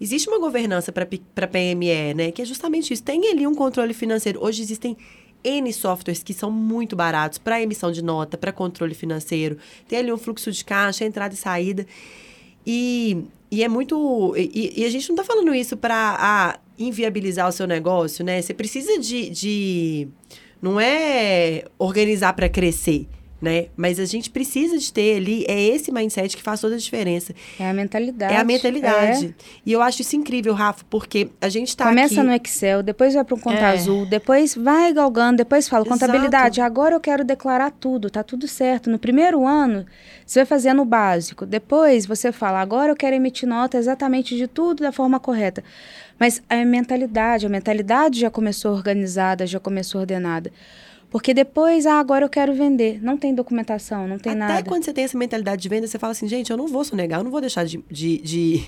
existe 0.00 0.28
uma 0.28 0.38
governança 0.38 0.90
para 0.90 1.06
PME, 1.46 2.14
né? 2.14 2.30
Que 2.32 2.42
é 2.42 2.44
justamente 2.44 2.92
isso. 2.92 3.02
Tem 3.02 3.30
ali 3.30 3.46
um 3.46 3.54
controle 3.54 3.92
financeiro. 3.92 4.42
Hoje 4.42 4.62
existem 4.62 4.96
N 5.44 5.72
softwares 5.72 6.22
que 6.22 6.32
são 6.32 6.50
muito 6.50 6.96
baratos 6.96 7.38
para 7.38 7.60
emissão 7.60 7.90
de 7.92 8.02
nota, 8.02 8.38
para 8.38 8.52
controle 8.52 8.94
financeiro. 8.94 9.58
Tem 9.86 9.98
ali 9.98 10.12
um 10.12 10.18
fluxo 10.18 10.50
de 10.50 10.64
caixa, 10.64 11.04
entrada 11.04 11.34
e 11.34 11.36
saída. 11.36 11.86
E, 12.66 13.24
e 13.50 13.62
é 13.62 13.68
muito. 13.68 14.34
E, 14.36 14.80
e 14.80 14.84
a 14.84 14.90
gente 14.90 15.08
não 15.08 15.16
está 15.16 15.24
falando 15.24 15.54
isso 15.54 15.76
para 15.76 16.16
ah, 16.18 16.58
inviabilizar 16.78 17.48
o 17.48 17.52
seu 17.52 17.66
negócio, 17.66 18.24
né? 18.24 18.40
Você 18.40 18.54
precisa 18.54 18.98
de. 18.98 19.30
de 19.30 20.08
não 20.60 20.78
é 20.78 21.64
organizar 21.78 22.34
para 22.34 22.48
crescer. 22.48 23.06
Né? 23.40 23.66
Mas 23.76 23.98
a 23.98 24.04
gente 24.04 24.30
precisa 24.30 24.76
de 24.76 24.92
ter 24.92 25.16
ali, 25.16 25.44
é 25.48 25.60
esse 25.60 25.90
mindset 25.90 26.36
que 26.36 26.42
faz 26.42 26.60
toda 26.60 26.74
a 26.74 26.78
diferença. 26.78 27.34
É 27.58 27.68
a 27.68 27.72
mentalidade. 27.72 28.34
É 28.34 28.36
a 28.36 28.44
mentalidade. 28.44 29.26
É. 29.26 29.44
E 29.64 29.72
eu 29.72 29.80
acho 29.80 30.02
isso 30.02 30.14
incrível, 30.16 30.52
Rafa, 30.52 30.84
porque 30.90 31.30
a 31.40 31.48
gente 31.48 31.76
tá 31.76 31.86
Começa 31.86 32.20
aqui... 32.20 32.28
no 32.28 32.34
Excel, 32.34 32.82
depois 32.82 33.14
vai 33.14 33.24
para 33.24 33.34
um 33.34 33.40
conta 33.40 33.58
é. 33.58 33.64
azul, 33.64 34.04
depois 34.06 34.54
vai 34.54 34.92
galgando, 34.92 35.38
depois 35.38 35.68
fala 35.68 35.84
contabilidade, 35.84 36.60
agora 36.60 36.94
eu 36.94 37.00
quero 37.00 37.24
declarar 37.24 37.70
tudo, 37.70 38.10
tá 38.10 38.22
tudo 38.22 38.46
certo. 38.46 38.90
No 38.90 38.98
primeiro 38.98 39.46
ano, 39.46 39.86
você 40.26 40.40
vai 40.40 40.46
fazendo 40.46 40.82
o 40.82 40.84
básico. 40.84 41.46
Depois 41.46 42.04
você 42.06 42.30
fala, 42.32 42.60
agora 42.60 42.92
eu 42.92 42.96
quero 42.96 43.16
emitir 43.16 43.48
nota 43.48 43.78
exatamente 43.78 44.36
de 44.36 44.46
tudo 44.46 44.82
da 44.82 44.92
forma 44.92 45.18
correta. 45.18 45.64
Mas 46.18 46.42
a 46.50 46.62
mentalidade, 46.66 47.46
a 47.46 47.48
mentalidade 47.48 48.20
já 48.20 48.30
começou 48.30 48.72
organizada, 48.72 49.46
já 49.46 49.58
começou 49.58 50.02
ordenada. 50.02 50.52
Porque 51.10 51.34
depois, 51.34 51.86
ah, 51.86 51.98
agora 51.98 52.24
eu 52.24 52.28
quero 52.28 52.54
vender. 52.54 53.02
Não 53.02 53.16
tem 53.16 53.34
documentação, 53.34 54.06
não 54.06 54.18
tem 54.18 54.32
Até 54.32 54.38
nada. 54.38 54.54
Até 54.54 54.68
quando 54.68 54.84
você 54.84 54.92
tem 54.92 55.04
essa 55.04 55.18
mentalidade 55.18 55.60
de 55.60 55.68
venda, 55.68 55.86
você 55.86 55.98
fala 55.98 56.12
assim, 56.12 56.28
gente, 56.28 56.50
eu 56.50 56.56
não 56.56 56.68
vou 56.68 56.84
sonegar, 56.84 57.20
eu 57.20 57.24
não 57.24 57.30
vou 57.30 57.40
deixar 57.40 57.64
de, 57.64 57.82
de, 57.90 58.18
de 58.18 58.64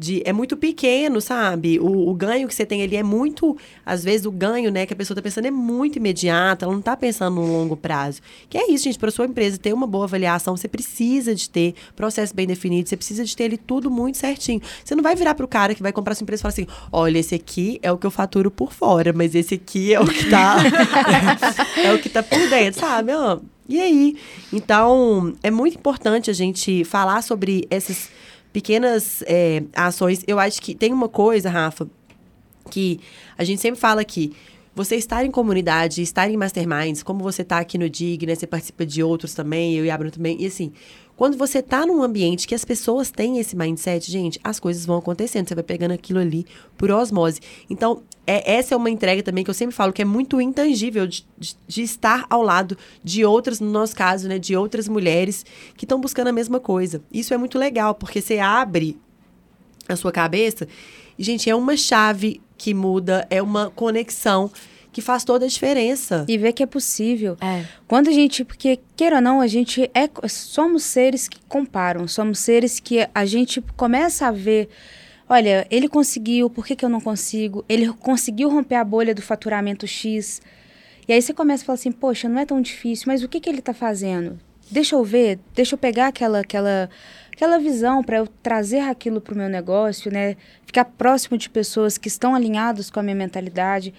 de 0.00 0.22
é 0.24 0.32
muito 0.32 0.56
pequeno, 0.56 1.20
sabe? 1.20 1.78
O, 1.78 2.08
o, 2.08 2.14
ganho 2.14 2.48
que 2.48 2.54
você 2.54 2.64
tem 2.64 2.82
ali 2.82 2.96
é 2.96 3.02
muito, 3.02 3.54
às 3.84 4.02
vezes 4.02 4.24
o 4.24 4.30
ganho, 4.30 4.70
né, 4.70 4.86
que 4.86 4.94
a 4.94 4.96
pessoa 4.96 5.14
tá 5.14 5.20
pensando 5.20 5.44
é 5.44 5.50
muito 5.50 5.96
imediato, 5.96 6.64
ela 6.64 6.72
não 6.72 6.80
tá 6.80 6.96
pensando 6.96 7.34
no 7.34 7.46
longo 7.46 7.76
prazo. 7.76 8.22
Que 8.48 8.56
é 8.56 8.72
isso, 8.72 8.84
gente, 8.84 8.98
para 8.98 9.10
sua 9.10 9.26
empresa 9.26 9.58
ter 9.58 9.74
uma 9.74 9.86
boa 9.86 10.06
avaliação, 10.06 10.56
você 10.56 10.66
precisa 10.66 11.34
de 11.34 11.50
ter 11.50 11.74
processo 11.94 12.34
bem 12.34 12.46
definido, 12.46 12.88
você 12.88 12.96
precisa 12.96 13.26
de 13.26 13.36
ter 13.36 13.44
ali 13.44 13.58
tudo 13.58 13.90
muito 13.90 14.16
certinho. 14.16 14.62
Você 14.82 14.94
não 14.94 15.02
vai 15.02 15.14
virar 15.14 15.34
pro 15.34 15.46
cara 15.46 15.74
que 15.74 15.82
vai 15.82 15.92
comprar 15.92 16.14
sua 16.14 16.24
empresa 16.24 16.40
e 16.40 16.44
falar 16.44 16.52
assim: 16.52 16.66
"Olha, 16.90 17.18
esse 17.18 17.34
aqui 17.34 17.78
é 17.82 17.92
o 17.92 17.98
que 17.98 18.06
eu 18.06 18.10
faturo 18.10 18.50
por 18.50 18.72
fora, 18.72 19.12
mas 19.12 19.34
esse 19.34 19.56
aqui 19.56 19.92
é 19.92 20.00
o 20.00 20.06
que 20.06 20.30
tá 20.30 20.56
é 21.76 21.92
o 21.92 21.98
que 21.98 22.08
tá 22.08 22.22
por 22.22 22.38
dentro", 22.48 22.80
sabe? 22.80 23.12
E 23.68 23.78
aí? 23.80 24.16
Então, 24.50 25.34
é 25.42 25.50
muito 25.50 25.76
importante 25.76 26.30
a 26.30 26.34
gente 26.34 26.84
falar 26.84 27.22
sobre 27.22 27.66
essas 27.70 28.08
pequenas 28.52 29.22
é, 29.26 29.62
ações. 29.74 30.22
Eu 30.26 30.38
acho 30.38 30.60
que 30.60 30.74
tem 30.74 30.92
uma 30.92 31.08
coisa, 31.08 31.50
Rafa, 31.50 31.88
que 32.70 33.00
a 33.36 33.44
gente 33.44 33.60
sempre 33.60 33.80
fala 33.80 34.00
aqui. 34.00 34.32
Você 34.74 34.96
estar 34.96 35.24
em 35.24 35.30
comunidade, 35.30 36.00
estar 36.00 36.30
em 36.30 36.36
masterminds, 36.36 37.02
como 37.02 37.22
você 37.22 37.42
está 37.42 37.58
aqui 37.58 37.76
no 37.76 37.90
DIG, 37.90 38.24
né? 38.24 38.34
Você 38.34 38.46
participa 38.46 38.86
de 38.86 39.02
outros 39.02 39.34
também, 39.34 39.74
eu 39.74 39.84
e 39.84 39.90
a 39.90 39.98
Bruno 39.98 40.12
também. 40.12 40.40
E 40.40 40.46
assim, 40.46 40.72
quando 41.20 41.36
você 41.36 41.58
está 41.58 41.84
num 41.84 42.02
ambiente 42.02 42.48
que 42.48 42.54
as 42.54 42.64
pessoas 42.64 43.10
têm 43.10 43.38
esse 43.38 43.54
mindset, 43.54 44.10
gente, 44.10 44.40
as 44.42 44.58
coisas 44.58 44.86
vão 44.86 44.96
acontecendo. 44.96 45.46
Você 45.46 45.54
vai 45.54 45.62
pegando 45.62 45.90
aquilo 45.92 46.18
ali 46.18 46.46
por 46.78 46.90
osmose. 46.90 47.42
Então, 47.68 48.02
é, 48.26 48.54
essa 48.54 48.72
é 48.72 48.76
uma 48.78 48.88
entrega 48.88 49.22
também 49.22 49.44
que 49.44 49.50
eu 49.50 49.54
sempre 49.54 49.76
falo 49.76 49.92
que 49.92 50.00
é 50.00 50.04
muito 50.06 50.40
intangível 50.40 51.06
de, 51.06 51.26
de, 51.36 51.54
de 51.68 51.82
estar 51.82 52.24
ao 52.30 52.42
lado 52.42 52.74
de 53.04 53.22
outras, 53.22 53.60
no 53.60 53.70
nosso 53.70 53.94
caso, 53.94 54.28
né, 54.28 54.38
de 54.38 54.56
outras 54.56 54.88
mulheres 54.88 55.44
que 55.76 55.84
estão 55.84 56.00
buscando 56.00 56.28
a 56.28 56.32
mesma 56.32 56.58
coisa. 56.58 57.02
Isso 57.12 57.34
é 57.34 57.36
muito 57.36 57.58
legal, 57.58 57.94
porque 57.94 58.22
você 58.22 58.38
abre 58.38 58.98
a 59.86 59.96
sua 59.96 60.10
cabeça 60.10 60.66
e, 61.18 61.22
gente, 61.22 61.50
é 61.50 61.54
uma 61.54 61.76
chave 61.76 62.40
que 62.56 62.72
muda, 62.72 63.26
é 63.28 63.42
uma 63.42 63.68
conexão 63.68 64.50
que 64.92 65.00
faz 65.00 65.24
toda 65.24 65.44
a 65.44 65.48
diferença. 65.48 66.24
E 66.28 66.36
ver 66.36 66.52
que 66.52 66.62
é 66.62 66.66
possível. 66.66 67.36
É. 67.40 67.64
Quando 67.86 68.08
a 68.08 68.12
gente, 68.12 68.44
porque 68.44 68.78
queira 68.96 69.16
ou 69.16 69.22
não, 69.22 69.40
a 69.40 69.46
gente 69.46 69.90
é 69.94 70.08
somos 70.28 70.82
seres 70.82 71.28
que 71.28 71.38
comparam, 71.48 72.08
somos 72.08 72.38
seres 72.38 72.80
que 72.80 73.08
a 73.14 73.24
gente 73.24 73.60
começa 73.76 74.26
a 74.26 74.30
ver 74.32 74.68
olha, 75.30 75.64
ele 75.70 75.88
conseguiu, 75.88 76.50
por 76.50 76.66
que, 76.66 76.74
que 76.74 76.84
eu 76.84 76.88
não 76.88 77.00
consigo? 77.00 77.64
Ele 77.68 77.92
conseguiu 77.92 78.50
romper 78.50 78.74
a 78.74 78.84
bolha 78.84 79.14
do 79.14 79.22
faturamento 79.22 79.86
X. 79.86 80.42
E 81.06 81.12
aí 81.12 81.22
você 81.22 81.32
começa 81.32 81.62
a 81.62 81.66
falar 81.66 81.74
assim, 81.74 81.92
poxa, 81.92 82.28
não 82.28 82.40
é 82.40 82.44
tão 82.44 82.60
difícil, 82.60 83.04
mas 83.06 83.22
o 83.22 83.28
que, 83.28 83.38
que 83.38 83.48
ele 83.48 83.60
está 83.60 83.72
fazendo? 83.72 84.40
Deixa 84.68 84.96
eu 84.96 85.04
ver, 85.04 85.38
deixa 85.54 85.74
eu 85.74 85.78
pegar 85.78 86.08
aquela, 86.08 86.40
aquela, 86.40 86.90
aquela 87.32 87.58
visão 87.58 88.02
para 88.02 88.18
eu 88.18 88.26
trazer 88.26 88.80
aquilo 88.80 89.20
para 89.20 89.34
o 89.34 89.36
meu 89.36 89.48
negócio, 89.48 90.12
né? 90.12 90.36
Ficar 90.66 90.84
próximo 90.84 91.38
de 91.38 91.48
pessoas 91.48 91.96
que 91.96 92.08
estão 92.08 92.34
alinhadas 92.34 92.90
com 92.90 92.98
a 92.98 93.02
minha 93.02 93.16
mentalidade. 93.16 93.94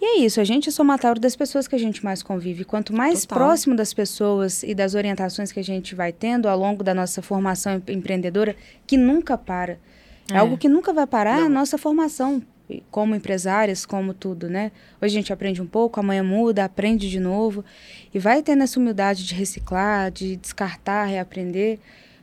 E 0.00 0.04
é 0.04 0.18
isso, 0.24 0.40
a 0.40 0.44
gente 0.44 0.68
é 0.68 0.72
somatório 0.72 1.20
das 1.20 1.36
pessoas 1.36 1.68
que 1.68 1.74
a 1.74 1.78
gente 1.78 2.02
mais 2.02 2.22
convive. 2.22 2.64
Quanto 2.64 2.94
mais 2.94 3.26
Total. 3.26 3.38
próximo 3.38 3.76
das 3.76 3.92
pessoas 3.92 4.62
e 4.62 4.74
das 4.74 4.94
orientações 4.94 5.52
que 5.52 5.60
a 5.60 5.64
gente 5.64 5.94
vai 5.94 6.10
tendo 6.10 6.48
ao 6.48 6.58
longo 6.58 6.82
da 6.82 6.94
nossa 6.94 7.20
formação 7.20 7.82
empreendedora, 7.86 8.56
que 8.86 8.96
nunca 8.96 9.36
para. 9.36 9.78
É, 10.30 10.34
é 10.34 10.36
algo 10.38 10.56
que 10.56 10.68
nunca 10.68 10.92
vai 10.92 11.06
parar, 11.06 11.40
Não. 11.40 11.46
a 11.46 11.48
nossa 11.50 11.76
formação 11.76 12.42
como 12.90 13.14
empresárias, 13.14 13.84
como 13.84 14.14
tudo, 14.14 14.48
né? 14.48 14.70
Hoje 15.02 15.16
a 15.16 15.20
gente 15.20 15.32
aprende 15.32 15.60
um 15.60 15.66
pouco, 15.66 16.00
amanhã 16.00 16.22
muda, 16.22 16.64
aprende 16.64 17.10
de 17.10 17.18
novo 17.18 17.64
e 18.14 18.18
vai 18.18 18.42
tendo 18.42 18.62
essa 18.62 18.78
humildade 18.78 19.26
de 19.26 19.34
reciclar, 19.34 20.10
de 20.10 20.36
descartar, 20.36 21.04
reaprender 21.06 21.78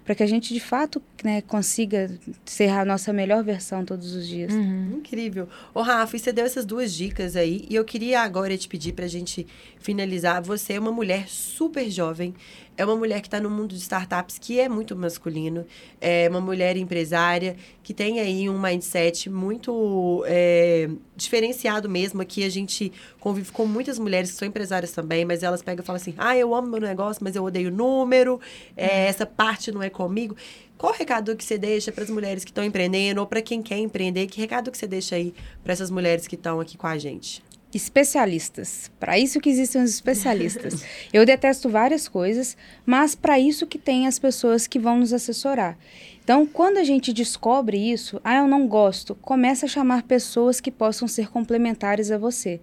para 0.07 0.15
que 0.15 0.23
a 0.23 0.25
gente 0.25 0.53
de 0.53 0.59
fato 0.61 1.03
né, 1.21 1.41
consiga 1.41 2.09
ser 2.45 2.69
a 2.69 2.85
nossa 2.85 3.11
melhor 3.11 3.43
versão 3.43 3.83
todos 3.83 4.15
os 4.15 4.25
dias. 4.25 4.53
Uhum. 4.53 4.99
Incrível. 4.99 5.49
Ô, 5.73 5.81
Rafa, 5.81 6.17
você 6.17 6.31
deu 6.31 6.45
essas 6.45 6.65
duas 6.65 6.93
dicas 6.93 7.35
aí 7.35 7.65
e 7.69 7.75
eu 7.75 7.83
queria 7.83 8.21
agora 8.21 8.57
te 8.57 8.69
pedir 8.69 8.93
para 8.93 9.03
a 9.03 9.09
gente 9.09 9.45
finalizar. 9.77 10.41
Você 10.41 10.73
é 10.73 10.79
uma 10.79 10.93
mulher 10.93 11.27
super 11.27 11.91
jovem, 11.91 12.33
é 12.77 12.85
uma 12.85 12.95
mulher 12.95 13.21
que 13.21 13.27
está 13.27 13.41
no 13.41 13.49
mundo 13.49 13.73
de 13.73 13.81
startups 13.81 14.37
que 14.37 14.59
é 14.59 14.69
muito 14.69 14.95
masculino, 14.95 15.65
é 15.99 16.29
uma 16.29 16.39
mulher 16.39 16.77
empresária 16.77 17.55
que 17.81 17.93
tem 17.93 18.19
aí 18.19 18.47
um 18.47 18.59
mindset 18.59 19.29
muito 19.29 20.23
é, 20.27 20.87
diferenciado 21.15 21.89
mesmo. 21.89 22.21
Aqui 22.21 22.43
a 22.43 22.49
gente 22.49 22.93
convive 23.19 23.51
com 23.51 23.65
muitas 23.65 23.97
mulheres 23.97 24.31
que 24.31 24.37
são 24.37 24.47
empresárias 24.47 24.91
também, 24.91 25.25
mas 25.25 25.41
elas 25.41 25.63
pegam 25.63 25.83
e 25.83 25.85
falam 25.85 25.99
assim: 25.99 26.13
ah, 26.17 26.37
eu 26.37 26.53
amo 26.53 26.67
meu 26.67 26.79
negócio, 26.79 27.23
mas 27.23 27.35
eu 27.35 27.43
odeio 27.43 27.71
número, 27.71 28.39
é, 28.75 29.07
essa 29.07 29.25
parte 29.25 29.71
não 29.71 29.81
é 29.81 29.89
comigo. 29.89 30.35
Qual 30.77 30.93
o 30.93 30.95
recado 30.95 31.35
que 31.35 31.43
você 31.43 31.57
deixa 31.57 31.91
para 31.91 32.03
as 32.03 32.09
mulheres 32.09 32.43
que 32.43 32.51
estão 32.51 32.63
empreendendo 32.63 33.19
ou 33.19 33.25
para 33.25 33.41
quem 33.41 33.63
quer 33.63 33.79
empreender? 33.79 34.27
Que 34.27 34.39
recado 34.39 34.69
que 34.69 34.77
você 34.77 34.85
deixa 34.85 35.15
aí 35.15 35.33
para 35.63 35.73
essas 35.73 35.89
mulheres 35.89 36.27
que 36.27 36.35
estão 36.35 36.59
aqui 36.59 36.77
com 36.77 36.85
a 36.85 36.97
gente? 36.99 37.46
Especialistas. 37.77 38.91
Para 38.99 39.17
isso 39.17 39.39
que 39.39 39.49
existem 39.49 39.81
os 39.81 39.91
especialistas. 39.91 40.83
Eu 41.13 41.25
detesto 41.25 41.69
várias 41.69 42.07
coisas, 42.07 42.57
mas 42.85 43.15
para 43.15 43.39
isso 43.39 43.65
que 43.65 43.77
tem 43.77 44.07
as 44.07 44.19
pessoas 44.19 44.67
que 44.67 44.77
vão 44.77 44.99
nos 44.99 45.13
assessorar. 45.13 45.77
Então, 46.23 46.45
quando 46.45 46.77
a 46.77 46.83
gente 46.83 47.13
descobre 47.13 47.77
isso, 47.77 48.19
ah, 48.21 48.35
eu 48.35 48.47
não 48.49 48.67
gosto, 48.67 49.15
começa 49.15 49.65
a 49.65 49.69
chamar 49.69 50.03
pessoas 50.03 50.59
que 50.59 50.69
possam 50.69 51.07
ser 51.07 51.29
complementares 51.29 52.11
a 52.11 52.17
você. 52.17 52.59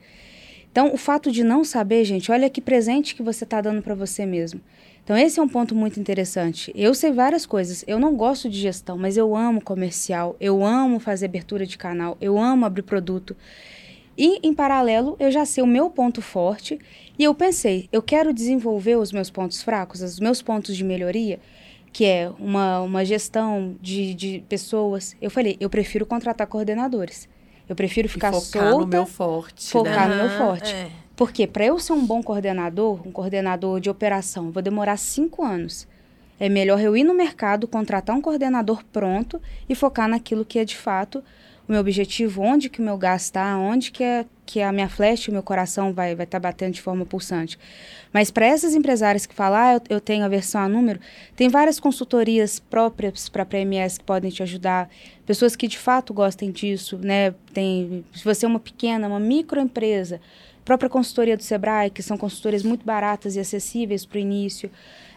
Então, 0.71 0.93
o 0.93 0.99
fato 0.99 1.33
de 1.33 1.43
não 1.43 1.65
saber, 1.65 2.05
gente, 2.05 2.31
olha 2.31 2.51
que 2.51 2.61
presente 2.61 3.15
que 3.15 3.23
você 3.23 3.45
está 3.45 3.63
dando 3.63 3.81
para 3.81 3.95
você 3.95 4.27
mesmo. 4.27 4.61
Então, 5.05 5.17
esse 5.17 5.39
é 5.39 5.43
um 5.43 5.49
ponto 5.49 5.75
muito 5.75 6.01
interessante. 6.01 6.73
Eu 6.75 6.95
sei 6.95 7.13
várias 7.13 7.45
coisas. 7.45 7.85
Eu 7.87 7.99
não 7.99 8.17
gosto 8.17 8.49
de 8.49 8.59
gestão, 8.59 8.97
mas 8.97 9.17
eu 9.17 9.37
amo 9.37 9.63
comercial, 9.63 10.35
eu 10.41 10.65
amo 10.65 10.99
fazer 10.99 11.27
abertura 11.27 11.65
de 11.67 11.77
canal, 11.79 12.17
eu 12.21 12.39
amo 12.39 12.65
abrir 12.67 12.83
produto. 12.83 13.37
E, 14.17 14.39
em 14.43 14.55
paralelo, 14.55 15.17
eu 15.19 15.31
já 15.31 15.45
sei 15.45 15.63
o 15.63 15.67
meu 15.67 15.91
ponto 15.91 16.23
forte 16.23 16.79
e 17.19 17.25
eu 17.25 17.35
pensei, 17.35 17.89
eu 17.93 18.01
quero 18.01 18.33
desenvolver 18.33 18.97
os 18.97 19.13
meus 19.13 19.31
pontos 19.31 19.63
fracos, 19.63 20.03
os 20.03 20.21
meus 20.21 20.41
pontos 20.41 20.77
de 20.77 20.85
melhoria, 20.85 21.41
que 21.93 22.05
é 22.05 22.31
uma, 22.39 22.81
uma 22.81 23.05
gestão 23.05 23.77
de, 23.81 24.15
de 24.15 24.45
pessoas. 24.49 25.17
Eu 25.21 25.31
falei, 25.31 25.57
eu 25.61 25.69
prefiro 25.69 26.07
contratar 26.07 26.47
coordenadores. 26.47 27.29
Eu 27.69 27.75
prefiro 27.75 28.09
ficar 28.09 28.31
e 28.31 28.33
focar 28.35 28.63
solta, 28.63 28.79
no 28.81 28.87
meu 28.87 29.07
forte, 29.07 29.71
focar 29.71 30.09
né? 30.09 30.17
no 30.17 30.23
meu 30.23 30.39
forte. 30.39 30.73
É. 30.73 30.91
Porque 31.17 31.47
para 31.47 31.65
eu 31.65 31.79
ser 31.79 31.93
um 31.93 32.05
bom 32.05 32.23
coordenador, 32.23 33.07
um 33.07 33.13
coordenador 33.13 33.81
de 33.81 33.89
operação, 33.89 34.51
vou 34.51 34.63
demorar 34.63 34.97
cinco 34.97 35.45
anos. 35.45 35.87
É 36.39 36.49
melhor 36.49 36.81
eu 36.81 36.97
ir 36.97 37.05
no 37.05 37.15
mercado, 37.15 37.69
contratar 37.69 38.15
um 38.15 38.21
coordenador 38.21 38.85
pronto 38.93 39.41
e 39.69 39.75
focar 39.75 40.09
naquilo 40.09 40.45
que 40.45 40.59
é 40.59 40.65
de 40.65 40.77
fato 40.77 41.23
o 41.67 41.73
meu 41.73 41.81
objetivo, 41.81 42.43
onde 42.43 42.69
que 42.69 42.81
o 42.81 42.85
meu 42.85 42.99
gás 42.99 43.23
está, 43.23 43.57
onde 43.57 43.91
que, 43.91 44.05
é, 44.05 44.27
que 44.45 44.61
a 44.61 44.71
minha 44.71 44.89
flecha, 44.89 45.31
o 45.31 45.35
meu 45.35 45.43
coração 45.43 45.93
vai 45.95 46.13
estar 46.13 46.17
vai 46.17 46.27
tá 46.27 46.39
batendo 46.39 46.75
de 46.75 46.83
forma 46.83 47.07
pulsante. 47.07 47.59
Mas 48.13 48.31
para 48.31 48.47
essas 48.47 48.75
empresárias 48.75 49.25
que 49.25 49.35
falam, 49.35 49.59
ah, 49.59 49.75
eu, 49.75 49.97
eu 49.97 50.01
tenho 50.01 50.25
aversão 50.25 50.61
a 50.61 50.69
número, 50.69 51.01
tem 51.35 51.49
várias 51.49 51.81
consultorias 51.81 52.61
próprias 52.61 53.29
para 53.29 53.47
PMS 53.47 53.99
que 53.99 54.05
podem 54.05 54.31
te 54.31 54.43
ajudar, 54.43 54.91
pessoas 55.25 55.57
que 55.57 55.67
de 55.67 55.79
fato 55.79 56.13
gostem 56.13 56.51
disso, 56.51 56.99
né? 56.99 57.35
Tem, 57.53 58.05
se 58.15 58.25
você 58.25 58.45
é 58.45 58.49
uma 58.49 58.61
pequena, 58.61 59.09
uma 59.09 59.21
microempresa, 59.21 60.21
própria 60.65 60.91
consultoria 60.91 61.37
do 61.37 61.43
Sebrae, 61.43 61.91
que 61.91 62.03
são 62.03 62.17
consultorias 62.17 62.63
muito 62.63 62.85
baratas 62.85 63.37
e 63.37 63.41
acessíveis 63.41 64.05
para 64.05 64.17
o 64.17 64.21
início 64.21 64.71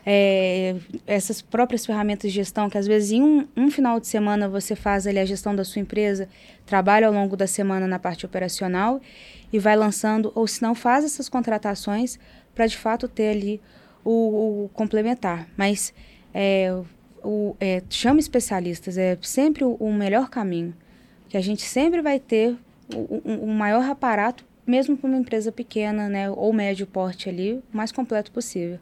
é, 0.09 0.77
essas 1.05 1.41
próprias 1.41 1.85
ferramentas 1.85 2.31
de 2.31 2.35
gestão, 2.37 2.69
que 2.69 2.77
às 2.77 2.87
vezes 2.87 3.11
em 3.11 3.21
um, 3.21 3.45
um, 3.57 3.69
final 3.69 3.99
de 3.99 4.07
semana 4.07 4.47
você 4.47 4.73
faz 4.73 5.05
ali 5.05 5.19
a 5.19 5.25
gestão 5.25 5.53
da 5.53 5.65
sua 5.65 5.81
empresa, 5.81 6.29
trabalha 6.65 7.07
ao 7.07 7.13
longo 7.13 7.35
da 7.35 7.45
semana 7.45 7.85
na 7.85 7.99
parte 7.99 8.25
operacional 8.25 9.01
e 9.51 9.59
vai 9.59 9.75
lançando, 9.75 10.31
ou 10.33 10.47
se 10.47 10.61
não, 10.61 10.73
faz 10.73 11.03
essas 11.03 11.27
contratações 11.27 12.17
para 12.55 12.67
de 12.67 12.77
fato 12.77 13.09
ter 13.09 13.31
ali 13.31 13.61
o, 14.01 14.63
o 14.63 14.69
complementar. 14.69 15.45
Mas 15.57 15.93
é, 16.33 16.73
o, 17.21 17.57
é, 17.59 17.83
chama 17.89 18.21
especialistas, 18.21 18.97
é 18.97 19.17
sempre 19.21 19.65
o, 19.65 19.73
o, 19.73 19.91
melhor 19.91 20.29
caminho, 20.29 20.73
que 21.27 21.35
a 21.35 21.41
gente 21.41 21.63
sempre 21.63 22.01
vai 22.01 22.17
ter 22.17 22.55
o, 22.95 23.43
o 23.43 23.47
maior 23.47 23.83
aparato, 23.83 24.45
mesmo 24.65 24.95
para 24.95 25.09
uma 25.09 25.17
empresa 25.17 25.51
pequena, 25.51 26.07
né, 26.07 26.29
ou 26.29 26.53
médio 26.53 26.87
porte 26.87 27.27
ali, 27.27 27.61
o 27.73 27.75
mais 27.75 27.91
completo 27.91 28.31
possível. 28.31 28.79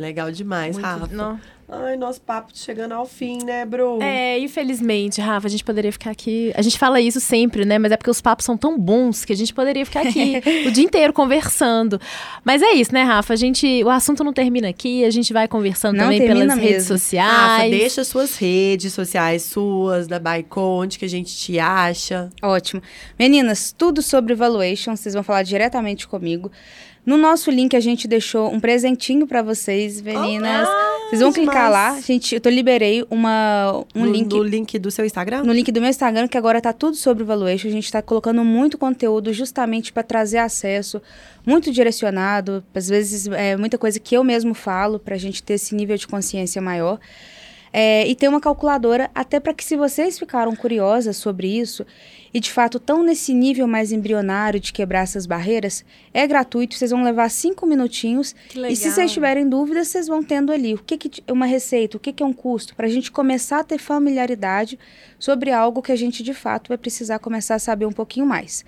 Legal 0.00 0.30
demais, 0.32 0.76
Muito- 0.76 0.86
Rafa. 0.86 1.14
não. 1.14 1.38
Ai, 1.72 1.96
nosso 1.96 2.20
papo 2.22 2.50
chegando 2.52 2.90
ao 2.94 3.06
fim, 3.06 3.44
né, 3.44 3.64
Bru? 3.64 4.02
É, 4.02 4.36
infelizmente, 4.40 5.20
Rafa, 5.20 5.46
a 5.46 5.50
gente 5.50 5.62
poderia 5.62 5.92
ficar 5.92 6.10
aqui. 6.10 6.52
A 6.56 6.62
gente 6.62 6.76
fala 6.76 7.00
isso 7.00 7.20
sempre, 7.20 7.64
né? 7.64 7.78
Mas 7.78 7.92
é 7.92 7.96
porque 7.96 8.10
os 8.10 8.20
papos 8.20 8.44
são 8.44 8.56
tão 8.56 8.76
bons 8.76 9.24
que 9.24 9.32
a 9.32 9.36
gente 9.36 9.54
poderia 9.54 9.86
ficar 9.86 10.00
aqui 10.00 10.42
o 10.66 10.70
dia 10.72 10.82
inteiro 10.82 11.12
conversando. 11.12 12.00
Mas 12.44 12.60
é 12.60 12.72
isso, 12.72 12.92
né, 12.92 13.04
Rafa? 13.04 13.34
A 13.34 13.36
gente, 13.36 13.84
o 13.84 13.88
assunto 13.88 14.24
não 14.24 14.32
termina 14.32 14.68
aqui, 14.68 15.04
a 15.04 15.10
gente 15.10 15.32
vai 15.32 15.46
conversando 15.46 15.94
Não 15.96 16.04
também 16.06 16.18
pelas 16.26 16.54
redes 16.56 16.60
mesmo. 16.72 16.88
sociais. 16.88 17.30
Rafa, 17.30 17.68
deixa 17.70 18.02
suas 18.02 18.36
redes 18.36 18.92
sociais 18.92 19.42
suas, 19.44 20.08
da 20.08 20.18
Baico, 20.18 20.60
onde 20.60 20.98
que 20.98 21.04
a 21.04 21.08
gente 21.08 21.36
te 21.36 21.60
acha. 21.60 22.30
Ótimo. 22.42 22.82
Meninas, 23.16 23.70
tudo 23.70 24.02
sobre 24.02 24.34
valuation, 24.34 24.96
vocês 24.96 25.14
vão 25.14 25.22
falar 25.22 25.44
diretamente 25.44 26.08
comigo. 26.08 26.50
No 27.04 27.16
nosso 27.16 27.50
link 27.50 27.74
a 27.74 27.80
gente 27.80 28.06
deixou 28.06 28.52
um 28.52 28.60
presentinho 28.60 29.26
pra 29.26 29.42
vocês, 29.42 30.00
meninas. 30.02 30.68
vocês 31.08 31.20
vão 31.20 31.32
clicar 31.32 31.66
demais. 31.66 31.96
lá. 31.96 32.00
Gente, 32.00 32.34
eu 32.34 32.40
tô 32.40 32.50
liberei 32.50 33.04
uma 33.10 33.84
um 33.94 34.04
no, 34.04 34.12
link 34.12 34.32
no 34.32 34.42
link 34.42 34.78
do 34.78 34.90
seu 34.90 35.04
Instagram? 35.04 35.42
no 35.42 35.52
link 35.52 35.72
do 35.72 35.80
meu 35.80 35.88
Instagram, 35.88 36.28
que 36.28 36.36
agora 36.36 36.60
tá 36.60 36.72
tudo 36.72 36.96
sobre 36.96 37.24
valuation. 37.24 37.68
A 37.68 37.72
gente 37.72 37.90
tá 37.90 38.02
colocando 38.02 38.44
muito 38.44 38.76
conteúdo 38.76 39.32
justamente 39.32 39.92
para 39.92 40.02
trazer 40.02 40.38
acesso, 40.38 41.00
muito 41.46 41.72
direcionado, 41.72 42.62
às 42.74 42.88
vezes 42.88 43.26
é 43.28 43.56
muita 43.56 43.78
coisa 43.78 43.98
que 43.98 44.16
eu 44.16 44.22
mesmo 44.22 44.52
falo 44.52 44.98
pra 44.98 45.16
gente 45.16 45.42
ter 45.42 45.54
esse 45.54 45.74
nível 45.74 45.96
de 45.96 46.06
consciência 46.06 46.60
maior. 46.60 46.98
É, 47.72 48.06
e 48.06 48.14
tem 48.14 48.28
uma 48.28 48.40
calculadora 48.40 49.10
até 49.14 49.38
para 49.38 49.54
que 49.54 49.64
se 49.64 49.76
vocês 49.76 50.18
ficaram 50.18 50.54
curiosas 50.56 51.16
sobre 51.16 51.46
isso 51.46 51.86
e 52.32 52.40
de 52.40 52.50
fato 52.50 52.78
estão 52.78 53.02
nesse 53.02 53.34
nível 53.34 53.66
mais 53.66 53.92
embrionário 53.92 54.60
de 54.60 54.72
quebrar 54.72 55.00
essas 55.00 55.26
barreiras, 55.26 55.84
é 56.14 56.26
gratuito, 56.26 56.74
vocês 56.74 56.90
vão 56.90 57.02
levar 57.02 57.28
cinco 57.30 57.66
minutinhos 57.66 58.34
e 58.68 58.76
se 58.76 58.90
vocês 58.90 59.12
tiverem 59.12 59.48
dúvidas, 59.48 59.88
vocês 59.88 60.06
vão 60.06 60.22
tendo 60.22 60.52
ali 60.52 60.74
o 60.74 60.78
que, 60.78 60.96
que 60.96 61.22
é 61.26 61.32
uma 61.32 61.46
receita, 61.46 61.96
o 61.96 62.00
que, 62.00 62.12
que 62.12 62.22
é 62.22 62.26
um 62.26 62.32
custo, 62.32 62.74
para 62.74 62.86
a 62.86 62.90
gente 62.90 63.10
começar 63.10 63.60
a 63.60 63.64
ter 63.64 63.78
familiaridade 63.78 64.78
sobre 65.18 65.50
algo 65.50 65.82
que 65.82 65.92
a 65.92 65.96
gente 65.96 66.22
de 66.22 66.34
fato 66.34 66.68
vai 66.68 66.78
precisar 66.78 67.18
começar 67.18 67.56
a 67.56 67.58
saber 67.58 67.86
um 67.86 67.92
pouquinho 67.92 68.26
mais. 68.26 68.64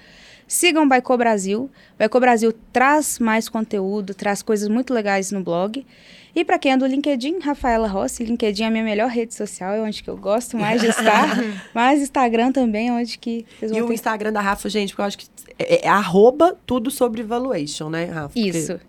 Sigam 0.46 0.84
o 0.84 0.88
Baico 0.88 1.16
Brasil. 1.16 1.70
Baico 1.98 2.20
Brasil 2.20 2.52
traz 2.72 3.18
mais 3.18 3.48
conteúdo, 3.48 4.12
traz 4.12 4.42
coisas 4.42 4.68
muito 4.68 4.92
legais 4.92 5.30
no 5.32 5.42
blog. 5.42 5.86
E 6.34 6.44
para 6.44 6.58
quem 6.58 6.72
é 6.72 6.76
do 6.76 6.86
LinkedIn, 6.86 7.40
Rafaela 7.40 7.86
Rossi, 7.86 8.24
LinkedIn 8.24 8.62
é 8.62 8.66
a 8.66 8.70
minha 8.70 8.84
melhor 8.84 9.08
rede 9.10 9.34
social, 9.34 9.74
é 9.74 9.80
onde 9.80 10.02
que 10.02 10.08
eu 10.08 10.16
gosto 10.16 10.56
mais 10.56 10.80
de 10.80 10.88
estar. 10.88 11.36
Mas 11.74 12.00
Instagram 12.00 12.52
também 12.52 12.88
é 12.88 12.92
onde 12.92 13.18
que 13.18 13.44
vocês 13.58 13.70
E 13.70 13.74
vão 13.74 13.84
o 13.84 13.88
ter... 13.88 13.94
Instagram 13.94 14.32
da 14.32 14.40
Rafa, 14.40 14.68
gente, 14.68 14.90
porque 14.90 15.02
eu 15.02 15.06
acho 15.06 15.18
que 15.18 15.26
é, 15.58 15.86
é 15.86 15.88
arroba 15.88 16.56
tudo 16.66 16.90
sobre 16.90 17.22
valuation, 17.22 17.90
né, 17.90 18.06
Rafa? 18.06 18.28
Porque 18.28 18.48
Isso. 18.48 18.80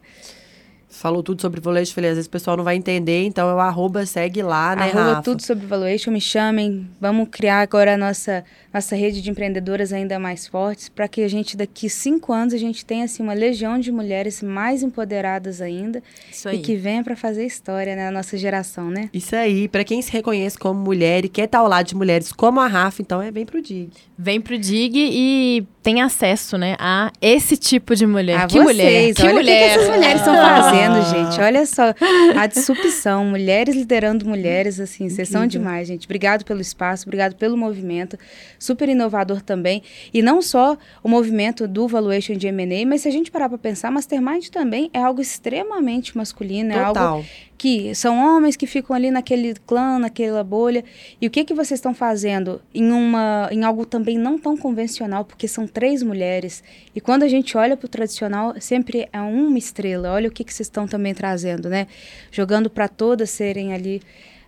Falou 0.94 1.24
tudo 1.24 1.42
sobre 1.42 1.60
valuation, 1.60 1.94
falei, 1.94 2.12
às 2.12 2.16
vezes 2.18 2.28
o 2.28 2.30
pessoal 2.32 2.56
não 2.56 2.64
vai 2.64 2.76
entender, 2.76 3.24
então 3.26 3.50
é 3.50 3.54
o 3.54 3.60
arroba, 3.60 4.06
segue 4.06 4.42
lá, 4.44 4.76
né, 4.76 4.84
Arroba 4.84 5.04
Rafa? 5.16 5.22
tudo 5.24 5.42
sobre 5.42 5.66
valuation, 5.66 6.12
me 6.12 6.22
chamem. 6.22 6.88
Vamos 7.02 7.28
criar 7.32 7.62
agora 7.62 7.96
a 7.96 7.98
nossa, 7.98 8.44
nossa 8.72 8.96
rede 8.96 9.22
de 9.22 9.30
empreendedoras 9.30 9.92
ainda 9.92 10.20
mais 10.20 10.46
fortes, 10.48 10.90
para 10.90 11.08
que 11.08 11.22
a 11.24 11.28
gente, 11.28 11.58
daqui 11.58 11.90
cinco 11.90 12.32
anos, 12.32 12.54
a 12.54 12.58
gente 12.58 12.86
tenha 12.86 13.06
assim, 13.06 13.24
uma 13.24 13.34
legião 13.34 13.80
de 13.80 13.92
mulheres 13.92 14.44
mais 14.44 14.84
empoderadas 14.84 15.62
ainda 15.62 16.02
Isso 16.32 16.48
e 16.48 16.52
aí. 16.52 16.60
que 16.60 16.76
venha 16.76 17.04
para 17.04 17.16
fazer 17.16 17.46
história 17.46 17.96
na 17.96 18.12
nossa 18.12 18.38
geração, 18.38 18.90
né? 18.92 19.10
Isso 19.12 19.36
aí, 19.36 19.68
pra 19.68 19.84
quem 19.84 20.02
se 20.02 20.12
reconhece 20.12 20.58
como 20.60 20.80
mulher 20.80 21.26
e 21.26 21.30
quer 21.30 21.46
estar 21.46 21.58
ao 21.60 21.68
lado 21.68 21.88
de 21.88 21.96
mulheres 21.96 22.32
como 22.32 22.60
a 22.60 22.68
Rafa, 22.68 23.02
então 23.02 23.22
é 23.22 23.32
bem 23.32 23.46
pro 23.46 23.62
Dig. 23.62 23.90
Vem 24.18 24.40
pro 24.40 24.58
Dig 24.58 24.94
e 24.96 25.66
tem 25.82 26.02
acesso, 26.02 26.58
né, 26.58 26.76
a 26.80 27.12
esse 27.22 27.58
tipo 27.58 27.96
de 27.96 28.06
mulher. 28.06 28.40
A 28.42 28.48
que 28.48 28.58
vocês, 28.62 28.68
mulher, 28.78 29.14
que 29.16 29.22
olha 29.24 29.34
mulher. 29.34 29.42
o 29.42 29.74
que, 29.74 29.76
que 29.76 29.82
essas 29.84 29.96
mulheres 29.98 30.22
estão 30.22 30.34
Ah. 30.34 30.83
Fazendo, 30.84 31.30
gente. 31.32 31.42
Olha 31.42 31.66
só, 31.66 31.94
a 32.38 32.48
disrupção, 32.48 33.26
mulheres 33.26 33.76
liderando 33.76 34.26
mulheres, 34.26 34.80
assim, 34.80 35.10
vocês 35.10 35.30
são 35.30 35.46
demais, 35.46 35.88
gente. 35.88 36.06
Obrigado 36.06 36.44
pelo 36.44 36.62
espaço, 36.62 37.04
obrigado 37.06 37.36
pelo 37.36 37.58
movimento, 37.58 38.18
super 38.60 38.90
inovador 38.90 39.42
também. 39.42 39.84
E 40.14 40.22
não 40.22 40.42
só 40.42 40.78
o 41.04 41.10
movimento 41.10 41.68
do 41.68 41.88
Valuation 41.88 42.36
de 42.36 42.48
M&A, 42.48 42.86
mas 42.86 43.02
se 43.02 43.08
a 43.08 43.12
gente 43.12 43.32
parar 43.32 43.50
para 43.50 43.58
pensar, 43.58 43.92
Mastermind 43.92 44.48
também 44.50 44.90
é 44.94 45.02
algo 45.02 45.22
extremamente 45.22 46.18
masculino, 46.18 46.72
é 46.72 46.80
algo 46.80 46.94
Total. 46.94 47.26
Que 47.64 47.96
são 47.96 48.18
homens 48.20 48.58
que 48.58 48.68
ficam 48.68 48.94
ali 48.94 49.10
naquele 49.10 49.54
clã, 49.66 49.98
naquela 49.98 50.44
bolha. 50.44 50.84
E 51.22 51.26
o 51.26 51.30
que 51.30 51.46
que 51.46 51.54
vocês 51.54 51.78
estão 51.78 51.94
fazendo 51.94 52.62
em 52.76 52.92
uma 52.92 53.48
em 53.54 53.64
algo 53.64 53.86
também 53.86 54.18
não 54.18 54.38
tão 54.38 54.58
convencional, 54.58 55.24
porque 55.24 55.48
são 55.48 55.66
três 55.66 56.04
mulheres. 56.04 56.62
E 56.94 57.00
quando 57.00 57.24
a 57.24 57.28
gente 57.30 57.58
olha 57.58 57.78
para 57.78 57.86
o 57.86 57.90
tradicional, 57.90 58.54
sempre 58.60 59.08
é 59.14 59.22
uma 59.22 59.58
estrela. 59.58 60.12
Olha 60.12 60.28
o 60.28 60.32
que 60.32 60.44
que 60.44 60.54
vocês 60.54 60.68
estão 60.68 60.86
também 60.86 61.14
trazendo, 61.14 61.70
né? 61.70 61.88
Jogando 62.34 62.70
para 62.70 62.90
todas 62.90 63.30
serem 63.30 63.74
ali 63.74 64.02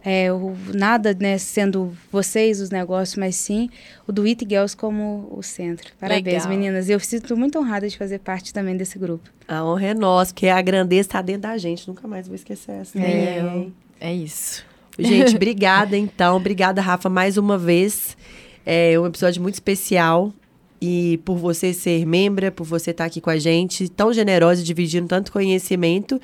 é, 0.05 0.31
o, 0.31 0.55
nada 0.71 1.17
né, 1.19 1.35
sendo 1.39 1.97
vocês 2.11 2.61
os 2.61 2.69
negócios, 2.69 3.17
mas 3.17 3.35
sim 3.35 3.71
o 4.07 4.11
do 4.11 4.21
It 4.25 4.45
Girls 4.47 4.77
como 4.77 5.27
o 5.31 5.41
centro. 5.41 5.91
Parabéns, 5.99 6.43
Legal. 6.43 6.49
meninas. 6.49 6.89
Eu 6.89 6.99
sinto 6.99 7.35
muito 7.35 7.57
honrada 7.57 7.89
de 7.89 7.97
fazer 7.97 8.19
parte 8.19 8.53
também 8.53 8.77
desse 8.77 8.99
grupo. 8.99 9.27
A 9.47 9.65
honra 9.65 9.87
é 9.87 9.93
nossa, 9.95 10.31
porque 10.31 10.47
a 10.47 10.61
grandeza 10.61 11.09
tá 11.09 11.21
dentro 11.23 11.41
da 11.41 11.57
gente. 11.57 11.87
Nunca 11.87 12.07
mais 12.07 12.27
vou 12.27 12.35
esquecer 12.35 12.73
essa. 12.73 12.99
Nem 12.99 13.41
né? 13.41 13.67
É 13.99 14.13
isso. 14.13 14.63
Gente, 14.99 15.33
obrigada 15.37 15.97
então. 15.97 16.37
Obrigada, 16.37 16.81
Rafa, 16.81 17.09
mais 17.09 17.35
uma 17.35 17.57
vez. 17.57 18.15
É 18.63 18.99
um 18.99 19.07
episódio 19.07 19.41
muito 19.41 19.55
especial. 19.55 20.31
E 20.79 21.19
por 21.25 21.37
você 21.37 21.73
ser 21.73 22.05
membra, 22.05 22.51
por 22.51 22.63
você 22.63 22.91
estar 22.91 23.05
aqui 23.05 23.19
com 23.19 23.31
a 23.31 23.37
gente, 23.37 23.89
tão 23.89 24.13
generosa 24.13 24.61
e 24.61 24.63
dividindo 24.63 25.07
tanto 25.07 25.31
conhecimento. 25.31 26.21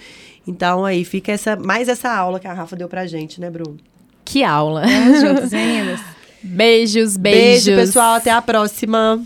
Então, 0.47 0.85
aí 0.85 1.05
fica 1.05 1.31
essa 1.31 1.55
mais 1.55 1.87
essa 1.87 2.11
aula 2.11 2.39
que 2.39 2.47
a 2.47 2.53
Rafa 2.53 2.75
deu 2.75 2.87
pra 2.89 3.05
gente, 3.05 3.39
né, 3.39 3.49
Bruno? 3.49 3.77
Que 4.25 4.43
aula. 4.43 4.83
Vamos 4.85 5.21
juntas, 5.21 5.51
meninas. 5.51 5.99
Beijos, 6.41 7.17
beijos. 7.17 7.65
Beijo, 7.65 7.81
pessoal. 7.81 8.15
Até 8.15 8.31
a 8.31 8.41
próxima. 8.41 9.21